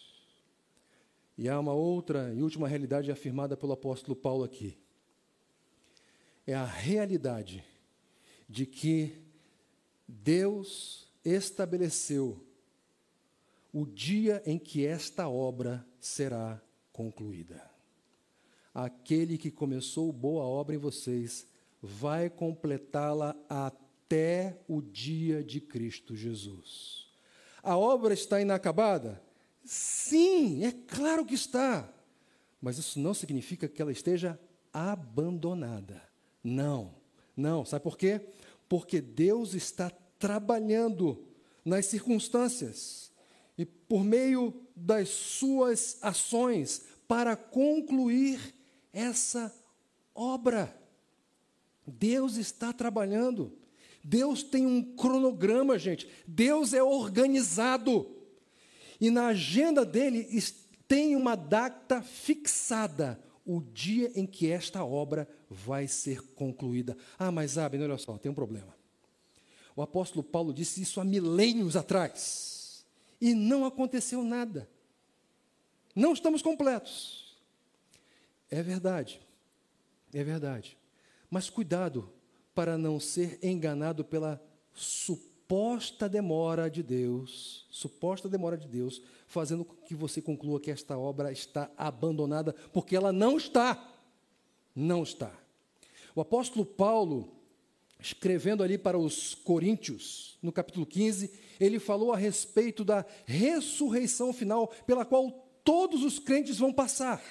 E 1.38 1.50
há 1.50 1.60
uma 1.60 1.74
outra 1.74 2.32
e 2.34 2.44
última 2.44 2.68
realidade 2.68 3.12
afirmada 3.12 3.58
pelo 3.58 3.74
apóstolo 3.74 4.16
Paulo 4.16 4.44
aqui. 4.44 4.78
É 6.46 6.54
a 6.54 6.66
realidade 6.66 7.64
de 8.48 8.66
que 8.68 9.16
Deus 10.08 11.08
estabeleceu 11.26 12.46
o 13.74 13.86
dia 13.86 14.44
em 14.46 14.60
que 14.60 14.86
esta 14.86 15.28
obra 15.28 15.86
será 16.00 16.62
concluída. 16.92 17.70
Aquele 18.74 19.38
que 19.38 19.50
começou 19.50 20.12
boa 20.12 20.44
obra 20.44 20.76
em 20.76 20.78
vocês 20.78 21.48
vai 21.82 22.30
completá-la 22.30 23.36
até 23.50 24.62
o 24.68 24.82
dia 24.82 25.44
de 25.44 25.60
Cristo 25.60 26.16
Jesus. 26.16 27.01
A 27.64 27.78
obra 27.78 28.14
está 28.14 28.42
inacabada? 28.42 29.22
Sim, 29.64 30.64
é 30.66 30.72
claro 30.72 31.26
que 31.26 31.36
está. 31.36 31.88
Mas 32.62 32.78
isso 32.78 33.00
não 33.00 33.14
significa 33.14 33.68
que 33.68 33.82
ela 33.82 33.92
esteja 33.92 34.40
abandonada. 34.74 36.02
Não, 36.44 36.96
não. 37.36 37.66
Sabe 37.66 37.84
por 37.84 37.98
quê? 37.98 38.22
Porque 38.68 39.02
Deus 39.02 39.54
está 39.54 39.90
trabalhando 40.18 41.26
nas 41.64 41.88
circunstâncias 41.88 43.12
e 43.58 43.66
por 43.66 44.04
meio 44.04 44.54
das 44.76 45.10
suas 45.10 45.98
ações 46.02 46.84
para 47.08 47.36
concluir 47.36 48.56
essa 48.94 49.54
obra. 50.16 50.76
Deus 51.86 52.38
está 52.38 52.72
trabalhando. 52.72 53.52
Deus 54.04 54.44
tem 54.44 54.66
um 54.66 54.96
cronograma, 54.96 55.78
gente. 55.78 56.08
Deus 56.28 56.74
é 56.74 56.82
organizado. 56.82 58.10
E 59.00 59.10
na 59.10 59.28
agenda 59.28 59.86
dele 59.86 60.28
tem 60.88 61.16
uma 61.16 61.36
data 61.36 62.02
fixada, 62.02 63.20
o 63.46 63.62
dia 63.62 64.12
em 64.16 64.26
que 64.26 64.52
esta 64.52 64.84
obra 64.84 65.28
vai 65.50 65.88
ser 65.88 66.22
concluída. 66.34 66.98
Ah, 67.18 67.32
mas 67.32 67.58
Abner, 67.58 67.90
olha 67.90 67.98
só, 67.98 68.18
tem 68.18 68.32
um 68.32 68.36
problema. 68.36 68.76
O 69.76 69.82
apóstolo 69.82 70.24
Paulo 70.24 70.54
disse 70.54 70.82
isso 70.82 71.00
há 71.00 71.04
milênios 71.04 71.76
atrás. 71.76 72.86
E 73.20 73.34
não 73.34 73.66
aconteceu 73.66 74.24
nada. 74.24 74.70
Não 75.96 76.14
estamos 76.14 76.42
completos. 76.42 77.38
É 78.50 78.62
verdade. 78.62 79.22
É 80.14 80.24
verdade. 80.24 80.78
Mas 81.30 81.50
cuidado 81.50 82.12
para 82.54 82.78
não 82.78 83.00
ser 83.00 83.40
enganado 83.42 84.04
pela 84.04 84.42
suposta 84.74 86.08
demora 86.08 86.70
de 86.70 86.84
Deus, 86.84 87.66
suposta 87.70 88.28
demora 88.30 88.58
de 88.58 88.68
Deus, 88.68 89.02
fazendo 89.28 89.64
com 89.64 89.76
que 89.76 89.96
você 89.96 90.22
conclua 90.22 90.60
que 90.60 90.72
esta 90.72 90.98
obra 90.98 91.32
está 91.32 91.72
abandonada, 91.78 92.54
porque 92.74 92.96
ela 92.96 93.12
não 93.12 93.38
está. 93.38 93.90
Não 94.76 95.04
está. 95.04 95.34
O 96.16 96.22
apóstolo 96.22 96.66
Paulo, 96.66 97.34
escrevendo 98.00 98.64
ali 98.64 98.78
para 98.78 98.98
os 98.98 99.34
Coríntios, 99.34 100.38
no 100.42 100.52
capítulo 100.52 100.86
15, 100.86 101.32
ele 101.60 101.80
falou 101.80 102.12
a 102.12 102.18
respeito 102.18 102.84
da 102.84 103.06
ressurreição 103.26 104.34
final, 104.34 104.68
pela 104.86 105.06
qual 105.06 105.32
todos 105.64 106.04
os 106.04 106.20
crentes 106.20 106.58
vão 106.58 106.74
passar. 106.74 107.24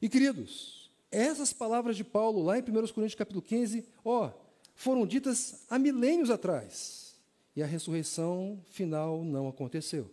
E 0.00 0.08
queridos, 0.08 0.79
essas 1.10 1.52
palavras 1.52 1.96
de 1.96 2.04
Paulo, 2.04 2.42
lá 2.42 2.58
em 2.58 2.62
1 2.62 2.64
Coríntios 2.64 3.14
capítulo 3.14 3.42
15, 3.42 3.86
ó, 4.04 4.32
foram 4.74 5.06
ditas 5.06 5.64
há 5.68 5.78
milênios 5.78 6.30
atrás. 6.30 7.16
E 7.54 7.62
a 7.62 7.66
ressurreição 7.66 8.64
final 8.70 9.24
não 9.24 9.48
aconteceu. 9.48 10.10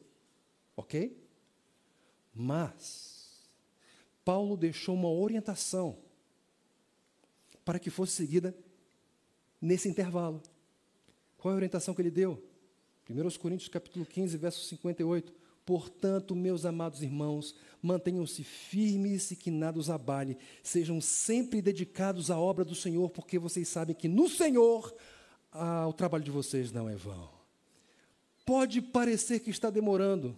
Ok? 0.75 1.15
Mas, 2.33 3.47
Paulo 4.25 4.57
deixou 4.57 4.95
uma 4.95 5.09
orientação 5.09 5.97
para 7.63 7.79
que 7.79 7.89
fosse 7.89 8.13
seguida 8.13 8.55
nesse 9.61 9.87
intervalo. 9.87 10.41
Qual 11.37 11.51
é 11.51 11.53
a 11.53 11.57
orientação 11.57 11.93
que 11.93 12.01
ele 12.01 12.11
deu? 12.11 12.43
1 13.09 13.39
Coríntios 13.39 13.69
capítulo 13.69 14.05
15, 14.05 14.37
verso 14.37 14.65
58. 14.65 15.33
Portanto, 15.67 16.33
meus 16.33 16.63
amados 16.63 17.01
irmãos, 17.03 17.53
mantenham-se 17.81 18.41
firmes 18.41 19.31
e 19.31 19.35
que 19.35 19.51
nada 19.51 19.77
os 19.77 19.89
abale. 19.89 20.37
Sejam 20.63 21.01
sempre 21.01 21.61
dedicados 21.61 22.31
à 22.31 22.39
obra 22.39 22.63
do 22.63 22.73
Senhor, 22.73 23.09
porque 23.09 23.37
vocês 23.37 23.67
sabem 23.67 23.93
que 23.93 24.07
no 24.07 24.29
Senhor 24.29 24.95
ah, 25.51 25.85
o 25.85 25.91
trabalho 25.91 26.23
de 26.23 26.31
vocês 26.31 26.71
não 26.71 26.87
é 26.87 26.95
vão. 26.95 27.29
Pode 28.45 28.81
parecer 28.81 29.41
que 29.41 29.49
está 29.49 29.69
demorando, 29.69 30.37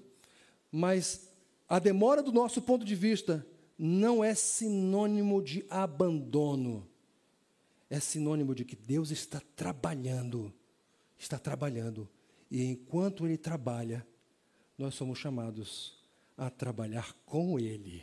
mas 0.72 1.30
a 1.70 1.78
demora, 1.78 2.24
do 2.24 2.32
nosso 2.32 2.60
ponto 2.60 2.84
de 2.84 2.96
vista, 2.96 3.46
não 3.78 4.24
é 4.24 4.34
sinônimo 4.34 5.44
de 5.44 5.64
abandono. 5.70 6.88
É 7.88 8.00
sinônimo 8.00 8.56
de 8.56 8.66
que 8.66 8.76
Deus 8.76 9.12
está 9.12 9.40
trabalhando, 9.56 10.52
está 11.20 11.38
trabalhando. 11.38 12.10
E 12.50 12.64
enquanto 12.64 13.28
Ele 13.28 13.38
trabalha, 13.38 14.04
nós 14.80 14.96
somos 14.96 15.20
chamados 15.20 16.00
a 16.38 16.50
trabalhar 16.50 17.14
com 17.26 17.60
Ele, 17.60 18.02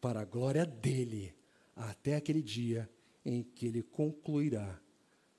para 0.00 0.20
a 0.20 0.24
glória 0.24 0.64
dEle, 0.64 1.34
até 1.74 2.14
aquele 2.14 2.40
dia 2.40 2.88
em 3.26 3.42
que 3.42 3.66
Ele 3.66 3.82
concluirá 3.82 4.80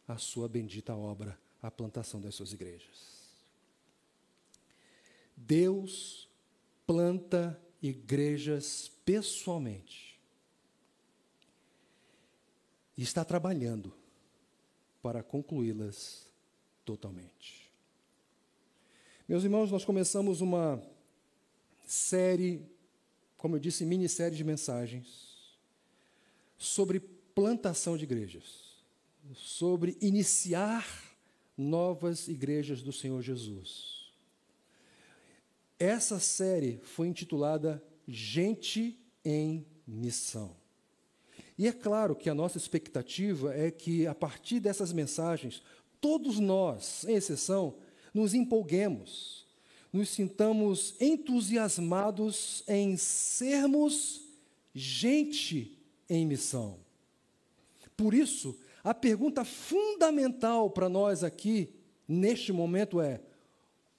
a 0.05 0.17
sua 0.17 0.49
bendita 0.49 0.93
obra, 0.93 1.39
a 1.61 1.71
plantação 1.71 2.19
das 2.19 2.36
suas 2.36 2.51
igrejas. 2.51 3.23
Deus 5.36 6.30
planta 6.86 7.59
igrejas 7.82 8.91
pessoalmente 9.05 10.19
e 12.97 13.01
está 13.01 13.23
trabalhando 13.23 13.95
para 15.01 15.23
concluí-las 15.23 16.28
totalmente. 16.84 17.64
Meus 19.28 19.43
irmãos, 19.43 19.71
nós 19.71 19.84
começamos 19.84 20.39
uma 20.39 20.80
série, 21.84 22.61
como 23.36 23.55
eu 23.55 23.59
disse, 23.59 23.84
minissérie 23.84 24.38
de 24.38 24.43
mensagens 24.43 25.57
sobre 26.59 26.99
plantação 26.99 27.97
de 27.97 28.03
igrejas, 28.03 28.84
sobre 29.34 29.97
iniciar 29.99 30.88
novas 31.57 32.28
igrejas 32.28 32.84
do 32.84 32.93
Senhor 32.93 33.19
Jesus. 33.23 34.11
Essa 35.80 36.19
série 36.19 36.80
foi 36.84 37.07
intitulada 37.07 37.84
Gente 38.07 38.95
em 39.26 39.65
Missão. 39.88 40.55
E 41.57 41.67
é 41.67 41.71
claro 41.71 42.15
que 42.15 42.30
a 42.30 42.36
nossa 42.36 42.59
expectativa 42.59 43.55
é 43.55 43.71
que, 43.71 44.05
a 44.05 44.13
partir 44.13 44.59
dessas 44.59 44.93
mensagens, 44.93 45.63
todos 45.99 46.38
nós, 46.38 46.86
sem 46.86 47.15
exceção, 47.15 47.76
nos 48.16 48.34
empolguemos, 48.34 49.45
nos 49.91 50.07
sintamos 50.09 50.95
entusiasmados 51.01 52.63
em 52.66 52.95
sermos 52.95 54.22
gente 54.74 55.78
em 56.09 56.26
missão. 56.26 56.80
Por 57.97 58.13
isso, 58.13 58.57
a 58.82 58.93
pergunta 58.93 59.43
fundamental 59.43 60.70
para 60.70 60.88
nós 60.88 61.26
aqui, 61.26 61.76
neste 62.07 62.53
momento, 62.53 63.01
é: 63.01 63.22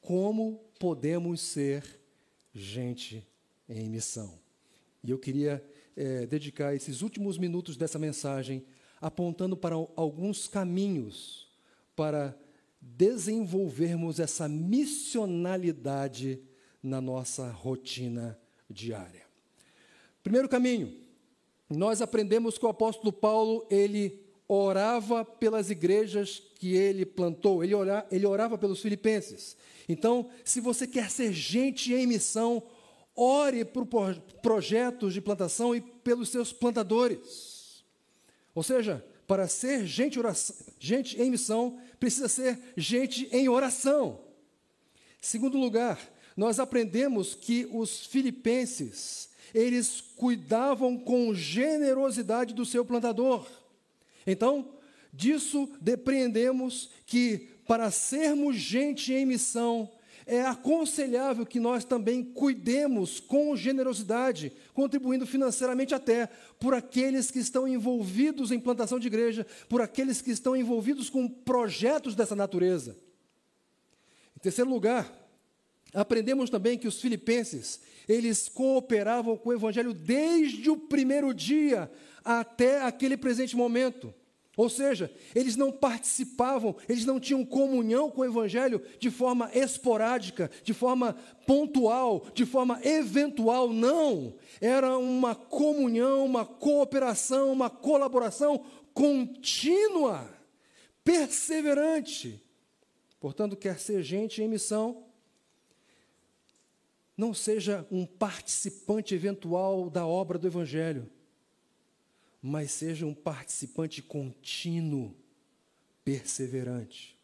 como 0.00 0.64
podemos 0.78 1.42
ser 1.42 1.84
gente 2.54 3.26
em 3.68 3.90
missão? 3.90 4.38
E 5.04 5.10
eu 5.10 5.18
queria 5.18 5.62
é, 5.94 6.24
dedicar 6.24 6.74
esses 6.74 7.02
últimos 7.02 7.36
minutos 7.36 7.76
dessa 7.76 7.98
mensagem 7.98 8.64
apontando 8.98 9.56
para 9.56 9.74
alguns 9.94 10.48
caminhos 10.48 11.50
para 11.94 12.34
desenvolvermos 12.94 14.20
essa 14.20 14.48
missionalidade 14.48 16.40
na 16.82 17.00
nossa 17.00 17.50
rotina 17.50 18.38
diária. 18.70 19.24
Primeiro 20.22 20.48
caminho, 20.48 20.96
nós 21.68 22.00
aprendemos 22.00 22.56
que 22.56 22.64
o 22.64 22.68
apóstolo 22.68 23.12
Paulo, 23.12 23.66
ele 23.68 24.24
orava 24.48 25.24
pelas 25.24 25.70
igrejas 25.70 26.40
que 26.54 26.74
ele 26.74 27.04
plantou, 27.04 27.64
ele, 27.64 27.74
ora, 27.74 28.06
ele 28.10 28.24
orava 28.24 28.56
pelos 28.56 28.80
filipenses. 28.80 29.56
Então, 29.88 30.30
se 30.44 30.60
você 30.60 30.86
quer 30.86 31.10
ser 31.10 31.32
gente 31.32 31.92
em 31.92 32.06
missão, 32.06 32.62
ore 33.14 33.64
por 33.64 33.86
projetos 34.40 35.12
de 35.12 35.20
plantação 35.20 35.74
e 35.74 35.80
pelos 35.80 36.28
seus 36.28 36.52
plantadores. 36.52 37.84
Ou 38.54 38.62
seja, 38.62 39.04
para 39.26 39.48
ser 39.48 39.86
gente, 39.86 40.18
oração, 40.18 40.54
gente 40.78 41.20
em 41.20 41.30
missão, 41.30 41.78
precisa 41.98 42.28
ser 42.28 42.58
gente 42.76 43.28
em 43.32 43.48
oração. 43.48 44.20
Segundo 45.20 45.58
lugar, 45.58 45.98
nós 46.36 46.60
aprendemos 46.60 47.34
que 47.34 47.66
os 47.72 48.06
filipenses, 48.06 49.30
eles 49.54 50.00
cuidavam 50.16 50.98
com 50.98 51.34
generosidade 51.34 52.52
do 52.54 52.66
seu 52.66 52.84
plantador. 52.84 53.46
Então, 54.26 54.74
disso 55.12 55.68
depreendemos 55.80 56.90
que 57.06 57.48
para 57.66 57.90
sermos 57.90 58.56
gente 58.56 59.12
em 59.12 59.26
missão, 59.26 59.90
é 60.26 60.42
aconselhável 60.42 61.46
que 61.46 61.60
nós 61.60 61.84
também 61.84 62.24
cuidemos 62.24 63.20
com 63.20 63.54
generosidade, 63.54 64.52
contribuindo 64.74 65.24
financeiramente 65.24 65.94
até 65.94 66.26
por 66.58 66.74
aqueles 66.74 67.30
que 67.30 67.38
estão 67.38 67.68
envolvidos 67.68 68.50
em 68.50 68.58
plantação 68.58 68.98
de 68.98 69.06
igreja, 69.06 69.46
por 69.68 69.80
aqueles 69.80 70.20
que 70.20 70.32
estão 70.32 70.56
envolvidos 70.56 71.08
com 71.08 71.28
projetos 71.28 72.16
dessa 72.16 72.34
natureza. 72.34 72.96
Em 74.36 74.40
terceiro 74.40 74.68
lugar, 74.68 75.08
aprendemos 75.94 76.50
também 76.50 76.76
que 76.76 76.88
os 76.88 77.00
filipenses, 77.00 77.80
eles 78.08 78.48
cooperavam 78.48 79.36
com 79.36 79.50
o 79.50 79.54
evangelho 79.54 79.94
desde 79.94 80.68
o 80.68 80.76
primeiro 80.76 81.32
dia 81.32 81.88
até 82.24 82.82
aquele 82.82 83.16
presente 83.16 83.54
momento. 83.54 84.12
Ou 84.56 84.70
seja, 84.70 85.14
eles 85.34 85.54
não 85.54 85.70
participavam, 85.70 86.74
eles 86.88 87.04
não 87.04 87.20
tinham 87.20 87.44
comunhão 87.44 88.10
com 88.10 88.22
o 88.22 88.24
Evangelho 88.24 88.80
de 88.98 89.10
forma 89.10 89.50
esporádica, 89.52 90.50
de 90.64 90.72
forma 90.72 91.12
pontual, 91.46 92.26
de 92.32 92.46
forma 92.46 92.80
eventual, 92.82 93.70
não. 93.70 94.34
Era 94.58 94.96
uma 94.96 95.34
comunhão, 95.34 96.24
uma 96.24 96.46
cooperação, 96.46 97.52
uma 97.52 97.68
colaboração 97.68 98.64
contínua, 98.94 100.26
perseverante. 101.04 102.42
Portanto, 103.20 103.56
quer 103.56 103.78
ser 103.78 104.02
gente 104.02 104.42
em 104.42 104.48
missão, 104.48 105.04
não 107.14 107.34
seja 107.34 107.86
um 107.90 108.06
participante 108.06 109.14
eventual 109.14 109.90
da 109.90 110.06
obra 110.06 110.38
do 110.38 110.46
Evangelho 110.46 111.10
mas 112.46 112.70
seja 112.70 113.04
um 113.04 113.12
participante 113.12 114.00
contínuo, 114.00 115.12
perseverante. 116.04 117.18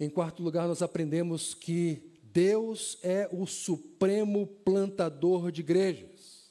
Em 0.00 0.08
quarto 0.08 0.42
lugar, 0.42 0.66
nós 0.66 0.80
aprendemos 0.80 1.52
que 1.52 2.02
Deus 2.22 2.98
é 3.02 3.28
o 3.30 3.46
supremo 3.46 4.46
plantador 4.46 5.52
de 5.52 5.60
igrejas. 5.60 6.50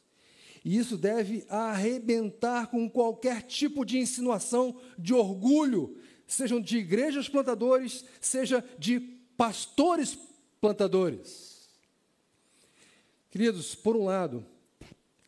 E 0.63 0.77
isso 0.77 0.95
deve 0.95 1.43
arrebentar 1.49 2.67
com 2.67 2.87
qualquer 2.87 3.41
tipo 3.41 3.83
de 3.83 3.97
insinuação 3.97 4.79
de 4.97 5.15
orgulho, 5.15 5.97
sejam 6.27 6.61
de 6.61 6.77
igrejas 6.77 7.27
plantadores, 7.27 8.05
seja 8.21 8.63
de 8.77 8.99
pastores 9.35 10.15
plantadores. 10.61 11.67
Queridos, 13.31 13.73
por 13.73 13.95
um 13.95 14.05
lado, 14.05 14.45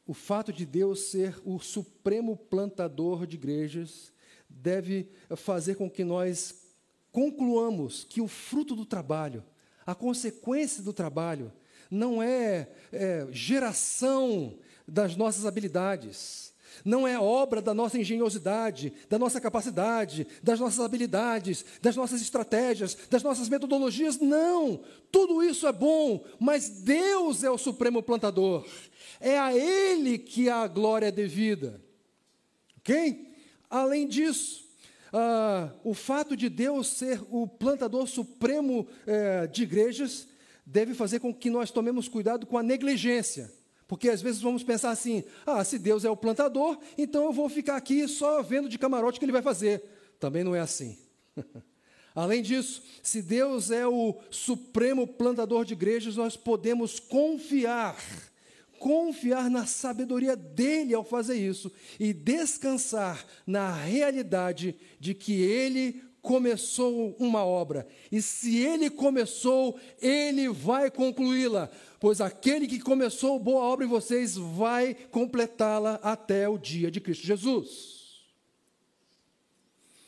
o 0.05 0.13
fato 0.13 0.53
de 0.53 0.65
Deus 0.65 1.11
ser 1.11 1.39
o 1.43 1.59
supremo 1.59 2.37
plantador 2.37 3.25
de 3.25 3.35
igrejas 3.35 4.11
deve 4.47 5.09
fazer 5.35 5.75
com 5.75 5.89
que 5.89 6.03
nós 6.03 6.63
concluamos 7.11 8.03
que 8.03 8.21
o 8.21 8.27
fruto 8.27 8.75
do 8.75 8.85
trabalho, 8.85 9.43
a 9.85 9.95
consequência 9.95 10.83
do 10.83 10.93
trabalho, 10.93 11.51
não 11.89 12.21
é, 12.21 12.69
é 12.91 13.27
geração 13.31 14.57
das 14.87 15.15
nossas 15.15 15.45
habilidades, 15.45 16.53
não 16.83 17.07
é 17.07 17.19
obra 17.19 17.61
da 17.61 17.73
nossa 17.73 17.97
engenhosidade, 17.97 18.91
da 19.09 19.17
nossa 19.17 19.39
capacidade, 19.39 20.27
das 20.41 20.59
nossas 20.59 20.79
habilidades, 20.79 21.63
das 21.81 21.95
nossas 21.95 22.21
estratégias, 22.21 22.97
das 23.09 23.23
nossas 23.23 23.47
metodologias. 23.47 24.19
Não! 24.19 24.81
Tudo 25.11 25.43
isso 25.43 25.67
é 25.67 25.71
bom, 25.71 26.23
mas 26.39 26.69
Deus 26.69 27.43
é 27.43 27.49
o 27.49 27.57
supremo 27.57 28.03
plantador. 28.03 28.65
É 29.19 29.39
a 29.39 29.55
Ele 29.55 30.17
que 30.17 30.49
a 30.49 30.67
glória 30.67 31.07
é 31.07 31.11
devida. 31.11 31.81
Ok? 32.79 33.33
Além 33.69 34.07
disso, 34.07 34.65
ah, 35.17 35.71
o 35.83 35.93
fato 35.93 36.35
de 36.35 36.49
Deus 36.49 36.87
ser 36.87 37.21
o 37.29 37.47
plantador 37.47 38.05
supremo 38.07 38.85
eh, 39.07 39.47
de 39.47 39.63
igrejas 39.63 40.27
deve 40.65 40.93
fazer 40.93 41.19
com 41.19 41.33
que 41.33 41.49
nós 41.49 41.71
tomemos 41.71 42.09
cuidado 42.09 42.45
com 42.45 42.57
a 42.57 42.63
negligência. 42.63 43.49
Porque 43.87 44.09
às 44.09 44.21
vezes 44.21 44.41
vamos 44.41 44.63
pensar 44.63 44.91
assim: 44.91 45.23
ah, 45.45 45.63
se 45.63 45.77
Deus 45.77 46.05
é 46.05 46.09
o 46.09 46.17
plantador, 46.17 46.77
então 46.97 47.25
eu 47.25 47.33
vou 47.33 47.49
ficar 47.49 47.75
aqui 47.75 48.07
só 48.07 48.41
vendo 48.41 48.67
de 48.67 48.79
camarote 48.79 49.17
o 49.17 49.19
que 49.19 49.25
ele 49.25 49.31
vai 49.31 49.41
fazer. 49.41 49.83
Também 50.19 50.43
não 50.43 50.55
é 50.55 50.59
assim. 50.59 50.97
Além 52.15 52.41
disso, 52.41 52.81
se 53.03 53.21
Deus 53.21 53.69
é 53.71 53.85
o 53.85 54.17
supremo 54.31 55.05
plantador 55.05 55.65
de 55.65 55.73
igrejas, 55.73 56.15
nós 56.15 56.37
podemos 56.37 56.97
confiar, 56.97 58.01
confiar 58.79 59.49
na 59.49 59.65
sabedoria 59.65 60.33
dele 60.33 60.93
ao 60.93 61.03
fazer 61.03 61.35
isso 61.35 61.69
e 61.99 62.13
descansar 62.13 63.25
na 63.45 63.69
realidade 63.69 64.77
de 64.97 65.13
que 65.13 65.41
ele 65.41 66.01
começou 66.21 67.15
uma 67.19 67.45
obra. 67.45 67.85
E 68.09 68.21
se 68.21 68.57
ele 68.57 68.89
começou, 68.89 69.77
ele 70.01 70.47
vai 70.47 70.89
concluí-la 70.89 71.69
pois 72.05 72.21
aquele 72.21 72.67
que 72.67 72.79
começou 72.79 73.39
boa 73.39 73.63
obra 73.63 73.83
em 73.83 73.89
vocês 73.89 74.37
vai 74.37 74.93
completá-la 74.93 75.95
até 76.03 76.47
o 76.47 76.55
dia 76.55 76.91
de 76.91 77.01
Cristo 77.01 77.25
Jesus. 77.25 78.21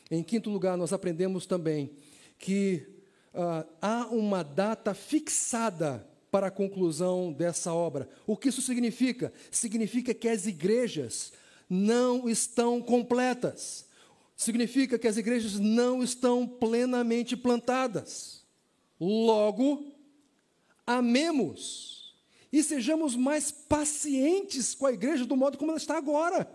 Em 0.08 0.22
quinto 0.22 0.48
lugar, 0.48 0.76
nós 0.76 0.92
aprendemos 0.92 1.44
também 1.44 1.90
que 2.38 2.86
uh, 3.34 3.68
há 3.82 4.06
uma 4.12 4.44
data 4.44 4.94
fixada 4.94 6.08
para 6.30 6.46
a 6.46 6.52
conclusão 6.52 7.32
dessa 7.32 7.74
obra. 7.74 8.08
O 8.28 8.36
que 8.36 8.50
isso 8.50 8.62
significa? 8.62 9.32
Significa 9.50 10.14
que 10.14 10.28
as 10.28 10.46
igrejas 10.46 11.32
não 11.68 12.28
estão 12.28 12.80
completas. 12.80 13.88
Significa 14.36 15.00
que 15.00 15.08
as 15.08 15.16
igrejas 15.16 15.58
não 15.58 16.00
estão 16.00 16.46
plenamente 16.46 17.36
plantadas. 17.36 18.44
Logo, 19.00 19.97
amemos 20.88 22.14
e 22.50 22.62
sejamos 22.62 23.14
mais 23.14 23.50
pacientes 23.50 24.74
com 24.74 24.86
a 24.86 24.92
igreja 24.92 25.26
do 25.26 25.36
modo 25.36 25.58
como 25.58 25.70
ela 25.70 25.78
está 25.78 25.98
agora. 25.98 26.50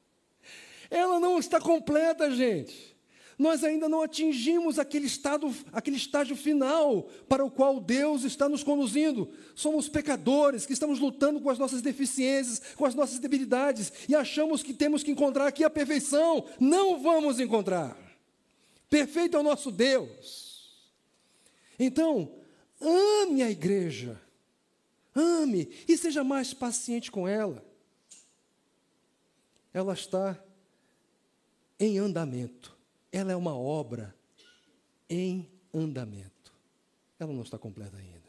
ela 0.90 1.18
não 1.18 1.38
está 1.38 1.58
completa, 1.58 2.30
gente. 2.30 2.94
Nós 3.38 3.64
ainda 3.64 3.88
não 3.88 4.02
atingimos 4.02 4.78
aquele 4.78 5.06
estado, 5.06 5.54
aquele 5.72 5.96
estágio 5.96 6.36
final 6.36 7.08
para 7.28 7.44
o 7.44 7.50
qual 7.50 7.80
Deus 7.80 8.24
está 8.24 8.46
nos 8.46 8.62
conduzindo. 8.62 9.30
Somos 9.54 9.88
pecadores 9.88 10.66
que 10.66 10.74
estamos 10.74 10.98
lutando 10.98 11.40
com 11.40 11.48
as 11.48 11.58
nossas 11.58 11.80
deficiências, 11.80 12.74
com 12.76 12.84
as 12.84 12.94
nossas 12.94 13.18
debilidades 13.18 13.90
e 14.06 14.14
achamos 14.14 14.62
que 14.62 14.74
temos 14.74 15.02
que 15.02 15.10
encontrar 15.10 15.46
aqui 15.46 15.64
a 15.64 15.70
perfeição. 15.70 16.44
Não 16.60 17.02
vamos 17.02 17.40
encontrar. 17.40 17.96
Perfeito 18.88 19.36
é 19.36 19.40
o 19.40 19.42
nosso 19.42 19.70
Deus. 19.70 20.46
Então, 21.78 22.35
Ame 22.80 23.42
a 23.42 23.50
igreja. 23.50 24.20
Ame 25.14 25.70
e 25.88 25.96
seja 25.96 26.22
mais 26.22 26.52
paciente 26.52 27.10
com 27.10 27.26
ela. 27.26 27.64
Ela 29.72 29.94
está 29.94 30.42
em 31.78 31.98
andamento. 31.98 32.76
Ela 33.10 33.32
é 33.32 33.36
uma 33.36 33.56
obra 33.56 34.14
em 35.08 35.50
andamento. 35.72 36.52
Ela 37.18 37.32
não 37.32 37.42
está 37.42 37.58
completa 37.58 37.96
ainda. 37.96 38.26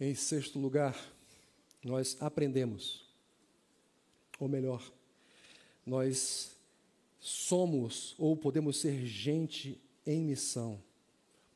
Em 0.00 0.14
sexto 0.14 0.58
lugar, 0.58 0.96
nós 1.84 2.16
aprendemos, 2.20 3.04
ou 4.38 4.48
melhor, 4.48 4.92
nós 5.84 6.56
somos 7.20 8.14
ou 8.18 8.36
podemos 8.36 8.78
ser 8.78 9.04
gente 9.06 9.80
em 10.06 10.20
missão 10.22 10.80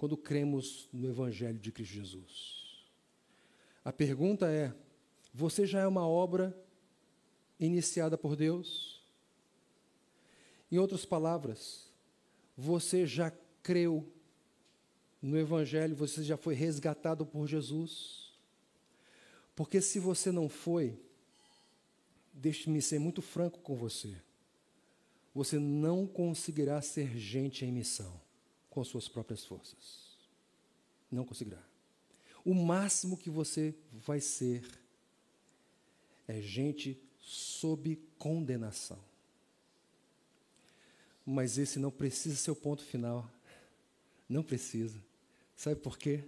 quando 0.03 0.17
cremos 0.17 0.89
no 0.93 1.09
Evangelho 1.09 1.61
de 1.61 1.71
Cristo 1.71 1.95
Jesus. 1.95 2.85
A 3.85 3.93
pergunta 3.93 4.51
é: 4.51 4.75
você 5.33 5.65
já 5.65 5.79
é 5.79 5.87
uma 5.87 6.05
obra 6.05 6.53
iniciada 7.61 8.19
por 8.19 8.35
Deus? 8.35 9.01
Em 10.73 10.77
outras 10.77 11.05
palavras, 11.05 11.87
você 12.57 13.07
já 13.07 13.33
creu 13.63 14.13
no 15.23 15.39
Evangelho, 15.39 15.95
você 15.95 16.25
já 16.25 16.37
foi 16.37 16.57
resgatado 16.57 17.25
por 17.25 17.47
Jesus? 17.47 18.37
Porque 19.55 19.81
se 19.81 20.01
você 20.01 20.33
não 20.33 20.49
foi, 20.49 20.99
deixe-me 22.33 22.83
ser 22.83 22.99
muito 22.99 23.23
franco 23.23 23.61
com 23.61 23.77
você, 23.77 24.21
você 25.33 25.61
não 25.61 26.09
conseguirá 26.09 26.83
ser 26.83 27.17
gente 27.17 27.65
em 27.65 27.71
missão 27.71 28.21
com 28.73 28.83
suas 28.83 29.07
próprias 29.07 29.45
forças. 29.45 30.17
Não 31.11 31.27
conseguirá. 31.27 31.63
O 32.43 32.55
máximo 32.55 33.19
que 33.19 33.29
você 33.29 33.75
vai 33.93 34.19
ser 34.19 34.65
é 36.27 36.41
gente 36.41 36.99
sob 37.21 37.97
condenação. 38.19 38.99
Mas 41.25 41.59
esse 41.59 41.79
não 41.79 41.91
precisa 41.91 42.35
ser 42.35 42.51
o 42.51 42.57
ponto 42.57 42.83
final. 42.83 43.31
Não 44.27 44.43
precisa. 44.43 44.99
Sabe 45.55 45.77
por 45.77 45.99
quê? 45.99 46.25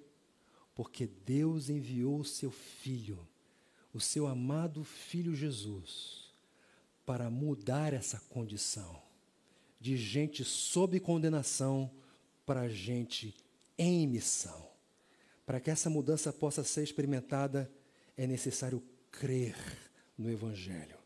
Porque 0.74 1.06
Deus 1.06 1.70
enviou 1.70 2.20
o 2.20 2.24
seu 2.26 2.50
Filho, 2.50 3.26
o 3.90 4.00
seu 4.00 4.26
amado 4.26 4.84
Filho 4.84 5.34
Jesus, 5.34 6.30
para 7.06 7.30
mudar 7.30 7.94
essa 7.94 8.20
condição 8.20 9.02
de 9.80 9.96
gente 9.96 10.44
sob 10.44 11.00
condenação 11.00 11.90
para 12.44 12.62
a 12.62 12.68
gente 12.68 13.34
em 13.78 14.06
missão. 14.06 14.68
Para 15.46 15.60
que 15.60 15.70
essa 15.70 15.90
mudança 15.90 16.32
possa 16.32 16.64
ser 16.64 16.82
experimentada, 16.82 17.70
é 18.16 18.26
necessário 18.26 18.82
crer 19.10 19.56
no 20.16 20.30
Evangelho. 20.30 20.96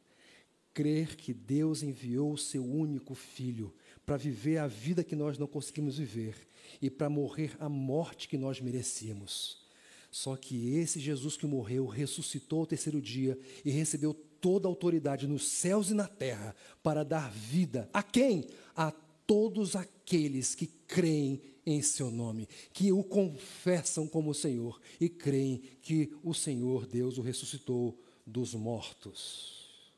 Crer 0.72 1.16
que 1.16 1.34
Deus 1.34 1.82
enviou 1.82 2.32
o 2.32 2.38
seu 2.38 2.64
único 2.64 3.14
filho 3.14 3.74
para 4.06 4.16
viver 4.16 4.58
a 4.58 4.66
vida 4.66 5.02
que 5.02 5.16
nós 5.16 5.36
não 5.36 5.46
conseguimos 5.46 5.98
viver 5.98 6.36
e 6.80 6.88
para 6.88 7.10
morrer 7.10 7.56
a 7.58 7.68
morte 7.68 8.28
que 8.28 8.38
nós 8.38 8.60
merecíamos. 8.60 9.66
Só 10.10 10.36
que 10.36 10.74
esse 10.76 11.00
Jesus 11.00 11.36
que 11.36 11.46
morreu 11.46 11.86
ressuscitou 11.86 12.60
ao 12.60 12.66
terceiro 12.66 13.00
dia 13.00 13.38
e 13.64 13.70
recebeu 13.70 14.14
toda 14.14 14.68
a 14.68 14.70
autoridade 14.70 15.26
nos 15.26 15.48
céus 15.48 15.90
e 15.90 15.94
na 15.94 16.06
terra 16.06 16.54
para 16.82 17.04
dar 17.04 17.30
vida 17.30 17.90
a 17.92 18.02
quem? 18.02 18.46
A 18.74 18.92
todos 19.28 19.76
aqueles 19.76 20.54
que 20.54 20.66
creem 20.66 21.42
em 21.66 21.82
seu 21.82 22.10
nome, 22.10 22.48
que 22.72 22.90
o 22.90 23.04
confessam 23.04 24.08
como 24.08 24.32
Senhor 24.32 24.80
e 24.98 25.06
creem 25.06 25.58
que 25.82 26.10
o 26.24 26.32
Senhor 26.32 26.86
Deus 26.86 27.18
o 27.18 27.20
ressuscitou 27.20 28.02
dos 28.24 28.54
mortos. 28.54 29.92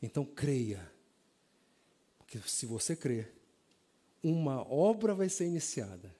Então 0.00 0.24
creia, 0.24 0.90
porque 2.16 2.38
se 2.46 2.64
você 2.64 2.96
crer, 2.96 3.34
uma 4.22 4.66
obra 4.72 5.14
vai 5.14 5.28
ser 5.28 5.46
iniciada 5.46 6.16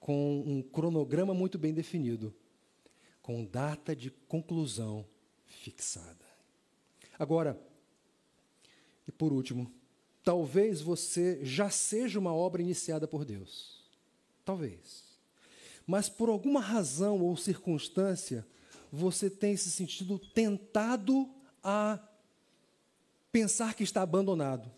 com 0.00 0.40
um 0.44 0.60
cronograma 0.60 1.32
muito 1.32 1.56
bem 1.56 1.72
definido, 1.72 2.34
com 3.22 3.44
data 3.44 3.94
de 3.94 4.10
conclusão 4.10 5.06
fixada. 5.46 6.26
Agora, 7.16 7.56
e 9.06 9.12
por 9.12 9.32
último, 9.32 9.72
Talvez 10.24 10.80
você 10.80 11.38
já 11.44 11.68
seja 11.68 12.18
uma 12.18 12.34
obra 12.34 12.62
iniciada 12.62 13.06
por 13.06 13.24
Deus. 13.24 13.84
Talvez. 14.44 15.04
Mas 15.86 16.08
por 16.08 16.30
alguma 16.30 16.60
razão 16.60 17.20
ou 17.20 17.36
circunstância, 17.36 18.46
você 18.90 19.28
tem 19.28 19.56
se 19.56 19.70
sentido 19.70 20.18
tentado 20.18 21.28
a 21.62 21.98
pensar 23.30 23.74
que 23.74 23.82
está 23.82 24.00
abandonado, 24.00 24.70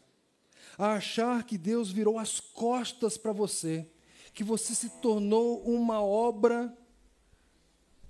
a 0.77 0.95
achar 0.95 1.45
que 1.45 1.57
Deus 1.57 1.93
virou 1.93 2.19
as 2.19 2.41
costas 2.41 3.17
para 3.17 3.33
você, 3.33 3.89
que 4.35 4.43
você 4.43 4.75
se 4.75 4.89
tornou 5.01 5.63
uma 5.63 6.03
obra 6.03 6.77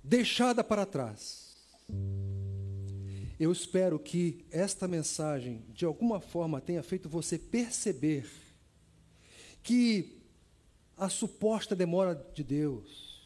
deixada 0.03 0.63
para 0.63 0.85
trás. 0.85 1.55
Eu 3.39 3.51
espero 3.51 3.99
que 3.99 4.43
esta 4.49 4.87
mensagem, 4.87 5.63
de 5.69 5.85
alguma 5.85 6.19
forma, 6.19 6.59
tenha 6.59 6.81
feito 6.81 7.07
você 7.07 7.37
perceber 7.37 8.27
que 9.61 10.23
a 10.97 11.07
suposta 11.07 11.75
demora 11.75 12.15
de 12.33 12.43
Deus, 12.43 13.21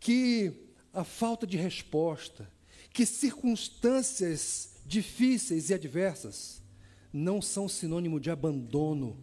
que 0.00 0.72
a 0.92 1.04
falta 1.04 1.46
de 1.46 1.56
resposta, 1.56 2.50
que 2.92 3.06
circunstâncias 3.06 4.74
difíceis 4.84 5.70
e 5.70 5.74
adversas 5.74 6.60
não 7.12 7.40
são 7.40 7.68
sinônimo 7.68 8.18
de 8.18 8.30
abandono, 8.30 9.16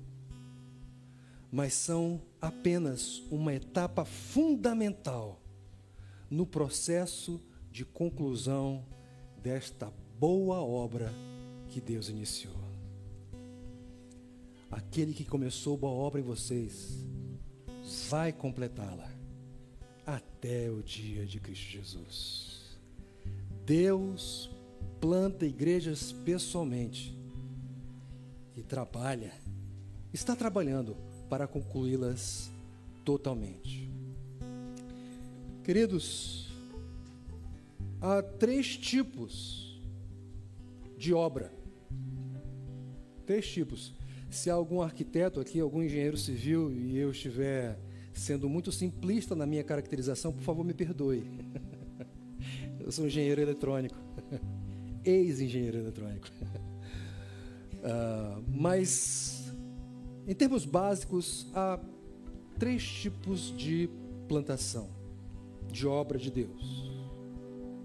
mas 1.51 1.73
são 1.73 2.21
apenas 2.39 3.19
uma 3.29 3.53
etapa 3.53 4.05
fundamental 4.05 5.41
no 6.29 6.45
processo 6.45 7.41
de 7.69 7.83
conclusão 7.83 8.85
desta 9.47 9.89
boa 10.19 10.57
obra 10.57 11.09
que 11.69 11.79
Deus 11.79 12.09
iniciou. 12.09 12.53
Aquele 14.69 15.13
que 15.13 15.23
começou 15.23 15.77
boa 15.77 15.93
obra 15.93 16.19
em 16.19 16.23
vocês 16.23 16.97
vai 18.09 18.33
completá-la 18.33 19.09
até 20.05 20.69
o 20.69 20.83
dia 20.83 21.25
de 21.25 21.39
Cristo 21.39 21.71
Jesus. 21.71 22.77
Deus 23.65 24.49
planta 24.99 25.45
igrejas 25.45 26.11
pessoalmente 26.11 27.17
e 28.53 28.61
trabalha, 28.61 29.31
está 30.13 30.35
trabalhando 30.35 30.97
para 31.29 31.47
concluí-las 31.47 32.51
totalmente. 33.05 33.89
Queridos, 35.63 36.46
há 38.01 38.21
três 38.21 38.77
tipos 38.77 39.81
de 40.97 41.13
obra. 41.13 41.51
Três 43.25 43.47
tipos. 43.47 43.93
Se 44.29 44.49
algum 44.49 44.81
arquiteto 44.81 45.39
aqui, 45.39 45.59
algum 45.59 45.81
engenheiro 45.81 46.17
civil, 46.17 46.71
e 46.71 46.97
eu 46.97 47.11
estiver 47.11 47.79
sendo 48.13 48.49
muito 48.49 48.71
simplista 48.71 49.35
na 49.35 49.45
minha 49.45 49.63
caracterização, 49.63 50.33
por 50.33 50.41
favor, 50.41 50.65
me 50.65 50.73
perdoe. 50.73 51.23
Eu 52.79 52.91
sou 52.91 53.05
engenheiro 53.05 53.41
eletrônico, 53.41 53.97
ex-engenheiro 55.03 55.77
eletrônico. 55.77 56.27
Uh, 57.73 58.41
mas, 58.47 59.53
em 60.25 60.33
termos 60.33 60.63
básicos, 60.63 61.47
há 61.53 61.79
três 62.57 62.83
tipos 62.87 63.53
de 63.57 63.89
plantação 64.27 64.89
de 65.69 65.85
obra 65.85 66.17
de 66.17 66.31
Deus. 66.31 66.96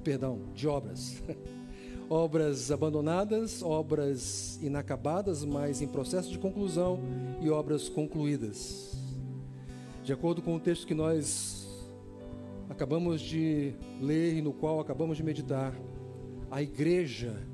Perdão, 0.02 0.40
de 0.54 0.66
obras. 0.66 1.22
obras 2.10 2.70
abandonadas, 2.70 3.62
obras 3.62 4.58
inacabadas, 4.62 5.44
mas 5.44 5.80
em 5.80 5.88
processo 5.88 6.30
de 6.30 6.38
conclusão, 6.38 6.98
e 7.40 7.48
obras 7.48 7.88
concluídas. 7.88 8.92
De 10.04 10.12
acordo 10.12 10.42
com 10.42 10.56
o 10.56 10.60
texto 10.60 10.86
que 10.86 10.94
nós 10.94 11.66
acabamos 12.68 13.20
de 13.20 13.74
ler 14.00 14.36
e 14.36 14.42
no 14.42 14.52
qual 14.52 14.80
acabamos 14.80 15.16
de 15.16 15.22
meditar, 15.22 15.74
a 16.50 16.62
igreja 16.62 17.46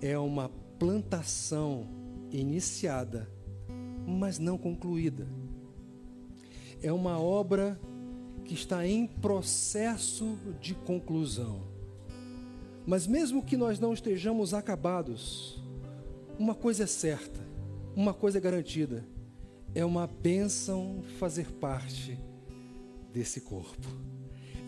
é 0.00 0.18
uma 0.18 0.48
plantação 0.78 1.88
iniciada, 2.30 3.30
mas 4.06 4.38
não 4.38 4.58
concluída. 4.58 5.26
É 6.82 6.92
uma 6.92 7.18
obra 7.18 7.80
que 8.46 8.54
está 8.54 8.86
em 8.86 9.06
processo 9.06 10.38
de 10.60 10.74
conclusão. 10.74 11.62
Mas 12.86 13.06
mesmo 13.06 13.42
que 13.42 13.56
nós 13.56 13.80
não 13.80 13.92
estejamos 13.92 14.54
acabados, 14.54 15.60
uma 16.38 16.54
coisa 16.54 16.84
é 16.84 16.86
certa, 16.86 17.40
uma 17.94 18.14
coisa 18.14 18.38
é 18.38 18.40
garantida: 18.40 19.04
é 19.74 19.84
uma 19.84 20.06
bênção 20.06 21.02
fazer 21.18 21.50
parte 21.52 22.18
desse 23.12 23.40
corpo. 23.40 23.88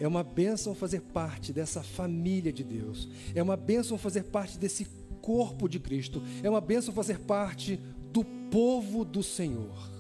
É 0.01 0.07
uma 0.07 0.23
bênção 0.23 0.75
fazer 0.75 1.01
parte 1.01 1.53
dessa 1.53 1.83
família 1.83 2.53
de 2.53 2.63
Deus. 2.63 3.09
É 3.35 3.43
uma 3.43 3.57
bênção 3.57 3.99
fazer 3.99 4.25
parte 4.25 4.57
desse 4.57 4.87
corpo 5.21 5.69
de 5.69 5.81
Cristo. 5.81 6.23
É 6.43 6.49
uma 6.49 6.61
bênção 6.61 6.95
fazer 6.95 7.19
parte 7.19 7.81
do 8.13 8.25
povo 8.51 9.05
do 9.05 9.23
Senhor. 9.23 9.91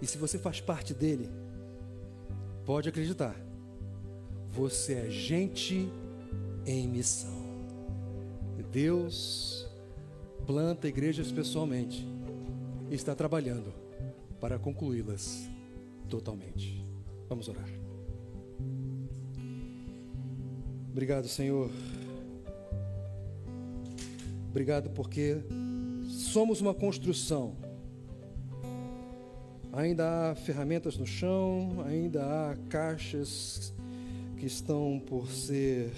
E 0.00 0.06
se 0.06 0.18
você 0.18 0.38
faz 0.38 0.60
parte 0.60 0.92
dele, 0.92 1.30
Pode 2.64 2.88
acreditar. 2.88 3.36
Você 4.50 4.94
é 4.94 5.10
gente 5.10 5.88
em 6.66 6.88
missão. 6.88 7.44
Deus 8.74 9.68
planta 10.44 10.88
igrejas 10.88 11.30
pessoalmente 11.30 12.04
e 12.90 12.94
está 12.96 13.14
trabalhando 13.14 13.72
para 14.40 14.58
concluí-las 14.58 15.48
totalmente. 16.08 16.84
Vamos 17.28 17.48
orar. 17.48 17.68
Obrigado, 20.90 21.28
Senhor. 21.28 21.70
Obrigado 24.50 24.90
porque 24.90 25.36
somos 26.08 26.60
uma 26.60 26.74
construção 26.74 27.54
Ainda 29.76 30.30
há 30.30 30.34
ferramentas 30.36 30.96
no 30.96 31.04
chão, 31.04 31.82
ainda 31.84 32.24
há 32.24 32.56
caixas 32.68 33.74
que 34.36 34.46
estão 34.46 35.02
por 35.04 35.28
ser 35.28 35.90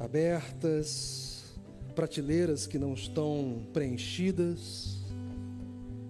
abertas, 0.00 1.54
prateleiras 1.94 2.66
que 2.66 2.80
não 2.80 2.92
estão 2.94 3.62
preenchidas. 3.72 5.00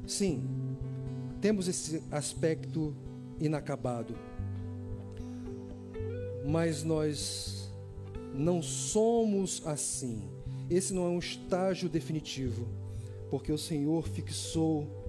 Sim, 0.07 0.49
temos 1.43 1.68
esse 1.68 2.03
aspecto 2.11 2.97
inacabado, 3.39 4.14
mas 6.47 6.83
nós 6.83 7.70
não 8.35 8.62
somos 8.62 9.61
assim. 9.66 10.23
Esse 10.70 10.95
não 10.95 11.05
é 11.05 11.11
um 11.11 11.18
estágio 11.18 11.87
definitivo, 11.87 12.66
porque 13.29 13.53
o 13.53 13.59
Senhor 13.59 14.09
fixou 14.09 15.02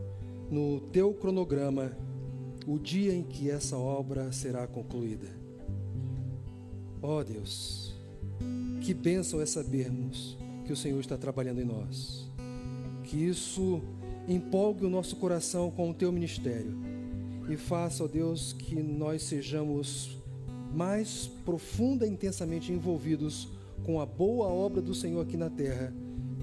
no 0.50 0.80
teu 0.92 1.14
cronograma 1.14 1.96
o 2.66 2.80
dia 2.80 3.14
em 3.14 3.24
que 3.24 3.50
essa 3.50 3.78
obra 3.78 4.32
será 4.32 4.66
concluída. 4.68 5.28
Ó 7.02 7.20
oh 7.20 7.24
Deus, 7.24 7.94
que 8.82 8.94
bênção 8.94 9.42
é 9.42 9.46
sabermos 9.46 10.38
que 10.66 10.72
o 10.72 10.76
Senhor 10.76 11.00
está 11.00 11.18
trabalhando 11.18 11.60
em 11.60 11.66
nós. 11.66 12.30
Que 13.04 13.18
isso 13.18 13.82
empolgue 14.28 14.86
o 14.86 14.90
nosso 14.90 15.18
coração 15.18 15.70
com 15.70 15.90
o 15.90 15.94
teu 15.94 16.12
ministério 16.12 16.74
e 17.50 17.58
faça, 17.58 18.04
ó 18.04 18.08
Deus, 18.08 18.54
que 18.54 18.82
nós 18.82 19.24
sejamos 19.24 20.18
mais 20.74 21.28
profunda 21.46 22.08
e 22.08 22.10
intensamente 22.10 22.72
envolvidos 22.72 23.50
com 23.84 24.00
a 24.00 24.06
boa 24.06 24.48
obra 24.48 24.82
do 24.82 24.96
Senhor 24.96 25.22
aqui 25.22 25.36
na 25.36 25.50
terra, 25.50 25.94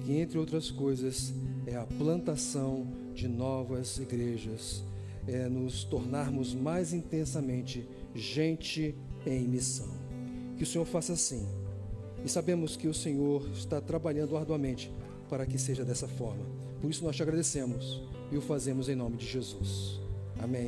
que 0.05 0.13
entre 0.13 0.37
outras 0.37 0.69
coisas 0.69 1.33
é 1.65 1.75
a 1.75 1.85
plantação 1.85 2.87
de 3.13 3.27
novas 3.27 3.97
igrejas, 3.97 4.83
é 5.27 5.47
nos 5.47 5.83
tornarmos 5.83 6.53
mais 6.53 6.93
intensamente 6.93 7.87
gente 8.13 8.95
em 9.25 9.47
missão. 9.47 9.89
Que 10.57 10.63
o 10.63 10.67
Senhor 10.67 10.85
faça 10.85 11.13
assim. 11.13 11.45
E 12.23 12.29
sabemos 12.29 12.75
que 12.75 12.87
o 12.87 12.93
Senhor 12.93 13.47
está 13.53 13.81
trabalhando 13.81 14.37
arduamente 14.37 14.91
para 15.29 15.45
que 15.45 15.57
seja 15.57 15.83
dessa 15.83 16.07
forma. 16.07 16.45
Por 16.79 16.89
isso 16.89 17.03
nós 17.03 17.15
te 17.15 17.23
agradecemos 17.23 18.01
e 18.31 18.37
o 18.37 18.41
fazemos 18.41 18.89
em 18.89 18.95
nome 18.95 19.17
de 19.17 19.27
Jesus. 19.27 19.99
Amém. 20.39 20.59